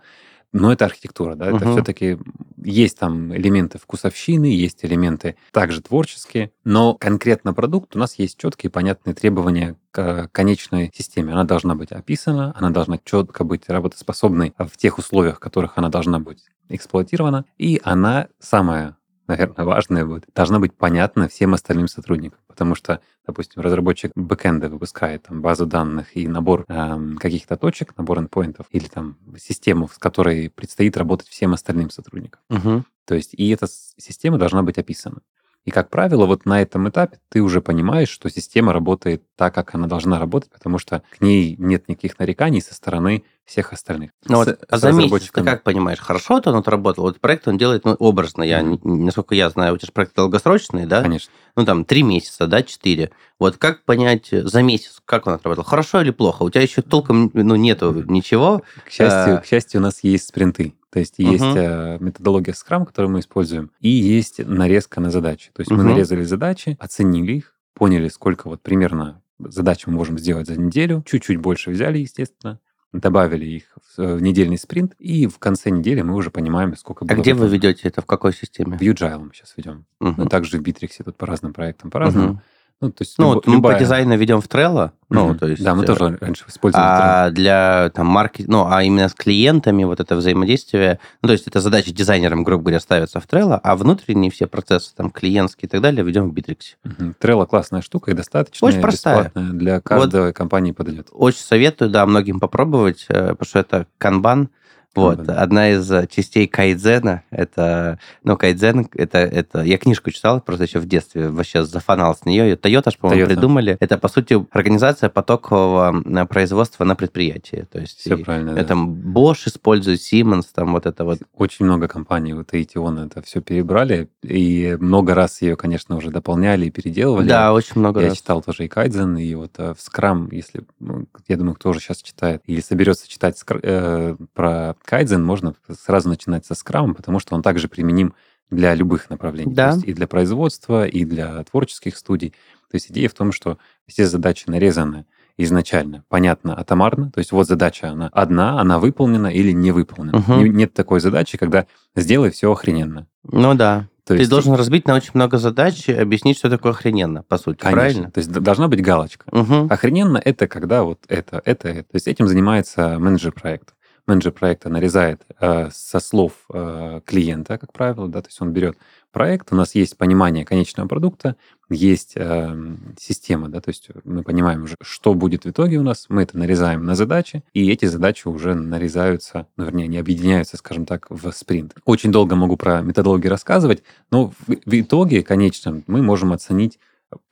но 0.53 0.73
это 0.73 0.85
архитектура, 0.87 1.35
да, 1.35 1.47
это 1.47 1.71
все-таки 1.71 2.19
есть 2.65 2.99
там 2.99 3.35
элементы 3.35 3.79
вкусовщины, 3.79 4.47
есть 4.47 4.85
элементы 4.85 5.37
также 5.53 5.83
творческие, 5.83 6.53
но 6.65 6.95
конкретно 6.95 7.55
продукт 7.55 7.97
у 7.97 7.99
нас 7.99 8.19
есть 8.19 8.39
четкие 8.39 8.71
понятные 8.71 9.15
требования 9.15 9.77
к 9.91 10.29
конечной 10.33 10.91
системе. 10.95 11.33
Она 11.33 11.45
должна 11.45 11.75
быть 11.75 11.93
описана, 11.93 12.55
она 12.57 12.71
должна 12.71 12.99
четко 13.05 13.45
быть 13.45 13.69
работоспособной 13.69 14.55
в 14.59 14.77
тех 14.77 14.99
условиях, 14.99 15.37
в 15.37 15.41
которых 15.41 15.77
она 15.77 15.89
должна 15.89 16.19
быть 16.19 16.45
эксплуатирована, 16.69 17.45
и 17.57 17.81
она 17.83 18.29
самая 18.39 18.98
наверное, 19.29 19.65
важное 19.65 20.05
будет, 20.05 20.25
должна 20.35 20.59
быть 20.59 20.75
понятна 20.75 21.29
всем 21.29 21.55
остальным 21.55 21.87
сотрудникам. 21.87 22.41
Потому 22.47 22.75
что, 22.75 23.01
допустим, 23.27 23.63
разработчик 23.63 24.11
бэкэнда 24.15 24.69
выпускает 24.69 25.25
там, 25.25 25.43
базу 25.43 25.67
данных 25.67 26.17
и 26.17 26.27
набор 26.27 26.65
э, 26.69 26.99
каких-то 27.21 27.57
точек, 27.57 27.97
набор 27.97 28.19
эндпоинтов 28.19 28.67
или 28.71 28.89
там 28.89 29.19
систему, 29.39 29.89
с 29.89 29.99
которой 29.99 30.51
предстоит 30.51 30.97
работать 30.97 31.29
всем 31.29 31.53
остальным 31.53 31.91
сотрудникам. 31.91 32.41
Угу. 32.51 32.85
То 33.07 33.15
есть 33.15 33.35
и 33.35 33.49
эта 33.51 33.67
система 33.69 34.39
должна 34.39 34.63
быть 34.63 34.79
описана. 34.79 35.21
И, 35.65 35.71
как 35.71 35.91
правило, 35.91 36.25
вот 36.25 36.47
на 36.47 36.63
этом 36.63 36.89
этапе 36.89 37.19
ты 37.29 37.43
уже 37.43 37.61
понимаешь, 37.61 38.09
что 38.09 38.31
система 38.31 38.73
работает 38.73 39.23
так, 39.37 39.55
как 39.55 39.75
она 39.75 39.87
должна 39.87 40.19
работать, 40.19 40.51
потому 40.51 40.79
что 40.79 41.03
к 41.11 41.21
ней 41.21 41.57
нет 41.59 41.89
никаких 41.89 42.19
нареканий 42.19 42.63
со 42.63 42.75
стороны 42.75 43.25
всех 43.49 43.73
остальных. 43.73 44.11
Ну, 44.27 44.37
вот, 44.37 44.59
а 44.69 44.79
за 44.79 44.93
месяц 44.93 45.31
ты 45.33 45.43
как 45.43 45.63
понимаешь, 45.63 45.99
хорошо 45.99 46.35
вот 46.35 46.47
он 46.47 46.57
отработал? 46.57 47.05
Вот 47.05 47.19
проект 47.19 47.49
он 47.49 47.57
делает 47.57 47.85
ну, 47.85 47.95
образно. 47.95 48.43
Я, 48.43 48.61
mm-hmm. 48.61 48.81
насколько 48.83 49.35
я 49.35 49.49
знаю, 49.51 49.75
у 49.75 49.77
тебя 49.79 49.87
же 49.87 49.93
проект 49.93 50.15
долгосрочный, 50.15 50.87
да? 50.87 51.03
Конечно. 51.03 51.33
Ну, 51.57 51.65
там, 51.65 51.85
три 51.85 52.03
месяца, 52.03 52.47
да, 52.47 52.63
четыре. 52.63 53.11
Вот 53.39 53.57
как 53.57 53.85
понять 53.85 54.29
за 54.31 54.63
месяц, 54.63 55.01
как 55.05 55.27
он 55.27 55.33
отработал? 55.33 55.65
Хорошо 55.65 56.03
или 56.03 56.11
плохо? 56.11 56.43
У 56.43 56.51
тебя 56.51 56.63
еще 56.63 56.83
толком 56.83 57.31
ну, 57.33 57.57
нету 57.57 58.05
ничего. 58.07 58.63
К 58.85 58.91
счастью, 58.91 59.37
а... 59.37 59.39
к 59.39 59.47
счастью, 59.47 59.81
у 59.81 59.83
нас 59.83 60.01
есть 60.03 60.29
спринты. 60.29 60.75
То 60.91 61.01
есть 61.01 61.15
есть 61.19 61.45
uh 61.45 62.03
методология 62.03 62.55
Scrum, 62.55 62.87
которую 62.87 63.13
мы 63.13 63.21
используем, 63.21 63.71
и 63.81 63.89
есть 63.89 64.39
нарезка 64.39 65.01
на 65.01 65.11
задачи. 65.11 65.51
То 65.53 65.61
есть 65.61 65.71
uh 65.71 65.75
мы 65.75 65.85
нарезали 65.85 66.25
задачи, 66.25 66.77
оценили 66.81 67.33
их, 67.33 67.55
поняли, 67.75 68.09
сколько 68.09 68.49
вот 68.49 68.63
примерно 68.63 69.21
задач 69.39 69.87
мы 69.87 69.93
можем 69.93 70.19
сделать 70.19 70.47
за 70.47 70.59
неделю, 70.59 71.05
чуть-чуть 71.07 71.39
больше 71.39 71.71
взяли, 71.71 71.99
естественно, 71.99 72.59
добавили 72.93 73.45
их 73.45 73.65
в 73.97 74.21
недельный 74.21 74.59
спринт, 74.59 74.95
и 74.99 75.27
в 75.27 75.39
конце 75.39 75.71
недели 75.71 76.03
мы 76.03 76.15
уже 76.15 76.31
понимаем, 76.31 76.75
сколько 76.77 77.05
было. 77.05 77.17
А 77.17 77.21
где 77.21 77.35
вы 77.35 77.49
ведете 77.49 77.89
это? 77.89 78.01
В 78.01 78.07
какой 78.07 78.33
системе? 78.33 78.79
В 78.79 78.81
Agile 78.81 79.19
мы 79.19 79.35
сейчас 79.35 79.55
ведем. 79.57 79.85
Uh-huh. 80.03 80.15
Но 80.17 80.27
также 80.27 80.59
в 80.59 80.63
Bittrex 80.63 81.03
тут 81.05 81.17
по 81.17 81.27
разным 81.27 81.53
проектам 81.53 81.91
по-разному. 81.91 82.35
Uh-huh. 82.35 82.41
Ну, 82.81 82.93
то 82.93 83.03
есть 83.03 83.19
ну, 83.19 83.35
люб, 83.35 83.35
вот 83.35 83.47
любая... 83.47 83.73
мы 83.73 83.79
по 83.79 83.85
дизайну 83.85 84.17
ведем 84.17 84.41
в 84.41 84.47
Trello, 84.47 84.93
ну, 85.09 85.31
mm-hmm. 85.33 85.39
то 85.39 85.47
есть... 85.49 85.65
Да, 85.65 85.75
мы 85.75 85.85
тоже 85.85 86.05
э, 86.05 86.25
раньше 86.25 86.45
использовали 86.47 86.87
А 86.87 87.29
Trello. 87.29 87.31
для 87.33 87.91
там 87.93 88.07
маркет... 88.07 88.47
Ну, 88.47 88.67
а 88.71 88.85
именно 88.85 89.09
с 89.09 89.15
клиентами 89.15 89.83
вот 89.83 89.99
это 89.99 90.15
взаимодействие, 90.15 91.01
ну, 91.21 91.27
то 91.27 91.33
есть 91.33 91.49
это 91.49 91.61
задачи 91.61 91.93
дизайнерам, 91.93 92.45
грубо 92.45 92.63
говоря, 92.63 92.79
ставятся 92.79 93.19
в 93.19 93.27
Trello, 93.27 93.59
а 93.61 93.75
внутренние 93.75 94.31
все 94.31 94.47
процессы, 94.47 94.95
там, 94.95 95.11
клиентские 95.11 95.67
и 95.67 95.71
так 95.71 95.81
далее, 95.81 96.05
ведем 96.05 96.31
в 96.31 96.33
Bittrex. 96.33 96.77
Mm-hmm. 96.85 97.15
Trello 97.21 97.47
классная 97.47 97.83
штука 97.83 98.13
и 98.13 98.15
достаточно 98.15 98.69
Очень 98.69 98.81
простая. 98.81 99.33
для 99.35 99.81
каждой 99.81 100.27
вот 100.27 100.37
компании 100.37 100.71
подойдет. 100.71 101.09
Очень 101.11 101.41
советую, 101.41 101.91
да, 101.91 102.07
многим 102.07 102.39
попробовать, 102.39 103.07
э, 103.09 103.31
потому 103.31 103.47
что 103.47 103.59
это 103.59 103.87
канбан, 103.99 104.51
вот, 104.99 105.19
mm-hmm. 105.21 105.33
одна 105.33 105.71
из 105.71 105.91
э, 105.91 106.07
частей 106.11 106.47
кайдзена, 106.47 107.23
это, 107.31 107.99
ну, 108.25 108.37
кайдзен, 108.37 108.89
это, 108.95 109.19
это, 109.19 109.63
я 109.63 109.79
книжку 109.79 110.11
читал 110.11 110.41
просто 110.41 110.65
еще 110.65 110.79
в 110.79 110.87
детстве, 110.87 111.29
вообще 111.29 111.65
зафанал 111.65 112.15
с 112.15 112.25
нее, 112.25 112.51
ее 112.51 112.55
Toyota, 112.57 112.97
по-моему, 112.99 113.23
Toyota. 113.23 113.27
придумали. 113.27 113.77
Это, 113.81 113.99
по 113.99 114.09
сути, 114.09 114.47
организация 114.51 115.09
потокового 115.09 116.03
э, 116.05 116.27
производства 116.27 116.85
на 116.85 116.95
предприятии. 116.95 117.67
То 117.71 117.81
есть, 117.81 118.01
Все 118.01 118.17
правильно, 118.17 118.51
это 118.51 118.75
да. 118.75 118.75
Bosch 118.75 119.47
использует, 119.47 120.01
Siemens, 120.01 120.47
там 120.55 120.73
вот 120.73 120.87
это 120.87 121.05
вот. 121.05 121.19
Очень 121.35 121.67
много 121.67 121.89
компаний, 121.89 122.33
вот 122.33 122.53
Эйтион 122.53 122.99
это 122.99 123.23
все 123.23 123.41
перебрали, 123.41 124.09
и 124.23 124.77
много 124.81 125.15
раз 125.15 125.43
ее, 125.43 125.57
конечно, 125.57 125.97
уже 125.97 126.11
дополняли 126.11 126.67
и 126.67 126.71
переделывали. 126.71 127.29
Да, 127.29 127.53
очень 127.53 127.79
много 127.79 128.01
я 128.01 128.09
раз. 128.09 128.15
Я 128.15 128.21
читал 128.21 128.43
тоже 128.43 128.65
и 128.65 128.69
кайдзен, 128.69 129.17
и 129.17 129.35
вот 129.35 129.53
э, 129.59 129.75
в 129.75 129.79
Scrum, 129.79 130.29
если, 130.33 130.65
ну, 130.81 131.07
я 131.29 131.37
думаю, 131.37 131.55
кто 131.55 131.71
уже 131.71 131.81
сейчас 131.81 132.03
читает, 132.03 132.43
или 132.47 132.61
соберется 132.61 133.09
читать 133.09 133.43
э, 133.63 134.17
про 134.35 134.77
кайдзен, 134.89 135.23
можно 135.23 135.55
сразу 135.85 136.09
начинать 136.09 136.47
со 136.47 136.55
скрама, 136.55 136.95
потому 136.95 137.19
что 137.21 137.35
он 137.35 137.43
также 137.43 137.69
применим 137.69 138.15
для 138.51 138.75
любых 138.75 139.11
направлений. 139.11 139.53
Да. 139.53 139.71
То 139.71 139.75
есть 139.77 139.89
и 139.89 139.93
для 139.93 140.07
производства, 140.07 140.87
и 140.87 141.05
для 141.05 141.45
творческих 141.45 141.95
студий. 141.97 142.31
То 142.71 142.75
есть 142.77 142.91
идея 142.91 143.11
в 143.11 143.15
том, 143.15 143.31
что 143.31 143.59
все 143.87 144.07
задачи 144.07 144.45
нарезаны 144.47 145.05
изначально, 145.37 146.05
понятно, 146.09 146.59
атомарно. 146.59 147.11
То 147.11 147.19
есть 147.19 147.33
вот 147.33 147.47
задача, 147.47 147.91
она 147.91 148.09
одна, 148.13 148.61
она 148.61 148.79
выполнена 148.79 149.27
или 149.27 149.53
не 149.53 149.73
выполнена. 149.73 150.19
Угу. 150.19 150.47
Нет 150.47 150.73
такой 150.73 151.01
задачи, 151.01 151.37
когда 151.37 151.67
сделай 151.95 152.31
все 152.31 152.51
охрененно. 152.51 153.07
Ну 153.25 153.55
да. 153.55 153.89
То 154.07 154.15
Ты 154.15 154.21
есть... 154.21 154.31
должен 154.31 154.55
разбить 154.55 154.89
на 154.89 154.95
очень 154.95 155.11
много 155.13 155.37
задач 155.37 155.87
и 155.87 155.93
объяснить, 155.93 156.39
что 156.39 156.49
такое 156.49 156.73
охрененно, 156.73 157.25
по 157.25 157.37
сути, 157.37 157.59
Конечно. 157.59 157.79
правильно? 157.79 158.11
То 158.11 158.19
есть 158.19 158.33
должна 158.33 158.69
быть 158.69 158.81
галочка. 158.81 159.27
Угу. 159.31 159.67
Охрененно 159.69 160.17
это 160.17 160.49
когда 160.49 160.83
вот 160.83 161.01
это, 161.09 161.43
это, 161.45 161.69
это. 161.69 161.83
То 161.83 161.95
есть 161.95 162.09
этим 162.09 162.27
занимается 162.27 162.99
менеджер 162.99 163.33
проекта 163.33 163.75
менеджер 164.09 164.33
проекта 164.33 164.69
нарезает 164.69 165.23
э, 165.41 165.69
со 165.71 166.01
слов 166.01 166.33
э, 166.53 167.01
клиента, 167.05 167.59
как 167.59 167.73
правило, 167.73 168.09
да, 168.09 168.23
то 168.23 168.29
есть 168.29 168.41
он 168.41 168.53
берет 168.53 168.77
проект, 169.13 169.53
у 169.53 169.57
нас 169.57 169.75
есть 169.75 169.97
понимание 169.97 170.45
конечного 170.45 170.89
продукта, 170.89 171.37
есть 171.69 172.13
э, 172.17 172.77
система, 172.99 173.49
да, 173.49 173.61
то 173.61 173.69
есть 173.69 173.91
мы 174.05 174.23
понимаем 174.23 174.65
уже, 174.65 174.75
что 174.83 175.15
будет 175.15 175.45
в 175.45 175.51
итоге 175.51 175.79
у 175.79 175.83
нас, 175.83 176.07
мы 176.09 176.23
это 176.23 176.39
нарезаем 176.39 176.85
на 176.85 176.95
задачи, 176.95 177.45
и 177.53 177.71
эти 177.71 177.85
задачи 177.85 178.27
уже 178.27 178.55
нарезаются, 178.55 179.47
ну, 179.57 179.65
вернее, 179.65 179.87
не 179.87 179.99
объединяются, 179.99 180.57
скажем 180.57 180.87
так, 180.87 181.07
в 181.11 181.31
спринт. 181.33 181.75
Очень 181.85 182.11
долго 182.11 182.35
могу 182.35 182.57
про 182.57 182.81
методологии 182.81 183.29
рассказывать, 183.29 183.83
но 184.11 184.31
в, 184.31 184.35
в 184.47 184.81
итоге, 184.81 185.23
конечно, 185.23 185.83
мы 185.87 186.03
можем 186.03 186.33
оценить 186.33 186.79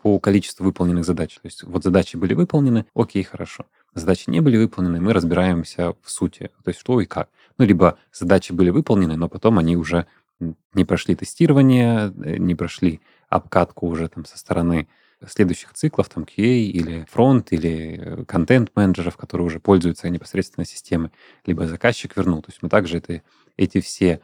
по 0.03 0.19
количеству 0.19 0.65
выполненных 0.65 1.05
задач. 1.05 1.35
То 1.35 1.41
есть 1.45 1.63
вот 1.63 1.85
задачи 1.85 2.17
были 2.17 2.35
выполнены, 2.35 2.87
окей, 2.95 3.23
хорошо. 3.23 3.67
Задачи 3.97 4.29
не 4.29 4.41
были 4.41 4.59
выполнены, 4.59 5.01
мы 5.01 5.15
разбираемся 5.15 5.95
в 6.03 6.11
сути, 6.11 6.51
то 6.63 6.69
есть 6.69 6.79
что 6.79 7.01
и 7.01 7.07
как. 7.07 7.31
Ну, 7.57 7.65
либо 7.65 7.99
задачи 8.13 8.53
были 8.53 8.69
выполнены, 8.69 9.17
но 9.17 9.27
потом 9.31 9.59
они 9.59 9.75
уже 9.75 10.07
не 10.75 10.85
прошли 10.85 11.15
тестирование, 11.15 12.13
э, 12.23 12.37
не 12.37 12.55
прошли 12.55 13.01
обкатку 13.31 13.87
уже 13.87 14.09
там 14.09 14.27
со 14.27 14.37
стороны 14.37 14.87
следующих 15.27 15.73
циклов, 15.73 16.11
там 16.11 16.25
QA 16.25 16.59
или 16.59 17.07
фронт, 17.11 17.55
или 17.55 17.99
э, 17.99 18.25
контент-менеджеров, 18.27 19.17
которые 19.17 19.47
уже 19.47 19.61
пользуются 19.61 20.11
непосредственно 20.11 20.67
системой, 20.67 21.11
либо 21.47 21.67
заказчик 21.67 22.15
вернул. 22.19 22.43
То 22.43 22.51
есть 22.51 22.63
мы 22.63 22.69
также 22.69 22.99
это, 22.99 23.23
эти 23.57 23.81
все, 23.81 24.21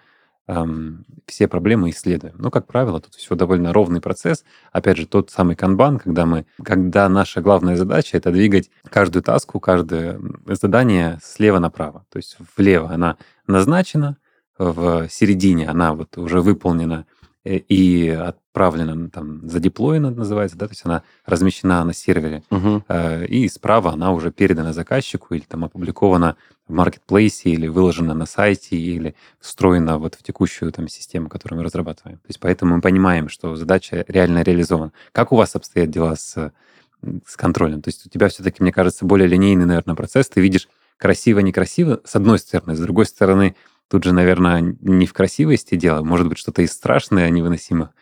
все 1.26 1.48
проблемы 1.48 1.90
исследуем. 1.90 2.34
Но, 2.38 2.50
как 2.50 2.66
правило, 2.66 3.00
тут 3.00 3.14
все 3.14 3.34
довольно 3.36 3.72
ровный 3.72 4.00
процесс. 4.00 4.44
Опять 4.72 4.96
же, 4.96 5.06
тот 5.06 5.30
самый 5.30 5.56
канбан, 5.56 5.98
когда 5.98 6.26
мы, 6.26 6.46
когда 6.62 7.08
наша 7.08 7.40
главная 7.40 7.76
задача— 7.76 8.16
это 8.18 8.32
двигать 8.32 8.70
каждую 8.88 9.22
таску, 9.22 9.60
каждое 9.60 10.20
задание 10.46 11.18
слева 11.22 11.58
направо. 11.58 12.04
То 12.10 12.16
есть 12.18 12.36
влево 12.56 12.90
она 12.90 13.18
назначена, 13.46 14.16
в 14.58 15.08
середине 15.08 15.68
она 15.68 15.94
вот 15.94 16.18
уже 16.18 16.40
выполнена 16.40 17.06
и 17.44 18.08
отправлена, 18.08 19.10
там, 19.10 19.48
задеплоена 19.48 20.10
называется, 20.10 20.56
да, 20.56 20.66
то 20.66 20.72
есть 20.72 20.84
она 20.84 21.02
размещена 21.26 21.84
на 21.84 21.92
сервере, 21.92 22.42
угу. 22.50 22.84
и 23.28 23.48
справа 23.48 23.92
она 23.92 24.12
уже 24.12 24.30
передана 24.30 24.72
заказчику 24.72 25.34
или 25.34 25.42
там 25.42 25.64
опубликована 25.64 26.36
в 26.68 26.72
маркетплейсе 26.72 27.50
или 27.50 27.66
выложена 27.66 28.14
на 28.14 28.26
сайте 28.26 28.76
или 28.76 29.14
встроена 29.40 29.98
вот 29.98 30.14
в 30.14 30.22
текущую 30.22 30.70
там 30.72 30.86
систему, 30.88 31.28
которую 31.28 31.58
мы 31.58 31.64
разрабатываем. 31.64 32.18
То 32.18 32.28
есть 32.28 32.38
поэтому 32.40 32.76
мы 32.76 32.80
понимаем, 32.80 33.28
что 33.28 33.56
задача 33.56 34.04
реально 34.06 34.42
реализована. 34.42 34.92
Как 35.10 35.32
у 35.32 35.36
вас 35.36 35.56
обстоят 35.56 35.90
дела 35.90 36.14
с, 36.14 36.52
с 37.26 37.36
контролем? 37.36 37.82
То 37.82 37.88
есть 37.88 38.06
у 38.06 38.08
тебя 38.08 38.28
все-таки, 38.28 38.62
мне 38.62 38.72
кажется, 38.72 39.04
более 39.04 39.26
линейный, 39.26 39.66
наверное, 39.66 39.96
процесс. 39.96 40.28
Ты 40.28 40.40
видишь 40.40 40.68
красиво-некрасиво, 40.98 42.00
с 42.04 42.14
одной 42.14 42.38
стороны. 42.38 42.76
С 42.76 42.80
другой 42.80 43.06
стороны, 43.06 43.56
Тут 43.88 44.04
же, 44.04 44.12
наверное, 44.12 44.76
не 44.80 45.06
в 45.06 45.12
красивости 45.12 45.76
дело, 45.76 46.02
может 46.02 46.28
быть, 46.28 46.38
что-то 46.38 46.62
и 46.62 46.66
страшное, 46.66 47.28
невыносимо, 47.30 47.92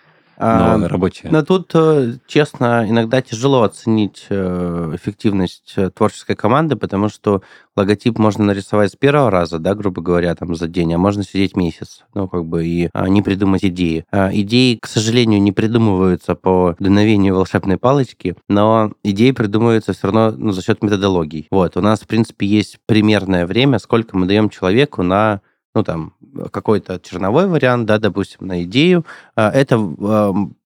но 0.41 0.73
а, 0.73 0.89
рабочее. 0.89 1.31
Но 1.31 1.43
тут, 1.43 1.71
э, 1.75 2.15
честно, 2.27 2.87
иногда 2.89 3.21
тяжело 3.21 3.63
оценить 3.63 4.25
э, 4.31 4.93
эффективность 4.95 5.75
э, 5.77 5.91
творческой 5.91 6.35
команды, 6.35 6.77
потому 6.77 7.11
что 7.11 7.43
логотип 7.77 8.19
можно 8.19 8.45
нарисовать 8.45 8.93
с 8.93 8.97
первого 8.97 9.31
раза, 9.31 9.59
да, 9.59 9.75
грубо 9.75 10.01
говоря, 10.01 10.35
там 10.35 10.55
за 10.55 10.67
день, 10.67 10.95
а 10.95 10.99
можно 10.99 11.25
сидеть 11.25 11.57
месяц, 11.57 12.05
ну, 12.15 12.27
как 12.27 12.47
бы, 12.47 12.67
и 12.67 12.89
а, 12.95 13.07
не 13.11 13.21
придумать 13.21 13.63
идеи. 13.67 14.07
А, 14.11 14.31
идеи, 14.33 14.79
к 14.81 14.87
сожалению, 14.87 15.43
не 15.43 15.53
придумываются 15.53 16.35
по 16.35 16.75
дуновению 16.79 17.35
волшебной 17.35 17.77
палочки, 17.77 18.35
но 18.49 18.93
идеи 19.03 19.33
придумываются 19.33 19.93
все 19.93 20.07
равно 20.07 20.31
ну, 20.35 20.53
за 20.53 20.63
счет 20.63 20.83
методологий. 20.83 21.49
Вот, 21.51 21.77
у 21.77 21.83
нас, 21.83 22.01
в 22.01 22.07
принципе, 22.07 22.47
есть 22.47 22.79
примерное 22.87 23.47
время, 23.47 23.79
сколько 23.79 24.17
мы 24.17 24.25
даем 24.25 24.49
человеку 24.49 25.03
на 25.03 25.43
ну, 25.75 25.85
там, 25.85 26.15
какой-то 26.51 26.99
черновой 27.01 27.47
вариант, 27.47 27.87
да, 27.87 27.99
допустим, 27.99 28.47
на 28.47 28.63
идею, 28.65 29.05
а, 29.37 29.51
это 29.51 29.79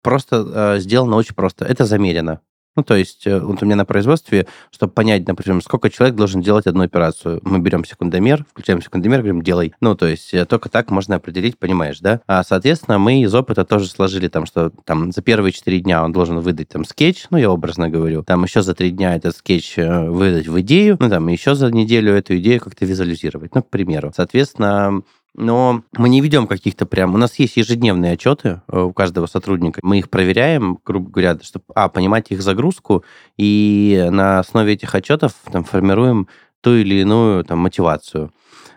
просто 0.03 0.47
а, 0.75 0.79
сделано 0.79 1.17
очень 1.17 1.35
просто. 1.35 1.65
Это 1.65 1.85
замерено. 1.85 2.41
Ну, 2.77 2.83
то 2.83 2.97
есть, 2.97 3.27
э, 3.27 3.39
вот 3.39 3.63
у 3.63 3.67
меня 3.67 3.77
на 3.77 3.85
производстве, 3.85 4.47
чтобы 4.71 4.93
понять, 4.93 5.27
например, 5.29 5.63
сколько 5.63 5.91
человек 5.91 6.17
должен 6.17 6.41
делать 6.41 6.67
одну 6.67 6.83
операцию, 6.83 7.41
мы 7.45 7.61
берем 7.61 7.85
секундомер, 7.85 8.45
включаем 8.51 8.83
секундомер, 8.83 9.19
говорим, 9.19 9.43
делай. 9.43 9.73
Ну, 9.81 9.95
то 9.95 10.07
есть, 10.07 10.35
э, 10.35 10.45
только 10.45 10.69
так 10.69 10.91
можно 10.91 11.17
определить, 11.17 11.59
понимаешь, 11.59 12.01
да? 12.01 12.21
А, 12.27 12.43
соответственно, 12.43 12.99
мы 12.99 13.23
из 13.23 13.35
опыта 13.35 13.65
тоже 13.65 13.89
сложили 13.89 14.29
там, 14.29 14.47
что 14.47 14.71
там 14.85 15.13
за 15.13 15.23
первые 15.23 15.53
четыре 15.53 15.81
дня 15.81 16.05
он 16.05 16.13
должен 16.13 16.41
выдать 16.41 16.69
там 16.69 16.85
скетч, 16.85 17.27
ну, 17.31 17.39
я 17.39 17.51
образно 17.51 17.89
говорю, 17.89 18.23
там 18.23 18.43
еще 18.43 18.63
за 18.63 18.75
три 18.75 18.91
дня 18.91 19.15
этот 19.15 19.37
скетч 19.37 19.79
э, 19.79 20.09
выдать 20.09 20.49
в 20.49 20.61
идею, 20.61 20.97
ну, 20.99 21.09
там 21.09 21.29
еще 21.29 21.55
за 21.55 21.71
неделю 21.71 22.13
эту 22.13 22.37
идею 22.39 22.61
как-то 22.61 22.85
визуализировать, 22.85 23.55
ну, 23.55 23.63
к 23.63 23.71
примеру. 23.71 24.13
Соответственно, 24.15 25.03
но 25.35 25.83
мы 25.97 26.09
не 26.09 26.21
ведем 26.21 26.47
каких-то 26.47 26.87
прям... 26.87 27.15
У 27.15 27.19
нас 27.19 27.39
есть 27.39 27.57
ежедневные 27.57 28.13
отчеты 28.13 28.63
э, 28.69 28.81
у 28.81 28.93
каждого 28.93 29.27
сотрудника. 29.27 29.81
Мы 29.83 29.99
их 29.99 30.09
проверяем, 30.09 30.79
грубо 30.85 31.11
говоря, 31.11 31.39
чтобы, 31.43 31.65
а, 31.75 31.89
понимать 31.89 32.31
их 32.31 32.43
загрузку, 32.43 33.05
и 33.37 34.09
на 34.11 34.39
основе 34.39 34.75
этих 34.75 34.95
отчетов 34.95 35.35
там, 35.51 35.65
формируем 35.65 36.29
ту 36.61 36.75
или 36.75 37.01
иную 37.01 37.45
там, 37.45 37.59
мотивацию. 37.59 38.33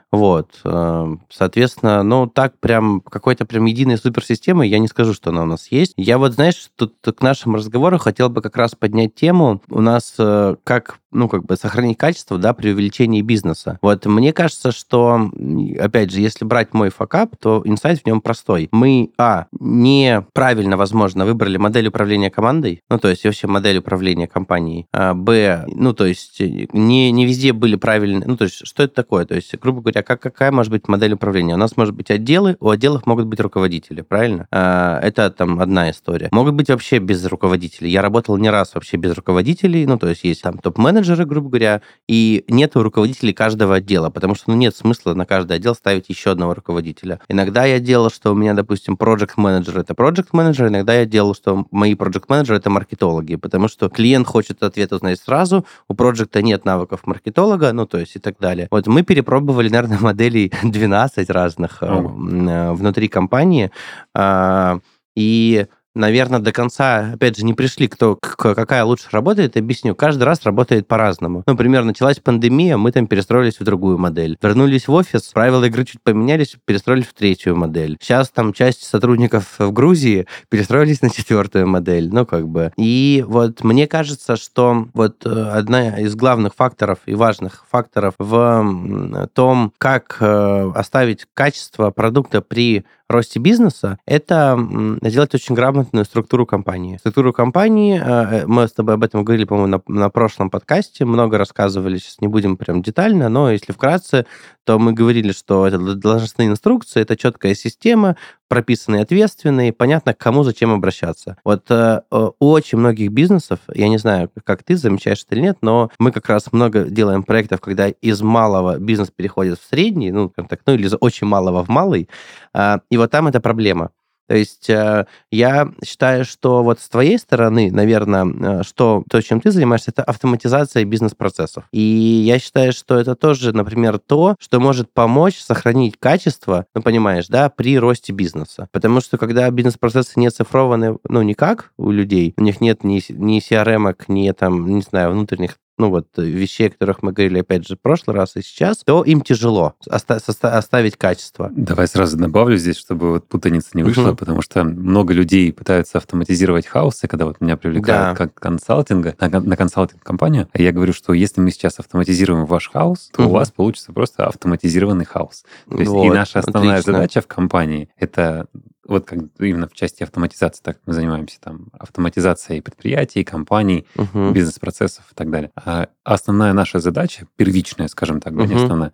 Вот, 0.10 0.62
эм, 0.64 1.22
соответственно, 1.30 2.02
ну, 2.02 2.28
так 2.28 2.58
прям 2.60 3.02
какой-то 3.02 3.46
прям 3.46 3.66
единой 3.66 3.98
суперсистемы 3.98 4.66
я 4.66 4.80
не 4.80 4.88
скажу, 4.88 5.14
что 5.14 5.32
она 5.32 5.44
у 5.44 5.46
нас 5.46 5.68
есть. 5.70 5.94
Я 5.98 6.18
вот, 6.18 6.34
знаешь, 6.34 6.70
тут 6.78 6.96
к 7.04 7.22
нашему 7.22 7.58
разговору 7.58 7.98
хотел 7.98 8.30
бы 8.30 8.42
как 8.42 8.56
раз 8.56 8.74
поднять 8.74 9.16
тему. 9.16 9.62
У 9.70 9.82
нас 9.82 10.16
э, 10.18 10.56
как 10.64 11.00
ну, 11.18 11.28
как 11.28 11.46
бы 11.46 11.58
сохранить 11.58 11.98
качество, 11.98 12.38
да, 12.38 12.54
при 12.54 12.72
увеличении 12.72 13.22
бизнеса. 13.22 13.80
Вот 13.82 14.06
мне 14.06 14.32
кажется, 14.34 14.72
что, 14.72 15.32
опять 15.80 16.12
же, 16.12 16.22
если 16.22 16.46
брать 16.46 16.74
мой 16.74 16.90
факап, 16.90 17.36
то 17.40 17.62
инсайт 17.66 18.02
в 18.02 18.06
нем 18.06 18.22
простой. 18.22 18.70
Мы, 18.72 19.12
а, 19.18 19.48
неправильно, 19.60 20.78
возможно, 20.78 21.26
выбрали 21.26 21.58
модель 21.58 21.88
управления 21.88 22.30
командой, 22.30 22.82
ну, 22.90 23.00
то 23.00 23.10
есть 23.10 23.26
вообще 23.26 23.48
модель 23.48 23.80
управления 23.80 24.28
компанией, 24.28 24.88
а, 24.94 25.14
б, 25.16 25.66
ну, 25.68 25.94
то 25.94 26.06
есть 26.06 26.40
не, 26.40 27.12
не 27.12 27.26
везде 27.26 27.52
были 27.52 27.76
правильные, 27.76 28.28
ну, 28.28 28.38
то 28.38 28.44
есть 28.44 28.66
что 28.66 28.84
это 28.84 28.94
такое? 28.94 29.26
То 29.26 29.36
есть, 29.36 29.58
грубо 29.60 29.82
говоря, 29.82 30.04
как, 30.04 30.22
какая 30.22 30.52
может 30.52 30.72
быть 30.72 30.88
модель 30.88 31.14
управления? 31.14 31.56
У 31.56 31.58
нас 31.58 31.76
может 31.78 31.96
быть 31.96 32.12
отделы, 32.12 32.58
у 32.60 32.70
отделов 32.70 33.08
могут 33.08 33.26
быть 33.26 33.40
руководители, 33.40 34.02
правильно? 34.02 34.48
А, 34.52 35.00
это 35.02 35.32
там 35.32 35.60
одна 35.60 35.90
история. 35.90 36.30
Могут 36.32 36.54
быть 36.54 36.70
вообще 36.70 37.00
без 37.00 37.26
руководителей. 37.26 37.90
Я 37.90 38.04
работал 38.04 38.38
не 38.38 38.52
раз 38.52 38.76
вообще 38.76 38.98
без 38.98 39.14
руководителей, 39.16 39.88
ну, 39.88 39.98
то 39.98 40.08
есть 40.08 40.24
есть 40.24 40.44
там 40.44 40.60
топ-менеджер, 40.60 41.07
менеджеры, 41.08 41.28
грубо 41.28 41.50
говоря, 41.50 41.82
и 42.08 42.44
нет 42.48 42.76
руководителей 42.76 43.34
каждого 43.34 43.76
отдела, 43.76 44.10
потому 44.10 44.36
что 44.36 44.52
ну, 44.52 44.56
нет 44.56 44.76
смысла 44.76 45.14
на 45.14 45.26
каждый 45.26 45.58
отдел 45.58 45.76
ставить 45.76 46.10
еще 46.10 46.32
одного 46.32 46.54
руководителя. 46.54 47.20
Иногда 47.30 47.66
я 47.66 47.80
делал, 47.80 48.10
что 48.10 48.32
у 48.32 48.36
меня, 48.36 48.54
допустим, 48.54 48.96
project 48.96 49.34
менеджер 49.38 49.80
это 49.80 49.94
project 49.94 50.30
менеджер, 50.34 50.68
иногда 50.68 50.94
я 50.94 51.06
делал, 51.06 51.34
что 51.34 51.66
мои 51.72 51.94
project 51.94 52.26
менеджеры 52.28 52.60
это 52.60 52.70
маркетологи, 52.70 53.36
потому 53.36 53.68
что 53.68 53.90
клиент 53.90 54.28
хочет 54.28 54.64
ответ 54.64 54.92
узнать 54.92 55.20
сразу, 55.20 55.66
у 55.88 55.94
проекта 55.94 56.42
нет 56.42 56.66
навыков 56.66 57.02
маркетолога, 57.06 57.74
ну, 57.74 57.86
то 57.86 57.98
есть 57.98 58.16
и 58.16 58.20
так 58.20 58.36
далее. 58.40 58.68
Вот 58.72 58.88
мы 58.88 59.04
перепробовали, 59.04 59.70
наверное, 59.78 60.00
моделей 60.00 60.52
12 60.64 61.30
разных 61.30 61.82
э, 61.82 62.72
внутри 62.74 63.08
компании, 63.08 63.72
э, 64.16 64.80
и 65.16 65.66
наверное, 65.98 66.40
до 66.40 66.52
конца, 66.52 67.12
опять 67.14 67.38
же, 67.38 67.46
не 67.46 67.54
пришли, 67.54 67.88
кто, 67.88 68.16
какая 68.16 68.84
лучше 68.84 69.08
работает, 69.12 69.58
объясню. 69.58 69.96
Каждый 69.96 70.24
раз 70.24 70.44
работает 70.44 70.88
по-разному. 70.88 71.44
Например, 71.46 71.84
началась 71.84 72.20
пандемия, 72.20 72.78
мы 72.78 72.92
там 72.92 73.08
перестроились 73.08 73.60
в 73.60 73.64
другую 73.64 73.98
модель. 73.98 74.38
Вернулись 74.42 74.88
в 74.88 74.94
офис, 74.94 75.24
правила 75.34 75.66
игры 75.66 75.86
чуть 75.86 76.02
поменялись, 76.02 76.56
перестроились 76.66 77.08
в 77.08 77.14
третью 77.14 77.56
модель. 77.56 77.98
Сейчас 78.02 78.30
там 78.30 78.54
часть 78.54 78.84
сотрудников 78.84 79.56
в 79.58 79.72
Грузии 79.72 80.28
перестроились 80.50 81.02
на 81.02 81.10
четвертую 81.10 81.68
модель. 81.68 82.10
Ну, 82.12 82.26
как 82.26 82.48
бы. 82.48 82.72
И 82.78 83.24
вот 83.28 83.64
мне 83.64 83.88
кажется, 83.88 84.36
что 84.36 84.88
вот 84.94 85.26
э, 85.26 85.30
одна 85.30 86.00
из 86.00 86.16
главных 86.16 86.56
факторов 86.56 87.00
и 87.06 87.16
важных 87.16 87.66
факторов 87.70 88.14
в 88.18 89.28
том, 89.34 89.74
как 89.78 90.18
э, 90.20 90.72
оставить 90.76 91.26
качество 91.34 91.92
продукта 91.92 92.42
при 92.42 92.86
росте 93.10 93.40
бизнеса, 93.40 94.00
это 94.06 94.58
сделать 95.04 95.34
очень 95.34 95.56
грамотную 95.56 96.06
структуру 96.06 96.46
компании. 96.46 96.98
Структуру 96.98 97.34
компании, 97.34 98.02
э, 98.04 98.46
мы 98.46 98.68
с 98.68 98.74
тобой 98.74 98.96
об 98.96 99.04
этом 99.04 99.24
говорили, 99.24 99.46
по-моему, 99.46 99.82
на, 99.88 100.00
на 100.00 100.10
прошлом 100.10 100.50
подкасте, 100.50 101.06
много 101.06 101.38
рассказывали, 101.38 101.98
сейчас 101.98 102.20
не 102.22 102.28
будем 102.28 102.58
прям 102.58 102.82
детально, 102.82 103.30
но 103.30 103.52
если 103.52 103.72
вкратце, 103.72 104.26
то 104.66 104.78
мы 104.78 104.92
говорили, 104.92 105.32
что 105.32 105.66
это 105.66 105.78
должностные 105.96 106.50
инструкции, 106.50 107.02
это 107.02 107.16
четкая 107.16 107.56
система, 107.56 108.18
прописанные 108.48 109.02
ответственные, 109.02 109.74
понятно, 109.74 110.14
к 110.14 110.18
кому 110.18 110.44
зачем 110.44 110.72
обращаться. 110.74 111.38
Вот 111.44 111.70
э, 111.70 112.02
у 112.12 112.52
очень 112.52 112.78
многих 112.78 113.12
бизнесов, 113.12 113.60
я 113.74 113.88
не 113.90 113.98
знаю, 113.98 114.30
как 114.44 114.64
ты 114.64 114.78
замечаешь 114.78 115.24
это 115.26 115.36
или 115.36 115.42
нет, 115.42 115.58
но 115.62 115.92
мы 116.00 116.12
как 116.12 116.30
раз 116.30 116.52
много 116.52 116.86
делаем 116.86 117.24
проектов, 117.24 117.62
когда 117.62 117.90
из 117.90 118.22
малого 118.22 118.78
бизнес 118.78 119.12
переходит 119.12 119.60
в 119.60 119.68
средний, 119.68 120.12
ну, 120.12 120.30
так, 120.30 120.62
ну 120.66 120.74
или 120.74 120.88
из 120.88 120.96
очень 121.00 121.28
малого 121.28 121.64
в 121.64 121.70
малый, 121.70 122.10
э, 122.54 122.78
и 122.90 122.98
вот 122.98 123.12
там 123.12 123.28
это 123.28 123.42
проблема. 123.42 123.92
То 124.28 124.36
есть 124.36 124.70
э, 124.70 125.06
я 125.32 125.72
считаю, 125.84 126.26
что 126.26 126.64
вот 126.64 126.80
с 126.80 126.90
твоей 126.90 127.18
стороны, 127.18 127.72
наверное, 127.72 128.26
э, 128.60 128.64
что 128.64 129.04
то, 129.10 129.22
чем 129.22 129.42
ты 129.42 129.52
занимаешься, 129.52 129.92
это 129.92 130.04
автоматизация 130.04 130.84
бизнес-процессов. 130.84 131.64
И 131.72 131.80
я 131.80 132.40
считаю, 132.40 132.74
что 132.74 132.98
это 133.00 133.16
тоже, 133.16 133.54
например, 133.54 134.00
то, 134.00 134.36
что 134.40 134.60
может 134.60 134.94
помочь 134.94 135.40
сохранить 135.40 135.98
качество, 135.98 136.66
ну, 136.76 136.82
понимаешь, 136.82 137.28
да, 137.28 137.50
при 137.50 137.80
росте 137.80 138.14
бизнеса. 138.14 138.68
Потому 138.72 139.02
что 139.02 139.18
когда 139.18 139.50
бизнес-процессы 139.50 140.20
не 140.20 140.30
цифрованы, 140.30 140.98
ну, 141.08 141.22
никак 141.22 141.72
у 141.78 141.92
людей, 141.92 142.34
у 142.38 142.42
них 142.42 142.60
нет 142.62 142.84
ни, 142.84 143.02
ни 143.12 143.40
CRM, 143.40 143.96
ни 144.10 144.32
там, 144.32 144.76
не 144.76 144.82
знаю, 144.82 145.12
внутренних 145.12 145.58
ну 145.78 145.90
вот 145.90 146.08
э, 146.18 146.24
вещей, 146.24 146.68
о 146.68 146.72
которых 146.72 147.04
мы 147.04 147.12
говорили, 147.12 147.40
опять 147.40 147.68
же, 147.68 147.76
в 147.76 147.80
прошлый 147.80 148.16
раз 148.16 148.36
и 148.36 148.42
сейчас, 148.42 148.80
то 148.84 149.04
им 149.04 149.22
тяжело 149.22 149.76
оста- 149.88 150.20
оставить 150.42 150.98
качество. 150.98 151.52
Давай 151.56 151.88
сразу 151.88 152.18
добавлю 152.18 152.58
здесь, 152.58 152.78
чтобы 152.78 153.12
вот 153.12 153.28
путаница 153.28 153.70
не 153.74 153.84
вышла, 153.84 154.10
угу. 154.10 154.18
потому 154.18 154.42
что 154.42 154.64
много 154.64 155.14
людей 155.14 155.52
пытаются 155.54 155.98
автоматизировать 155.98 156.66
хаосы, 156.66 157.08
когда 157.08 157.26
вот 157.26 157.42
меня 157.42 157.58
привлекают 157.58 158.18
да. 158.18 158.26
как 158.26 158.34
консалтинга, 158.34 159.16
на, 159.20 159.40
на 159.40 159.56
консалтинг-компанию, 159.56 160.48
а 160.52 160.62
я 160.62 160.72
говорю, 160.72 160.94
что 160.94 161.14
если 161.14 161.42
мы 161.42 161.52
сейчас 161.52 161.80
автоматизируем 161.80 162.46
ваш 162.46 162.70
хаос, 162.70 163.10
то 163.14 163.24
угу. 163.24 163.30
у 163.30 163.34
вас 163.34 163.52
получится 163.52 163.94
просто 163.94 164.28
автоматизированный 164.28 165.06
хаос. 165.06 165.44
То 165.70 165.78
есть 165.78 165.92
вот, 165.92 166.06
и 166.06 166.10
наша 166.10 166.40
основная 166.40 166.80
отлично. 166.80 166.94
задача 166.94 167.22
в 167.22 167.28
компании— 167.28 167.90
это 167.98 168.48
вот 168.88 169.06
как 169.06 169.20
именно 169.40 169.68
в 169.68 169.74
части 169.74 170.04
автоматизации, 170.04 170.62
так 170.64 170.80
мы 170.86 170.94
занимаемся 170.94 171.40
там 171.40 171.68
автоматизацией 171.78 172.62
предприятий, 172.62 173.24
компаний, 173.24 173.86
uh-huh. 173.96 174.32
бизнес-процессов 174.32 175.06
и 175.12 175.16
так 175.16 175.30
далее. 175.30 175.52
А 175.56 175.90
основная 176.04 176.54
наша 176.54 176.80
задача, 176.80 177.28
первичная, 177.36 177.88
скажем 177.88 178.22
так, 178.22 178.34
uh-huh. 178.34 178.48
не 178.48 178.56
основная, 178.56 178.94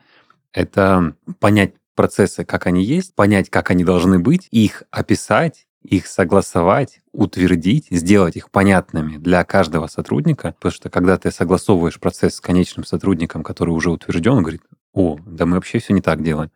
это 0.51 1.15
понять 1.39 1.73
процессы, 1.95 2.43
как 2.43 2.67
они 2.67 2.83
есть, 2.83 3.15
понять, 3.15 3.49
как 3.49 3.69
они 3.69 3.83
должны 3.83 4.19
быть, 4.19 4.47
их 4.51 4.83
описать, 4.91 5.67
их 5.83 6.07
согласовать, 6.07 7.01
утвердить, 7.11 7.87
сделать 7.91 8.35
их 8.35 8.49
понятными 8.49 9.17
для 9.17 9.43
каждого 9.43 9.87
сотрудника, 9.87 10.53
потому 10.53 10.71
что 10.71 10.89
когда 10.89 11.17
ты 11.17 11.29
согласовываешь 11.29 11.99
процесс 11.99 12.35
с 12.35 12.41
конечным 12.41 12.85
сотрудником, 12.85 13.43
который 13.43 13.71
уже 13.71 13.91
утвержден, 13.91 14.33
он 14.33 14.43
говорит, 14.43 14.63
о, 14.93 15.17
да 15.25 15.45
мы 15.45 15.55
вообще 15.55 15.79
все 15.79 15.93
не 15.93 16.01
так 16.01 16.23
делаем. 16.23 16.51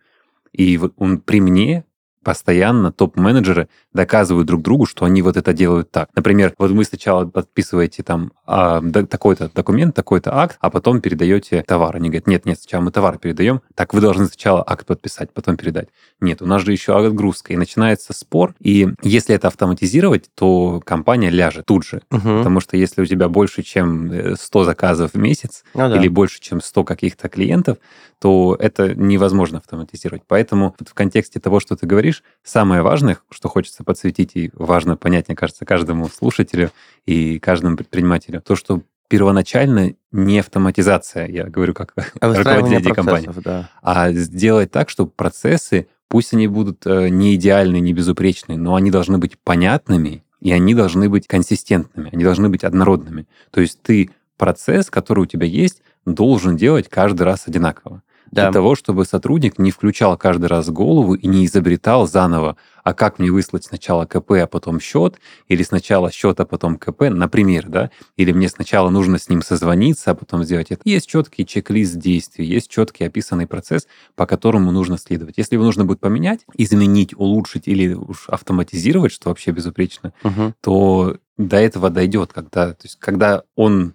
И 0.54 0.78
вот 0.78 0.94
он 0.98 1.20
при 1.20 1.42
мне 1.42 1.84
постоянно 2.28 2.92
топ-менеджеры 2.92 3.70
доказывают 3.94 4.48
друг 4.48 4.62
другу, 4.62 4.86
что 4.86 5.06
они 5.06 5.22
вот 5.22 5.38
это 5.38 5.54
делают 5.54 5.92
так. 5.92 6.10
Например, 6.14 6.54
вот 6.58 6.72
вы 6.72 6.84
сначала 6.84 7.26
подписываете 7.26 8.04
там 8.04 8.34
а, 8.46 8.82
такой-то 8.82 9.50
документ, 9.56 9.96
такой-то 9.96 10.36
акт, 10.36 10.58
а 10.60 10.70
потом 10.70 11.00
передаете 11.00 11.64
товар. 11.66 11.96
Они 11.96 12.10
говорят, 12.10 12.28
нет, 12.28 12.46
нет, 12.46 12.60
сначала 12.60 12.82
мы 12.82 12.92
товар 12.92 13.18
передаем, 13.18 13.62
так 13.76 13.94
вы 13.94 14.02
должны 14.02 14.26
сначала 14.26 14.62
акт 14.68 14.86
подписать, 14.86 15.32
потом 15.32 15.56
передать. 15.56 15.88
Нет, 16.20 16.42
у 16.42 16.46
нас 16.46 16.64
же 16.64 16.74
еще 16.74 16.98
отгрузка. 16.98 17.54
И 17.54 17.56
начинается 17.56 18.12
спор, 18.12 18.56
и 18.60 18.90
если 19.04 19.34
это 19.34 19.48
автоматизировать, 19.48 20.30
то 20.36 20.82
компания 20.84 21.30
ляжет 21.30 21.66
тут 21.66 21.86
же. 21.86 22.02
Угу. 22.12 22.40
Потому 22.40 22.60
что 22.60 22.76
если 22.76 23.02
у 23.02 23.06
тебя 23.06 23.30
больше, 23.30 23.64
чем 23.64 24.36
100 24.36 24.62
э, 24.62 24.66
заказов 24.66 25.12
в 25.14 25.18
месяц, 25.18 25.64
ну, 25.74 25.88
да. 25.88 25.96
или 25.96 26.10
больше, 26.10 26.42
чем 26.42 26.60
100 26.60 26.84
каких-то 26.84 27.30
клиентов, 27.30 27.78
то 28.20 28.58
это 28.60 28.96
невозможно 28.96 29.60
автоматизировать. 29.60 30.24
Поэтому 30.28 30.76
в 30.80 30.94
контексте 30.94 31.40
того, 31.40 31.60
что 31.60 31.76
ты 31.76 31.86
говоришь, 31.86 32.17
самое 32.44 32.82
важное, 32.82 33.18
что 33.30 33.50
хочется 33.50 33.84
подсветить, 33.84 34.32
и 34.36 34.52
важно 34.54 34.98
понять, 34.98 35.28
мне 35.28 35.36
кажется, 35.36 35.66
каждому 35.66 36.08
слушателю 36.08 36.72
и 37.06 37.40
каждому 37.40 37.78
предпринимателю, 37.78 38.42
то, 38.42 38.56
что 38.56 38.82
первоначально 39.08 39.94
не 40.12 40.40
автоматизация, 40.40 41.28
я 41.28 41.46
говорю 41.46 41.74
как 41.74 41.94
а 42.20 42.34
руководитель 42.34 42.94
компании, 42.94 43.30
да. 43.44 43.70
а 43.82 44.12
сделать 44.12 44.72
так, 44.72 44.90
чтобы 44.90 45.12
процессы, 45.12 45.88
пусть 46.08 46.34
они 46.34 46.48
будут 46.48 46.86
э, 46.86 47.10
не 47.10 47.36
идеальны, 47.36 47.80
не 47.80 47.94
безупречны, 47.94 48.58
но 48.58 48.76
они 48.76 48.92
должны 48.92 49.18
быть 49.18 49.38
понятными, 49.38 50.24
и 50.42 50.52
они 50.52 50.74
должны 50.74 51.10
быть 51.10 51.28
консистентными, 51.28 52.10
они 52.14 52.24
должны 52.24 52.50
быть 52.50 52.64
однородными. 52.64 53.28
То 53.52 53.62
есть 53.62 53.82
ты 53.82 54.10
процесс, 54.38 54.90
который 54.90 55.22
у 55.22 55.26
тебя 55.26 55.48
есть, 55.48 55.82
должен 56.06 56.56
делать 56.58 56.90
каждый 56.90 57.24
раз 57.24 57.48
одинаково 57.48 58.02
да. 58.32 58.44
для 58.44 58.52
того, 58.52 58.76
чтобы 58.76 59.06
сотрудник 59.06 59.60
не 59.60 59.72
включал 59.72 60.18
каждый 60.18 60.46
раз 60.46 60.70
голову 60.70 61.16
и 61.16 61.28
не 61.28 61.46
изобретал 61.46 62.08
заново, 62.08 62.58
а 62.84 62.94
как 62.94 63.20
мне 63.20 63.32
выслать 63.32 63.66
сначала 63.66 64.06
КП, 64.06 64.32
а 64.32 64.48
потом 64.48 64.80
счет, 64.80 65.20
или 65.48 65.62
сначала 65.64 66.12
счет, 66.12 66.40
а 66.40 66.46
потом 66.46 66.78
КП, 66.78 67.10
например, 67.10 67.66
да, 67.68 67.92
или 68.16 68.32
мне 68.32 68.48
сначала 68.48 68.90
нужно 68.90 69.20
с 69.20 69.28
ним 69.28 69.42
созвониться, 69.42 70.12
а 70.12 70.16
потом 70.16 70.44
сделать 70.44 70.68
это. 70.70 70.82
Есть 70.86 71.08
четкий 71.08 71.46
чек-лист 71.46 71.98
действий, 71.98 72.46
есть 72.46 72.70
четкий 72.70 73.04
описанный 73.04 73.46
процесс, 73.46 73.88
по 74.16 74.26
которому 74.26 74.72
нужно 74.72 74.98
следовать. 74.98 75.38
Если 75.38 75.56
его 75.56 75.66
нужно 75.66 75.84
будет 75.84 76.00
поменять, 76.00 76.42
изменить, 76.56 77.14
улучшить 77.14 77.68
или 77.68 77.94
уж 77.94 78.30
автоматизировать, 78.30 79.12
что 79.12 79.30
вообще 79.30 79.52
безупречно, 79.52 80.14
угу. 80.24 80.54
то 80.62 81.18
до 81.38 81.58
этого 81.58 81.90
дойдет, 81.90 82.34
когда, 82.34 82.70
то 82.74 82.84
есть, 82.84 82.98
когда 83.00 83.44
он 83.56 83.94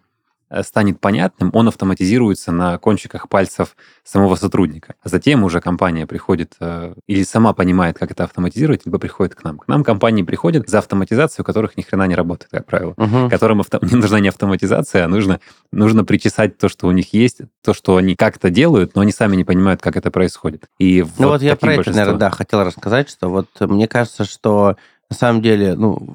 станет 0.62 1.00
понятным, 1.00 1.50
он 1.54 1.68
автоматизируется 1.68 2.52
на 2.52 2.78
кончиках 2.78 3.28
пальцев 3.28 3.76
самого 4.04 4.34
сотрудника. 4.34 4.94
А 5.02 5.08
затем 5.08 5.44
уже 5.44 5.60
компания 5.60 6.06
приходит 6.06 6.54
э, 6.60 6.94
или 7.06 7.22
сама 7.22 7.54
понимает, 7.54 7.98
как 7.98 8.10
это 8.10 8.24
автоматизировать, 8.24 8.82
либо 8.84 8.98
приходит 8.98 9.34
к 9.34 9.44
нам. 9.44 9.58
К 9.58 9.68
нам 9.68 9.84
компании 9.84 10.22
приходят 10.22 10.68
за 10.68 10.78
автоматизацию, 10.78 11.42
у 11.42 11.46
которых 11.46 11.76
ни 11.76 11.82
хрена 11.82 12.06
не 12.06 12.14
работает, 12.14 12.50
как 12.50 12.66
правило. 12.66 12.94
Угу. 12.96 13.30
Которым 13.30 13.60
авто... 13.60 13.78
не 13.82 13.96
нужна 13.96 14.20
не 14.20 14.28
автоматизация, 14.28 15.06
а 15.06 15.08
нужно, 15.08 15.40
нужно 15.72 16.04
причесать 16.04 16.58
то, 16.58 16.68
что 16.68 16.86
у 16.86 16.90
них 16.90 17.14
есть, 17.14 17.40
то, 17.64 17.72
что 17.72 17.96
они 17.96 18.14
как-то 18.14 18.50
делают, 18.50 18.94
но 18.94 19.00
они 19.00 19.12
сами 19.12 19.36
не 19.36 19.44
понимают, 19.44 19.80
как 19.80 19.96
это 19.96 20.10
происходит. 20.10 20.66
И 20.78 21.02
ну 21.18 21.28
вот, 21.28 21.32
вот 21.32 21.42
я 21.42 21.56
про 21.56 21.74
это, 21.74 21.90
наверное, 21.90 22.18
да, 22.18 22.30
хотел 22.30 22.62
рассказать, 22.64 23.08
что 23.08 23.28
вот 23.28 23.48
мне 23.60 23.88
кажется, 23.88 24.24
что 24.24 24.76
на 25.12 25.18
самом 25.18 25.42
деле, 25.42 25.74
ну, 25.74 26.08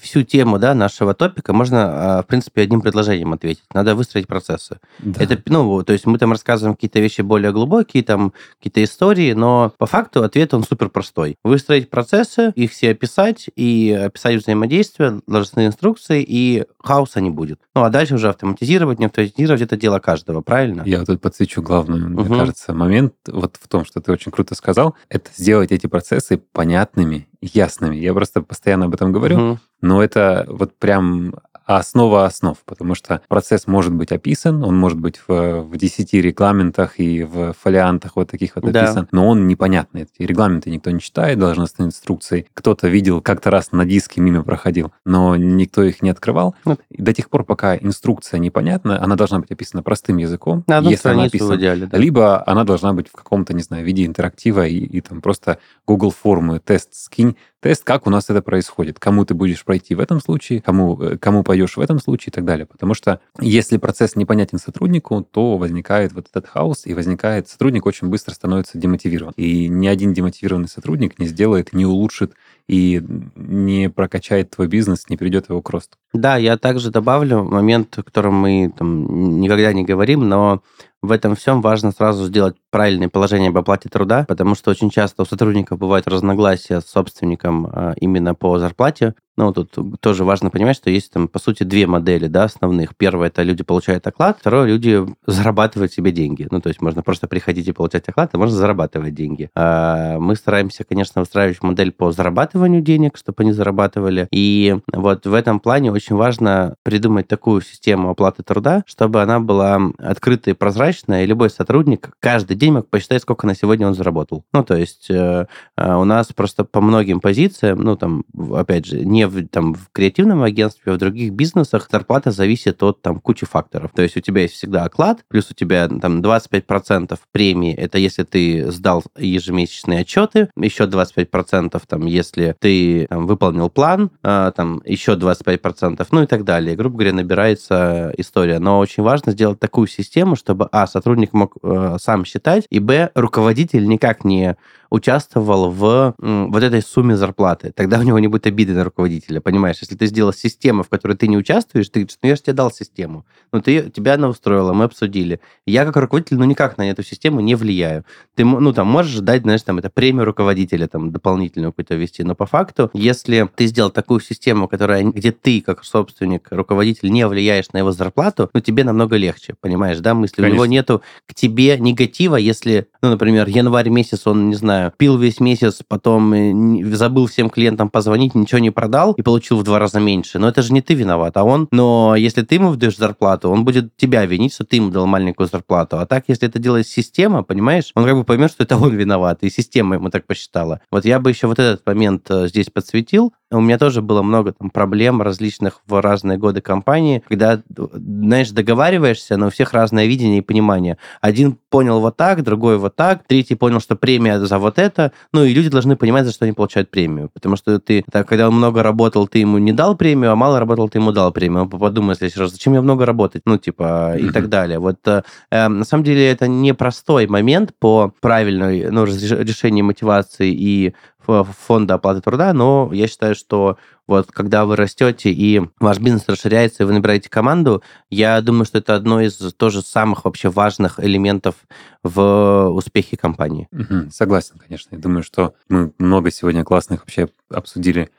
всю 0.00 0.22
тему 0.24 0.58
да, 0.58 0.74
нашего 0.74 1.14
топика 1.14 1.52
можно, 1.52 2.18
а, 2.18 2.22
в 2.22 2.26
принципе, 2.26 2.62
одним 2.62 2.80
предложением 2.80 3.32
ответить. 3.32 3.62
Надо 3.72 3.94
выстроить 3.94 4.26
процессы. 4.26 4.80
Да. 4.98 5.22
Это, 5.22 5.40
ну, 5.46 5.84
то 5.84 5.92
есть 5.92 6.04
мы 6.04 6.18
там 6.18 6.32
рассказываем 6.32 6.74
какие-то 6.74 6.98
вещи 6.98 7.20
более 7.20 7.52
глубокие, 7.52 8.02
там 8.02 8.32
какие-то 8.58 8.82
истории, 8.82 9.32
но 9.32 9.72
по 9.78 9.86
факту 9.86 10.24
ответ 10.24 10.54
он 10.54 10.64
супер 10.64 10.88
простой. 10.88 11.36
Выстроить 11.44 11.88
процессы, 11.88 12.52
их 12.56 12.72
все 12.72 12.90
описать 12.90 13.48
и 13.54 13.92
описать 13.92 14.42
взаимодействие, 14.42 15.20
должностные 15.28 15.68
инструкции, 15.68 16.24
и 16.26 16.64
хаоса 16.82 17.20
не 17.20 17.30
будет. 17.30 17.60
Ну, 17.76 17.84
а 17.84 17.90
дальше 17.90 18.16
уже 18.16 18.28
автоматизировать, 18.28 18.98
не 18.98 19.06
автоматизировать, 19.06 19.62
это 19.62 19.76
дело 19.76 20.00
каждого, 20.00 20.40
правильно? 20.40 20.82
Я 20.84 21.04
тут 21.04 21.20
подсвечу 21.20 21.62
главный, 21.62 22.00
мне 22.00 22.22
угу. 22.22 22.34
кажется, 22.34 22.74
момент 22.74 23.14
вот 23.28 23.56
в 23.60 23.68
том, 23.68 23.84
что 23.84 24.00
ты 24.00 24.10
очень 24.10 24.32
круто 24.32 24.56
сказал, 24.56 24.96
это 25.08 25.30
сделать 25.36 25.70
эти 25.70 25.86
процессы 25.86 26.38
понятными 26.38 27.28
ясными. 27.52 27.96
Я 27.96 28.14
просто 28.14 28.42
постоянно 28.42 28.86
об 28.86 28.94
этом 28.94 29.12
говорю, 29.12 29.36
угу. 29.36 29.58
но 29.80 30.02
это 30.02 30.46
вот 30.48 30.76
прям 30.78 31.34
основа 31.66 32.24
основ, 32.24 32.56
потому 32.64 32.94
что 32.94 33.22
процесс 33.28 33.66
может 33.66 33.92
быть 33.92 34.12
описан, 34.12 34.62
он 34.64 34.76
может 34.76 34.98
быть 34.98 35.20
в, 35.26 35.62
в 35.62 35.76
10 35.76 36.12
регламентах 36.14 37.00
и 37.00 37.22
в 37.22 37.54
фолиантах 37.54 38.16
вот 38.16 38.30
таких 38.30 38.56
вот 38.56 38.70
да. 38.70 38.84
описан, 38.84 39.08
но 39.12 39.28
он 39.28 39.46
непонятный. 39.46 40.02
Эти 40.02 40.26
регламенты 40.26 40.70
никто 40.70 40.90
не 40.90 41.00
читает, 41.00 41.38
должностные 41.38 41.86
инструкции. 41.86 42.46
Кто-то 42.54 42.88
видел, 42.88 43.20
как-то 43.20 43.50
раз 43.50 43.72
на 43.72 43.84
диске 43.84 44.20
мимо 44.20 44.42
проходил, 44.42 44.92
но 45.04 45.36
никто 45.36 45.82
их 45.82 46.02
не 46.02 46.10
открывал. 46.10 46.54
Вот. 46.64 46.80
И 46.90 47.00
до 47.00 47.12
тех 47.12 47.30
пор, 47.30 47.44
пока 47.44 47.76
инструкция 47.76 48.38
непонятна, 48.38 49.02
она 49.02 49.16
должна 49.16 49.38
быть 49.38 49.50
описана 49.50 49.82
простым 49.82 50.18
языком, 50.18 50.64
на 50.66 50.80
если 50.80 51.08
она 51.08 51.24
описана. 51.24 51.54
Идеале, 51.56 51.86
да. 51.86 51.98
Либо 51.98 52.42
она 52.46 52.64
должна 52.64 52.92
быть 52.92 53.08
в 53.08 53.12
каком-то, 53.12 53.54
не 53.54 53.62
знаю, 53.62 53.84
виде 53.84 54.04
интерактива 54.04 54.66
и, 54.66 54.78
и 54.78 55.00
там 55.00 55.20
просто 55.20 55.58
Google 55.86 56.10
формы, 56.10 56.60
тест 56.60 56.94
скинь, 56.94 57.36
тест, 57.64 57.82
как 57.82 58.06
у 58.06 58.10
нас 58.10 58.28
это 58.28 58.42
происходит, 58.42 58.98
кому 58.98 59.24
ты 59.24 59.32
будешь 59.32 59.64
пройти 59.64 59.94
в 59.94 60.00
этом 60.00 60.20
случае, 60.20 60.60
кому, 60.60 61.00
э, 61.00 61.16
кому 61.16 61.42
пойдешь 61.42 61.78
в 61.78 61.80
этом 61.80 61.98
случае 61.98 62.30
и 62.30 62.34
так 62.34 62.44
далее. 62.44 62.66
Потому 62.66 62.92
что 62.92 63.20
если 63.40 63.78
процесс 63.78 64.16
непонятен 64.16 64.58
сотруднику, 64.58 65.22
то 65.22 65.56
возникает 65.56 66.12
вот 66.12 66.26
этот 66.28 66.46
хаос, 66.46 66.84
и 66.84 66.92
возникает, 66.92 67.48
сотрудник 67.48 67.86
очень 67.86 68.08
быстро 68.08 68.34
становится 68.34 68.76
демотивирован. 68.76 69.32
И 69.38 69.68
ни 69.68 69.86
один 69.86 70.12
демотивированный 70.12 70.68
сотрудник 70.68 71.18
не 71.18 71.26
сделает, 71.26 71.72
не 71.72 71.86
улучшит 71.86 72.34
и 72.68 73.02
не 73.36 73.90
прокачает 73.90 74.50
твой 74.50 74.68
бизнес, 74.68 75.08
не 75.08 75.16
придет 75.16 75.48
его 75.48 75.60
к 75.60 75.70
росту. 75.70 75.96
Да, 76.12 76.36
я 76.36 76.56
также 76.56 76.90
добавлю 76.90 77.44
момент, 77.44 77.98
о 77.98 78.02
котором 78.02 78.34
мы 78.34 78.72
там 78.76 79.40
никогда 79.40 79.72
не 79.72 79.84
говорим, 79.84 80.28
но 80.28 80.62
в 81.02 81.10
этом 81.10 81.36
всем 81.36 81.60
важно 81.60 81.92
сразу 81.92 82.24
сделать 82.24 82.56
правильное 82.70 83.10
положение 83.10 83.50
об 83.50 83.58
оплате 83.58 83.90
труда, 83.90 84.24
потому 84.26 84.54
что 84.54 84.70
очень 84.70 84.88
часто 84.88 85.22
у 85.22 85.26
сотрудников 85.26 85.78
бывают 85.78 86.08
разногласия 86.08 86.80
с 86.80 86.86
собственником 86.86 87.66
а, 87.66 87.92
именно 88.00 88.34
по 88.34 88.58
зарплате. 88.58 89.14
Ну, 89.36 89.52
тут 89.52 89.76
тоже 90.00 90.24
важно 90.24 90.50
понимать, 90.50 90.76
что 90.76 90.90
есть 90.90 91.12
там, 91.12 91.26
по 91.26 91.38
сути, 91.38 91.64
две 91.64 91.86
модели, 91.86 92.28
да, 92.28 92.44
основных. 92.44 92.96
Первое, 92.96 93.28
это 93.28 93.42
люди 93.42 93.64
получают 93.64 94.06
оклад, 94.06 94.38
второе, 94.38 94.66
люди 94.66 95.04
зарабатывают 95.26 95.92
себе 95.92 96.12
деньги. 96.12 96.46
Ну, 96.50 96.60
то 96.60 96.68
есть 96.68 96.80
можно 96.80 97.02
просто 97.02 97.26
приходить 97.26 97.66
и 97.66 97.72
получать 97.72 98.08
оклад, 98.08 98.30
а 98.32 98.38
можно 98.38 98.56
зарабатывать 98.56 99.14
деньги. 99.14 99.50
А 99.56 100.18
мы 100.20 100.36
стараемся, 100.36 100.84
конечно, 100.84 101.20
устраивать 101.22 101.62
модель 101.62 101.90
по 101.90 102.12
зарабатыванию 102.12 102.80
денег, 102.80 103.16
чтобы 103.16 103.42
они 103.42 103.52
зарабатывали. 103.52 104.28
И 104.30 104.76
вот 104.92 105.26
в 105.26 105.34
этом 105.34 105.58
плане 105.58 105.90
очень 105.90 106.14
важно 106.14 106.76
придумать 106.84 107.26
такую 107.26 107.60
систему 107.60 108.10
оплаты 108.10 108.44
труда, 108.44 108.84
чтобы 108.86 109.20
она 109.20 109.40
была 109.40 109.80
открытая 109.98 110.54
и 110.54 110.56
прозрачная, 110.56 111.24
и 111.24 111.26
любой 111.26 111.50
сотрудник 111.50 112.10
каждый 112.20 112.56
день 112.56 112.74
мог 112.74 112.88
посчитать, 112.88 113.22
сколько 113.22 113.46
на 113.46 113.56
сегодня 113.56 113.88
он 113.88 113.94
заработал. 113.94 114.44
Ну, 114.52 114.62
то 114.62 114.76
есть 114.76 115.10
э, 115.10 115.46
э 115.76 115.94
у 115.94 116.04
нас 116.04 116.32
просто 116.32 116.64
по 116.64 116.80
многим 116.80 117.20
позициям, 117.20 117.80
ну, 117.80 117.96
там, 117.96 118.24
опять 118.52 118.86
же, 118.86 119.04
не 119.04 119.23
в, 119.28 119.46
там, 119.48 119.74
в 119.74 119.90
креативном 119.92 120.42
агентстве, 120.42 120.92
а 120.92 120.94
в 120.96 120.98
других 120.98 121.32
бизнесах 121.32 121.88
зарплата 121.90 122.30
зависит 122.30 122.82
от 122.82 123.02
там 123.02 123.20
кучи 123.20 123.46
факторов. 123.46 123.90
То 123.94 124.02
есть 124.02 124.16
у 124.16 124.20
тебя 124.20 124.42
есть 124.42 124.54
всегда 124.54 124.84
оклад, 124.84 125.20
плюс 125.28 125.50
у 125.50 125.54
тебя 125.54 125.88
там 125.88 126.20
25% 126.20 127.18
премии, 127.32 127.74
это 127.74 127.98
если 127.98 128.22
ты 128.22 128.70
сдал 128.70 129.04
ежемесячные 129.16 130.00
отчеты, 130.00 130.48
еще 130.56 130.84
25% 130.84 131.80
там, 131.86 132.06
если 132.06 132.56
ты 132.58 133.06
там, 133.08 133.26
выполнил 133.26 133.70
план, 133.70 134.10
э, 134.22 134.52
там, 134.56 134.82
еще 134.84 135.12
25%, 135.12 136.06
ну 136.10 136.22
и 136.22 136.26
так 136.26 136.44
далее. 136.44 136.76
Грубо 136.76 136.96
говоря, 136.96 137.12
набирается 137.12 138.12
история. 138.16 138.58
Но 138.58 138.78
очень 138.78 139.02
важно 139.02 139.32
сделать 139.32 139.60
такую 139.60 139.86
систему, 139.86 140.36
чтобы, 140.36 140.68
а, 140.72 140.86
сотрудник 140.86 141.32
мог 141.32 141.56
э, 141.62 141.96
сам 142.00 142.24
считать, 142.24 142.66
и, 142.70 142.78
б, 142.78 143.10
руководитель 143.14 143.86
никак 143.86 144.24
не 144.24 144.56
участвовал 144.94 145.70
в 145.70 146.14
вот 146.18 146.62
этой 146.62 146.80
сумме 146.80 147.16
зарплаты. 147.16 147.72
Тогда 147.74 147.98
у 147.98 148.02
него 148.02 148.18
не 148.18 148.28
будет 148.28 148.46
обиды 148.46 148.74
на 148.74 148.84
руководителя, 148.84 149.40
понимаешь? 149.40 149.78
Если 149.80 149.96
ты 149.96 150.06
сделал 150.06 150.32
систему, 150.32 150.82
в 150.84 150.88
которой 150.88 151.16
ты 151.16 151.26
не 151.26 151.36
участвуешь, 151.36 151.88
ты 151.88 152.00
говоришь, 152.00 152.18
ну 152.22 152.28
я 152.28 152.36
же 152.36 152.42
тебе 152.42 152.52
дал 152.52 152.70
систему, 152.70 153.26
ну 153.52 153.60
ты, 153.60 153.90
тебя 153.90 154.14
она 154.14 154.28
устроила, 154.28 154.72
мы 154.72 154.84
обсудили. 154.84 155.40
Я 155.66 155.84
как 155.84 155.96
руководитель, 155.96 156.38
ну 156.38 156.44
никак 156.44 156.78
на 156.78 156.88
эту 156.88 157.02
систему 157.02 157.40
не 157.40 157.56
влияю. 157.56 158.04
Ты, 158.36 158.44
ну 158.44 158.72
там, 158.72 158.86
можешь 158.86 159.18
дать, 159.20 159.42
знаешь, 159.42 159.62
там, 159.62 159.78
это 159.78 159.90
премию 159.90 160.24
руководителя, 160.24 160.86
там, 160.86 161.10
дополнительную 161.10 161.72
какую-то 161.72 161.96
вести, 161.96 162.22
но 162.22 162.34
по 162.34 162.46
факту, 162.46 162.90
если 162.94 163.48
ты 163.56 163.66
сделал 163.66 163.90
такую 163.90 164.20
систему, 164.20 164.68
которая, 164.68 165.02
где 165.02 165.32
ты, 165.32 165.60
как 165.60 165.84
собственник, 165.84 166.48
руководитель, 166.50 167.10
не 167.10 167.26
влияешь 167.26 167.72
на 167.72 167.78
его 167.78 167.92
зарплату, 167.92 168.50
ну 168.54 168.60
тебе 168.60 168.84
намного 168.84 169.16
легче, 169.16 169.54
понимаешь, 169.60 169.98
да, 169.98 170.14
мысли? 170.14 170.36
Конечно. 170.36 170.52
У 170.52 170.54
него 170.54 170.66
нету 170.66 171.02
к 171.26 171.34
тебе 171.34 171.78
негатива, 171.78 172.36
если, 172.36 172.86
ну, 173.02 173.10
например, 173.10 173.48
январь 173.48 173.88
месяц, 173.88 174.26
он, 174.26 174.48
не 174.50 174.54
знаю, 174.54 174.83
пил 174.90 175.18
весь 175.18 175.40
месяц, 175.40 175.82
потом 175.86 176.32
э, 176.32 176.84
забыл 176.94 177.26
всем 177.26 177.50
клиентам 177.50 177.88
позвонить, 177.88 178.34
ничего 178.34 178.58
не 178.58 178.70
продал 178.70 179.12
и 179.12 179.22
получил 179.22 179.58
в 179.58 179.62
два 179.62 179.78
раза 179.78 180.00
меньше. 180.00 180.38
Но 180.38 180.48
это 180.48 180.62
же 180.62 180.72
не 180.72 180.82
ты 180.82 180.94
виноват, 180.94 181.36
а 181.36 181.44
он. 181.44 181.68
Но 181.70 182.14
если 182.16 182.42
ты 182.42 182.56
ему 182.56 182.70
вдаешь 182.70 182.96
зарплату, 182.96 183.50
он 183.50 183.64
будет 183.64 183.96
тебя 183.96 184.24
винить, 184.26 184.54
что 184.54 184.64
ты 184.64 184.76
ему 184.76 184.90
дал 184.90 185.06
маленькую 185.06 185.48
зарплату. 185.48 185.98
А 185.98 186.06
так, 186.06 186.24
если 186.28 186.48
это 186.48 186.58
делает 186.58 186.86
система, 186.86 187.42
понимаешь, 187.42 187.90
он 187.94 188.04
как 188.04 188.16
бы 188.16 188.24
поймет, 188.24 188.50
что 188.50 188.64
это 188.64 188.76
он 188.76 188.94
виноват, 188.94 189.38
и 189.42 189.50
система 189.50 189.96
ему 189.96 190.10
так 190.10 190.26
посчитала. 190.26 190.80
Вот 190.90 191.04
я 191.04 191.20
бы 191.20 191.30
еще 191.30 191.46
вот 191.46 191.58
этот 191.58 191.84
момент 191.86 192.26
э, 192.30 192.48
здесь 192.48 192.70
подсветил. 192.70 193.32
У 193.50 193.60
меня 193.60 193.78
тоже 193.78 194.02
было 194.02 194.22
много 194.22 194.52
там 194.52 194.70
проблем 194.70 195.22
различных 195.22 195.80
в 195.86 196.00
разные 196.00 196.38
годы 196.38 196.60
компании, 196.60 197.22
когда, 197.28 197.60
знаешь, 197.68 198.50
договариваешься, 198.50 199.36
но 199.36 199.48
у 199.48 199.50
всех 199.50 199.72
разное 199.72 200.06
видение 200.06 200.38
и 200.38 200.40
понимание. 200.40 200.98
Один 201.20 201.58
понял 201.70 202.00
вот 202.00 202.16
так, 202.16 202.42
другой 202.42 202.78
вот 202.78 202.96
так, 202.96 203.24
третий 203.26 203.54
понял, 203.54 203.80
что 203.80 203.96
премия 203.96 204.40
за 204.40 204.58
вот 204.58 204.78
это. 204.78 205.12
Ну, 205.32 205.44
и 205.44 205.52
люди 205.52 205.68
должны 205.68 205.96
понимать, 205.96 206.24
за 206.24 206.32
что 206.32 206.44
они 206.46 206.52
получают 206.52 206.90
премию. 206.90 207.30
Потому 207.32 207.56
что 207.56 207.78
ты, 207.78 208.04
так, 208.10 208.28
когда 208.28 208.48
он 208.48 208.54
много 208.54 208.82
работал, 208.82 209.28
ты 209.28 209.38
ему 209.38 209.58
не 209.58 209.72
дал 209.72 209.94
премию, 209.94 210.32
а 210.32 210.36
мало 210.36 210.58
работал, 210.58 210.88
ты 210.88 210.98
ему 210.98 211.12
дал 211.12 211.30
премию. 211.32 211.62
Он 211.62 211.68
подумает 211.68 212.16
в 212.16 212.20
следующий 212.20 212.40
раз, 212.40 212.52
зачем 212.52 212.72
мне 212.72 212.80
много 212.80 213.04
работать? 213.06 213.42
Ну, 213.44 213.58
типа, 213.58 214.16
и 214.18 214.30
так 214.30 214.48
далее. 214.48 214.78
Вот, 214.78 215.06
э, 215.06 215.22
эм, 215.50 215.78
на 215.78 215.84
самом 215.84 216.04
деле, 216.04 216.30
это 216.30 216.48
непростой 216.48 217.26
момент 217.26 217.72
по 217.78 218.12
правильной, 218.20 218.90
ну, 218.90 219.04
решению 219.04 219.84
мотивации 219.84 220.50
и 220.50 220.94
фонда 221.26 221.94
оплаты 221.94 222.20
труда, 222.20 222.52
но 222.52 222.90
я 222.92 223.06
считаю, 223.08 223.34
что 223.34 223.78
вот 224.06 224.30
когда 224.30 224.66
вы 224.66 224.76
растете 224.76 225.30
и 225.30 225.62
ваш 225.80 225.98
бизнес 225.98 226.24
расширяется, 226.28 226.82
и 226.82 226.86
вы 226.86 226.92
набираете 226.92 227.30
команду, 227.30 227.82
я 228.10 228.40
думаю, 228.42 228.66
что 228.66 228.78
это 228.78 228.94
одно 228.94 229.20
из 229.20 229.36
тоже 229.54 229.82
самых 229.82 230.24
вообще 230.24 230.50
важных 230.50 231.00
элементов 231.00 231.54
в 232.02 232.68
успехе 232.68 233.16
компании. 233.16 233.68
Угу, 233.72 234.10
согласен, 234.10 234.56
конечно. 234.58 234.94
Я 234.94 235.00
думаю, 235.00 235.22
что 235.22 235.54
мы 235.68 235.92
много 235.98 236.30
сегодня 236.30 236.64
классных 236.64 237.00
вообще 237.00 237.28
обсудили 237.50 238.10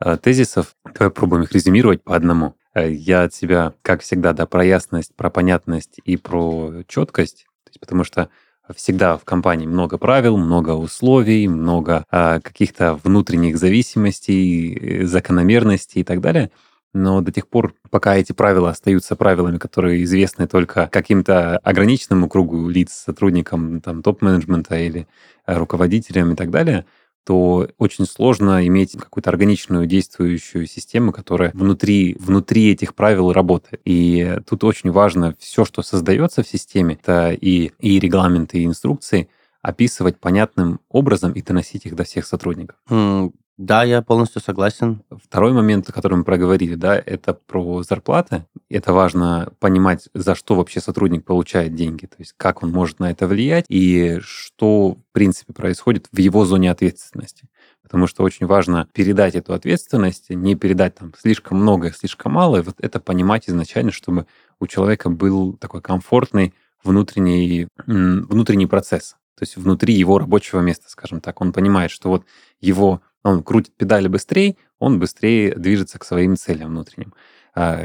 э, 0.00 0.16
тезисов. 0.18 0.76
Давай 0.94 1.10
пробуем 1.10 1.44
их 1.44 1.52
резюмировать 1.52 2.02
по 2.02 2.14
одному. 2.14 2.54
Э, 2.74 2.90
я 2.92 3.22
от 3.22 3.34
себя, 3.34 3.72
как 3.82 4.02
всегда, 4.02 4.32
да, 4.34 4.46
про 4.46 4.64
ясность, 4.64 5.14
про 5.16 5.30
понятность 5.30 5.98
и 6.04 6.16
про 6.16 6.82
четкость. 6.88 7.46
Потому 7.80 8.04
что 8.04 8.28
всегда 8.74 9.16
в 9.16 9.24
компании 9.24 9.66
много 9.66 9.98
правил, 9.98 10.36
много 10.36 10.70
условий, 10.70 11.48
много 11.48 12.04
а, 12.10 12.40
каких-то 12.40 12.98
внутренних 13.02 13.58
зависимостей, 13.58 14.74
э, 14.74 15.06
закономерностей 15.06 16.02
и 16.02 16.04
так 16.04 16.20
далее. 16.20 16.50
Но 16.94 17.22
до 17.22 17.32
тех 17.32 17.48
пор, 17.48 17.74
пока 17.90 18.16
эти 18.16 18.32
правила 18.32 18.70
остаются 18.70 19.16
правилами, 19.16 19.56
которые 19.58 20.04
известны 20.04 20.46
только 20.46 20.88
каким-то 20.88 21.58
ограниченному 21.58 22.28
кругу 22.28 22.68
лиц, 22.68 22.92
сотрудникам 22.92 23.80
там, 23.80 24.02
топ-менеджмента 24.02 24.78
или 24.78 25.06
э, 25.46 25.56
руководителям 25.56 26.32
и 26.32 26.36
так 26.36 26.50
далее, 26.50 26.84
то 27.24 27.68
очень 27.78 28.06
сложно 28.06 28.66
иметь 28.66 28.92
какую-то 28.92 29.30
органичную 29.30 29.86
действующую 29.86 30.66
систему, 30.66 31.12
которая 31.12 31.52
внутри, 31.54 32.16
внутри 32.18 32.72
этих 32.72 32.94
правил 32.94 33.32
работает. 33.32 33.80
И 33.84 34.38
тут 34.48 34.64
очень 34.64 34.90
важно 34.90 35.34
все, 35.38 35.64
что 35.64 35.82
создается 35.82 36.42
в 36.42 36.48
системе, 36.48 36.98
это 37.00 37.32
и, 37.32 37.72
и 37.78 38.00
регламенты, 38.00 38.58
и 38.58 38.64
инструкции, 38.64 39.28
описывать 39.60 40.18
понятным 40.18 40.80
образом 40.88 41.32
и 41.32 41.42
доносить 41.42 41.86
их 41.86 41.94
до 41.94 42.04
всех 42.04 42.26
сотрудников. 42.26 42.76
Да, 43.58 43.84
я 43.84 44.00
полностью 44.00 44.40
согласен. 44.40 45.02
Второй 45.22 45.52
момент, 45.52 45.88
о 45.88 45.92
котором 45.92 46.20
мы 46.20 46.24
проговорили, 46.24 46.74
да, 46.74 46.96
это 46.96 47.34
про 47.34 47.82
зарплаты. 47.82 48.46
Это 48.70 48.94
важно 48.94 49.52
понимать, 49.60 50.08
за 50.14 50.34
что 50.34 50.54
вообще 50.54 50.80
сотрудник 50.80 51.24
получает 51.26 51.74
деньги, 51.74 52.06
то 52.06 52.16
есть 52.18 52.32
как 52.38 52.62
он 52.62 52.70
может 52.72 52.98
на 52.98 53.10
это 53.10 53.26
влиять 53.26 53.66
и 53.68 54.18
что, 54.22 54.94
в 54.94 55.12
принципе, 55.12 55.52
происходит 55.52 56.08
в 56.10 56.18
его 56.18 56.46
зоне 56.46 56.70
ответственности. 56.70 57.48
Потому 57.82 58.06
что 58.06 58.22
очень 58.22 58.46
важно 58.46 58.88
передать 58.94 59.34
эту 59.34 59.52
ответственность, 59.52 60.30
не 60.30 60.54
передать 60.54 60.94
там 60.94 61.12
слишком 61.18 61.58
много, 61.58 61.92
слишком 61.92 62.32
мало, 62.32 62.56
и 62.56 62.62
вот 62.62 62.76
это 62.78 63.00
понимать 63.00 63.50
изначально, 63.50 63.92
чтобы 63.92 64.26
у 64.60 64.66
человека 64.66 65.10
был 65.10 65.52
такой 65.58 65.82
комфортный 65.82 66.54
внутренний, 66.82 67.68
внутренний 67.86 68.66
процесс. 68.66 69.16
То 69.36 69.42
есть 69.42 69.56
внутри 69.56 69.94
его 69.94 70.18
рабочего 70.18 70.60
места, 70.60 70.88
скажем 70.88 71.20
так. 71.20 71.40
Он 71.40 71.52
понимает, 71.52 71.90
что 71.90 72.08
вот 72.08 72.24
его 72.60 73.02
он 73.24 73.42
крутит 73.42 73.74
педали 73.76 74.08
быстрее, 74.08 74.56
он 74.78 74.98
быстрее 74.98 75.54
движется 75.54 75.98
к 75.98 76.04
своим 76.04 76.36
целям 76.36 76.70
внутренним. 76.70 77.14
А 77.54 77.82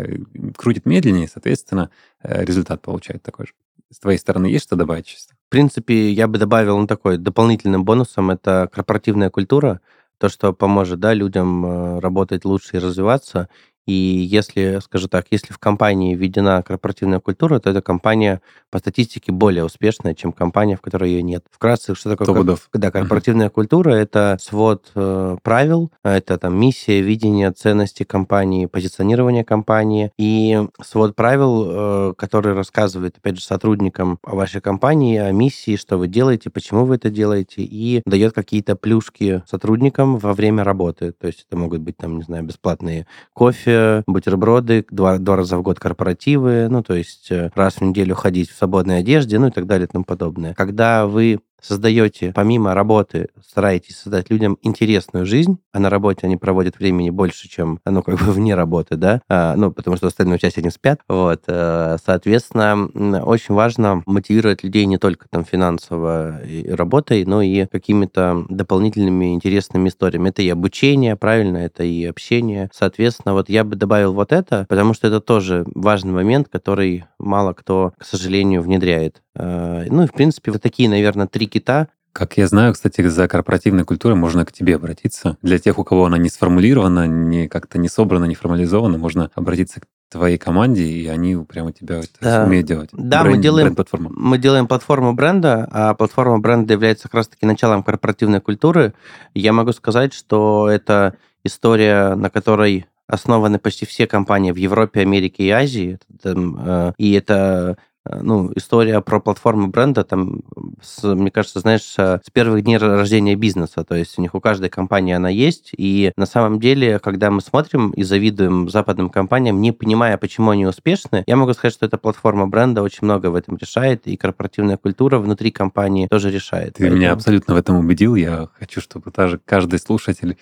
крутит 0.55 0.85
медленнее, 0.85 1.27
соответственно, 1.27 1.89
э, 2.23 2.43
результат 2.45 2.81
получает 2.81 3.21
такой 3.21 3.47
же. 3.47 3.53
С 3.91 3.99
твоей 3.99 4.17
стороны 4.17 4.47
есть 4.47 4.65
что 4.65 4.75
добавить 4.75 5.05
чисто? 5.05 5.35
В 5.47 5.49
принципе, 5.49 6.11
я 6.11 6.27
бы 6.27 6.37
добавил 6.37 6.77
ну, 6.77 6.87
такой 6.87 7.17
дополнительным 7.17 7.85
бонусом, 7.85 8.31
это 8.31 8.69
корпоративная 8.71 9.29
культура, 9.29 9.81
то, 10.17 10.29
что 10.29 10.53
поможет 10.53 10.99
да, 10.99 11.13
людям 11.13 11.65
э, 11.65 11.99
работать 11.99 12.43
лучше 12.43 12.77
и 12.77 12.79
развиваться. 12.79 13.49
И 13.87 13.93
если, 13.93 14.79
скажу 14.83 15.07
так, 15.07 15.27
если 15.31 15.53
в 15.53 15.57
компании 15.57 16.13
введена 16.13 16.61
корпоративная 16.61 17.21
культура, 17.21 17.59
то 17.59 17.69
эта 17.69 17.81
компания 17.81 18.41
по 18.69 18.79
статистике 18.79 19.31
более 19.31 19.63
успешная, 19.63 20.13
чем 20.13 20.33
компания, 20.33 20.75
в 20.75 20.81
которой 20.81 21.09
ее 21.11 21.23
нет. 21.23 21.45
Вкратце, 21.49 21.95
что 21.95 22.15
такое 22.15 22.27
кор... 22.27 22.59
да, 22.73 22.91
корпоративная 22.91 23.47
uh-huh. 23.47 23.51
культура? 23.51 23.91
Это 23.91 24.37
свод 24.41 24.91
э, 24.93 25.37
правил, 25.41 25.89
это 26.03 26.37
там 26.37 26.59
миссия, 26.59 27.01
видение, 27.01 27.51
ценности 27.51 28.03
компании, 28.03 28.65
позиционирование 28.65 29.45
компании 29.45 30.11
и 30.17 30.61
свод 30.83 31.15
правил, 31.15 31.65
э, 31.67 32.13
который 32.17 32.53
рассказывает, 32.53 33.17
опять 33.17 33.37
же, 33.37 33.43
сотрудникам 33.43 34.19
о 34.21 34.35
вашей 34.35 34.59
компании, 34.59 35.17
о 35.17 35.31
миссии, 35.31 35.77
что 35.77 35.97
вы 35.97 36.09
делаете, 36.09 36.49
почему 36.49 36.83
вы 36.83 36.95
это 36.95 37.09
делаете, 37.09 37.61
и 37.61 38.01
дает 38.05 38.33
какие-то 38.33 38.75
плюшки 38.75 39.43
сотрудникам 39.47 40.17
во 40.17 40.33
время 40.33 40.65
работы. 40.65 41.13
То 41.13 41.27
есть 41.27 41.45
это 41.47 41.57
могут 41.57 41.79
быть, 41.79 41.95
там, 41.95 42.17
не 42.17 42.23
знаю, 42.23 42.43
бесплатные 42.43 43.07
кофе, 43.31 43.76
бутерброды, 44.07 44.85
два, 44.89 45.17
два 45.17 45.35
раза 45.37 45.57
в 45.57 45.61
год 45.61 45.79
корпоративы, 45.79 46.67
ну, 46.69 46.83
то 46.83 46.93
есть 46.93 47.31
э, 47.31 47.51
раз 47.55 47.75
в 47.75 47.81
неделю 47.81 48.15
ходить 48.15 48.49
в 48.49 48.57
свободной 48.57 48.99
одежде, 48.99 49.39
ну, 49.39 49.47
и 49.47 49.51
так 49.51 49.65
далее 49.65 49.87
и 49.87 49.91
тому 49.91 50.03
подобное. 50.03 50.53
Когда 50.53 51.07
вы 51.07 51.39
создаете, 51.61 52.31
помимо 52.35 52.73
работы, 52.73 53.29
стараетесь 53.45 53.97
создать 53.97 54.29
людям 54.29 54.57
интересную 54.61 55.25
жизнь, 55.25 55.57
а 55.71 55.79
на 55.79 55.89
работе 55.89 56.21
они 56.23 56.37
проводят 56.37 56.79
времени 56.79 57.09
больше, 57.09 57.49
чем, 57.49 57.79
ну, 57.85 58.03
как 58.03 58.19
бы 58.19 58.25
вне 58.31 58.55
работы, 58.55 58.95
да, 58.95 59.21
а, 59.29 59.55
ну, 59.55 59.71
потому 59.71 59.97
что 59.97 60.07
остальную 60.07 60.39
часть 60.39 60.57
они 60.57 60.69
спят, 60.69 60.99
вот, 61.07 61.43
э, 61.47 61.97
соответственно, 62.03 63.23
очень 63.23 63.53
важно 63.53 64.03
мотивировать 64.05 64.63
людей 64.63 64.85
не 64.85 64.97
только 64.97 65.27
там 65.29 65.43
финансово 65.45 66.39
работой, 66.69 67.25
но 67.25 67.41
и 67.41 67.65
какими-то 67.65 68.45
дополнительными 68.49 69.33
интересными 69.33 69.89
историями. 69.89 70.29
Это 70.29 70.41
и 70.41 70.49
обучение, 70.49 71.15
правильно, 71.15 71.57
это 71.57 71.83
и 71.83 72.05
общение. 72.05 72.69
Соответственно, 72.73 73.33
вот 73.33 73.49
я 73.49 73.63
бы 73.63 73.75
добавил 73.75 74.13
вот 74.13 74.31
это, 74.31 74.65
потому 74.69 74.93
что 74.93 75.07
это 75.07 75.19
тоже 75.19 75.65
важный 75.73 76.13
момент, 76.13 76.47
который 76.49 77.05
мало 77.19 77.53
кто, 77.53 77.93
к 77.97 78.05
сожалению, 78.05 78.61
внедряет. 78.61 79.21
Э, 79.37 79.85
ну 79.89 80.03
и, 80.03 80.07
в 80.07 80.13
принципе, 80.13 80.51
вот 80.51 80.61
такие, 80.61 80.89
наверное, 80.89 81.27
три 81.27 81.47
кита, 81.47 81.87
как 82.17 82.35
я 82.35 82.47
знаю, 82.47 82.73
кстати, 82.73 83.07
за 83.07 83.27
корпоративной 83.27 83.83
культурой 83.83 84.17
можно 84.17 84.43
к 84.43 84.51
тебе 84.51 84.77
обратиться. 84.77 85.37
Для 85.43 85.59
тех, 85.59 85.77
у 85.77 85.83
кого 85.83 86.05
она 86.05 86.17
не 86.17 86.29
сформулирована, 86.29 87.05
не 87.05 87.47
как-то 87.47 87.77
не 87.77 87.89
собрана, 87.89 88.25
не 88.25 88.33
формализована, 88.33 88.97
можно 88.97 89.29
обратиться 89.35 89.81
к 89.81 89.83
твоей 90.09 90.39
команде, 90.39 90.83
и 90.83 91.05
они 91.05 91.35
прямо 91.47 91.71
тебя 91.71 91.97
это 91.97 92.07
да. 92.19 92.43
умеют 92.45 92.65
делать. 92.65 92.89
Да, 92.91 93.21
Бренд, 93.21 93.35
мы 93.35 93.43
делаем 93.43 93.73
бренд 93.75 93.89
мы 94.09 94.37
делаем 94.39 94.67
платформу 94.67 95.13
бренда, 95.13 95.67
а 95.69 95.93
платформа 95.93 96.39
бренда 96.39 96.73
является 96.73 97.03
как 97.03 97.13
раз-таки 97.13 97.45
началом 97.45 97.83
корпоративной 97.83 98.41
культуры. 98.41 98.95
Я 99.35 99.53
могу 99.53 99.71
сказать, 99.71 100.13
что 100.15 100.67
это 100.69 101.17
история, 101.43 102.15
на 102.15 102.31
которой 102.31 102.87
основаны 103.05 103.59
почти 103.59 103.85
все 103.85 104.07
компании 104.07 104.51
в 104.51 104.57
Европе, 104.57 105.01
Америке 105.01 105.43
и 105.43 105.49
Азии. 105.49 105.99
Э, 106.23 106.93
и 106.97 107.13
это 107.13 107.77
ну, 108.21 108.51
история 108.55 109.01
про 109.01 109.19
платформу 109.19 109.67
бренда, 109.67 110.03
там, 110.03 110.41
с, 110.81 111.03
мне 111.03 111.31
кажется, 111.31 111.59
знаешь, 111.59 111.95
э, 111.97 112.19
с 112.23 112.29
первых 112.29 112.63
дней 112.63 112.77
рождения 112.77 113.35
бизнеса, 113.35 113.83
то 113.83 113.95
есть 113.95 114.17
у 114.17 114.21
них 114.21 114.35
у 114.35 114.39
каждой 114.39 114.69
компании 114.69 115.13
она 115.13 115.29
есть, 115.29 115.71
и 115.77 116.11
на 116.17 116.25
самом 116.25 116.59
деле, 116.59 116.99
когда 116.99 117.31
мы 117.31 117.41
смотрим 117.41 117.91
и 117.91 118.03
завидуем 118.03 118.69
западным 118.69 119.09
компаниям, 119.09 119.61
не 119.61 119.71
понимая, 119.71 120.17
почему 120.17 120.51
они 120.51 120.65
успешны, 120.65 121.23
я 121.27 121.35
могу 121.35 121.53
сказать, 121.53 121.73
что 121.73 121.85
эта 121.85 121.97
платформа 121.97 122.47
бренда 122.47 122.81
очень 122.81 122.99
много 123.01 123.27
в 123.27 123.35
этом 123.35 123.57
решает, 123.57 124.07
и 124.07 124.17
корпоративная 124.17 124.77
культура 124.77 125.19
внутри 125.19 125.51
компании 125.51 126.07
тоже 126.07 126.31
решает. 126.31 126.75
Ты 126.75 126.83
Поэтому... 126.83 126.99
меня 126.99 127.11
абсолютно 127.13 127.53
в 127.53 127.57
этом 127.57 127.77
убедил, 127.77 128.15
я 128.15 128.47
хочу, 128.59 128.81
чтобы 128.81 129.11
даже 129.11 129.39
каждый 129.45 129.79
слушатель 129.79 130.37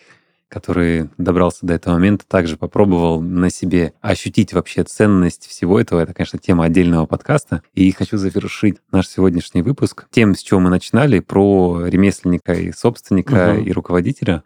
который 0.56 1.10
добрался 1.18 1.66
до 1.66 1.74
этого 1.74 1.96
момента, 1.96 2.24
также 2.26 2.56
попробовал 2.56 3.22
на 3.22 3.50
себе 3.50 3.92
ощутить 4.00 4.54
вообще 4.54 4.86
ценность 4.86 5.48
всего 5.48 5.82
этого. 5.82 6.00
Это, 6.00 6.14
конечно, 6.14 6.40
тема 6.40 6.64
отдельного 6.64 7.06
подкаста. 7.06 7.62
И 7.74 7.92
хочу 7.92 8.16
завершить 8.16 8.78
наш 8.90 9.10
сегодняшний 9.10 9.64
выпуск 9.64 10.06
тем, 10.12 10.34
с 10.34 10.42
чего 10.42 10.62
мы 10.62 10.70
начинали, 10.70 11.20
про 11.20 11.86
ремесленника 11.88 12.54
и 12.54 12.72
собственника 12.72 13.56
угу. 13.56 13.66
и 13.66 13.72
руководителя. 13.74 14.44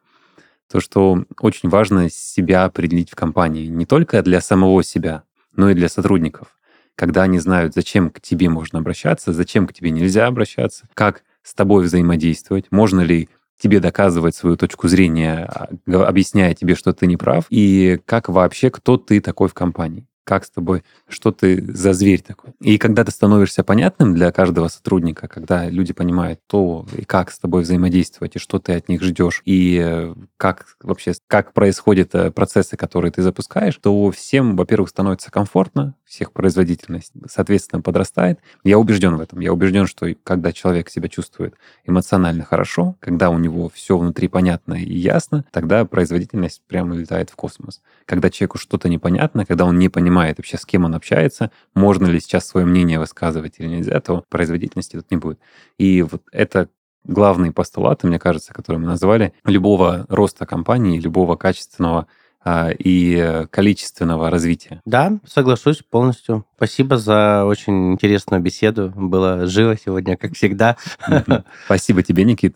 То, 0.72 0.80
что 0.80 1.26
очень 1.42 1.70
важно 1.70 2.10
себя 2.10 2.64
определить 2.64 3.12
в 3.12 3.16
компании 3.16 3.68
не 3.68 3.86
только 3.86 4.24
для 4.24 4.42
самого 4.42 4.84
себя, 4.84 5.22
но 5.56 5.70
и 5.70 5.76
для 5.76 5.90
сотрудников. 5.90 6.58
Когда 6.96 7.22
они 7.22 7.38
знают, 7.38 7.76
зачем 7.76 8.10
к 8.10 8.20
тебе 8.20 8.50
можно 8.50 8.80
обращаться, 8.80 9.32
зачем 9.32 9.68
к 9.68 9.74
тебе 9.74 9.92
нельзя 9.92 10.26
обращаться, 10.26 10.88
как 10.96 11.22
с 11.44 11.54
тобой 11.54 11.84
взаимодействовать, 11.84 12.66
можно 12.72 13.02
ли 13.02 13.30
тебе 13.60 13.80
доказывать 13.80 14.36
свою 14.36 14.58
точку 14.58 14.88
зрения, 14.88 15.46
а, 15.46 15.70
объясняя 16.08 16.56
тебе, 16.56 16.76
что 16.76 16.94
ты 16.94 17.06
не 17.06 17.18
прав, 17.18 17.46
и 17.50 18.00
как 18.06 18.30
вообще, 18.30 18.72
кто 18.72 18.98
ты 18.98 19.22
такой 19.22 19.50
в 19.50 19.54
компании 19.54 20.08
как 20.30 20.46
с 20.46 20.52
тобой, 20.52 20.84
что 21.08 21.32
ты 21.32 21.60
за 21.74 21.92
зверь 21.94 22.22
такой. 22.22 22.52
И 22.62 22.78
когда 22.78 23.04
ты 23.04 23.10
становишься 23.10 23.64
понятным 23.64 24.14
для 24.14 24.32
каждого 24.32 24.68
сотрудника, 24.68 25.28
когда 25.28 25.68
люди 25.68 25.92
понимают 25.92 26.40
то 26.46 26.86
и 26.96 27.04
как 27.04 27.32
с 27.32 27.40
тобой 27.40 27.64
взаимодействовать, 27.64 28.36
и 28.36 28.40
что 28.40 28.60
ты 28.60 28.74
от 28.74 28.90
них 28.90 29.02
ждешь, 29.02 29.42
и 29.46 29.82
э, 29.84 30.14
как 30.38 30.68
вообще, 30.84 31.14
как 31.26 31.54
происходят 31.54 32.14
э, 32.14 32.30
процессы, 32.30 32.78
которые 32.78 33.12
ты 33.12 33.24
запускаешь, 33.24 33.80
то 33.82 34.12
всем, 34.12 34.56
во-первых, 34.56 34.90
становится 34.90 35.32
комфортно, 35.32 35.96
всех 36.10 36.32
производительность, 36.34 37.14
соответственно, 37.30 37.82
подрастает. 37.82 38.40
Я 38.64 38.80
убежден 38.80 39.16
в 39.16 39.22
этом. 39.22 39.40
Я 39.40 39.54
убежден, 39.54 39.86
что 39.86 40.08
когда 40.24 40.52
человек 40.52 40.90
себя 40.90 41.08
чувствует 41.08 41.56
эмоционально 41.86 42.44
хорошо, 42.44 42.96
когда 43.00 43.30
у 43.30 43.38
него 43.38 43.70
все 43.70 43.96
внутри 43.96 44.28
понятно 44.28 44.74
и 44.74 44.98
ясно, 44.98 45.46
тогда 45.52 45.86
производительность 45.86 46.64
прямо 46.68 46.96
летает 46.96 47.30
в 47.30 47.36
космос. 47.36 47.82
Когда 48.06 48.32
человеку 48.32 48.58
что-то 48.58 48.90
непонятно, 48.90 49.46
когда 49.46 49.66
он 49.66 49.78
не 49.78 49.88
понимает 49.88 50.40
вообще, 50.40 50.58
с 50.58 50.66
кем 50.66 50.86
он 50.86 50.96
общается, 50.96 51.52
можно 51.76 52.08
ли 52.08 52.20
сейчас 52.20 52.48
свое 52.48 52.66
мнение 52.66 52.98
высказывать 52.98 53.60
или 53.60 53.68
нельзя, 53.68 54.00
то 54.00 54.26
производительности 54.30 54.96
тут 54.96 55.12
не 55.12 55.18
будет. 55.18 55.40
И 55.78 56.02
вот 56.02 56.24
это 56.32 56.70
главные 57.04 57.52
постулаты, 57.52 58.08
мне 58.08 58.18
кажется, 58.18 58.54
которые 58.54 58.80
мы 58.80 58.88
назвали, 58.88 59.34
любого 59.46 60.08
роста 60.10 60.48
компании, 60.48 61.00
любого 61.00 61.36
качественного 61.36 62.08
и 62.48 63.46
количественного 63.52 64.30
развития. 64.30 64.82
Да, 64.86 65.20
соглашусь 65.26 65.82
полностью. 65.82 66.46
Спасибо 66.56 66.98
за 66.98 67.46
очень 67.46 67.94
интересную 67.94 68.42
беседу. 68.42 68.92
Было 68.96 69.46
живо 69.46 69.78
сегодня, 69.78 70.18
как 70.18 70.34
всегда. 70.34 70.78
Спасибо 71.66 72.04
тебе, 72.04 72.24
Никит. 72.24 72.56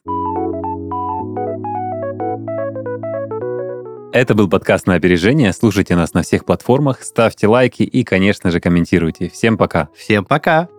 Это 4.14 4.36
был 4.36 4.48
подкаст 4.48 4.86
на 4.86 4.94
опережение. 4.94 5.52
Слушайте 5.54 5.96
нас 5.96 6.14
на 6.14 6.22
всех 6.22 6.46
платформах, 6.46 7.02
ставьте 7.02 7.48
лайки 7.48 7.82
и, 7.82 8.04
конечно 8.04 8.52
же, 8.52 8.60
комментируйте. 8.60 9.28
Всем 9.28 9.58
пока. 9.58 9.90
Всем 9.96 10.24
пока. 10.24 10.70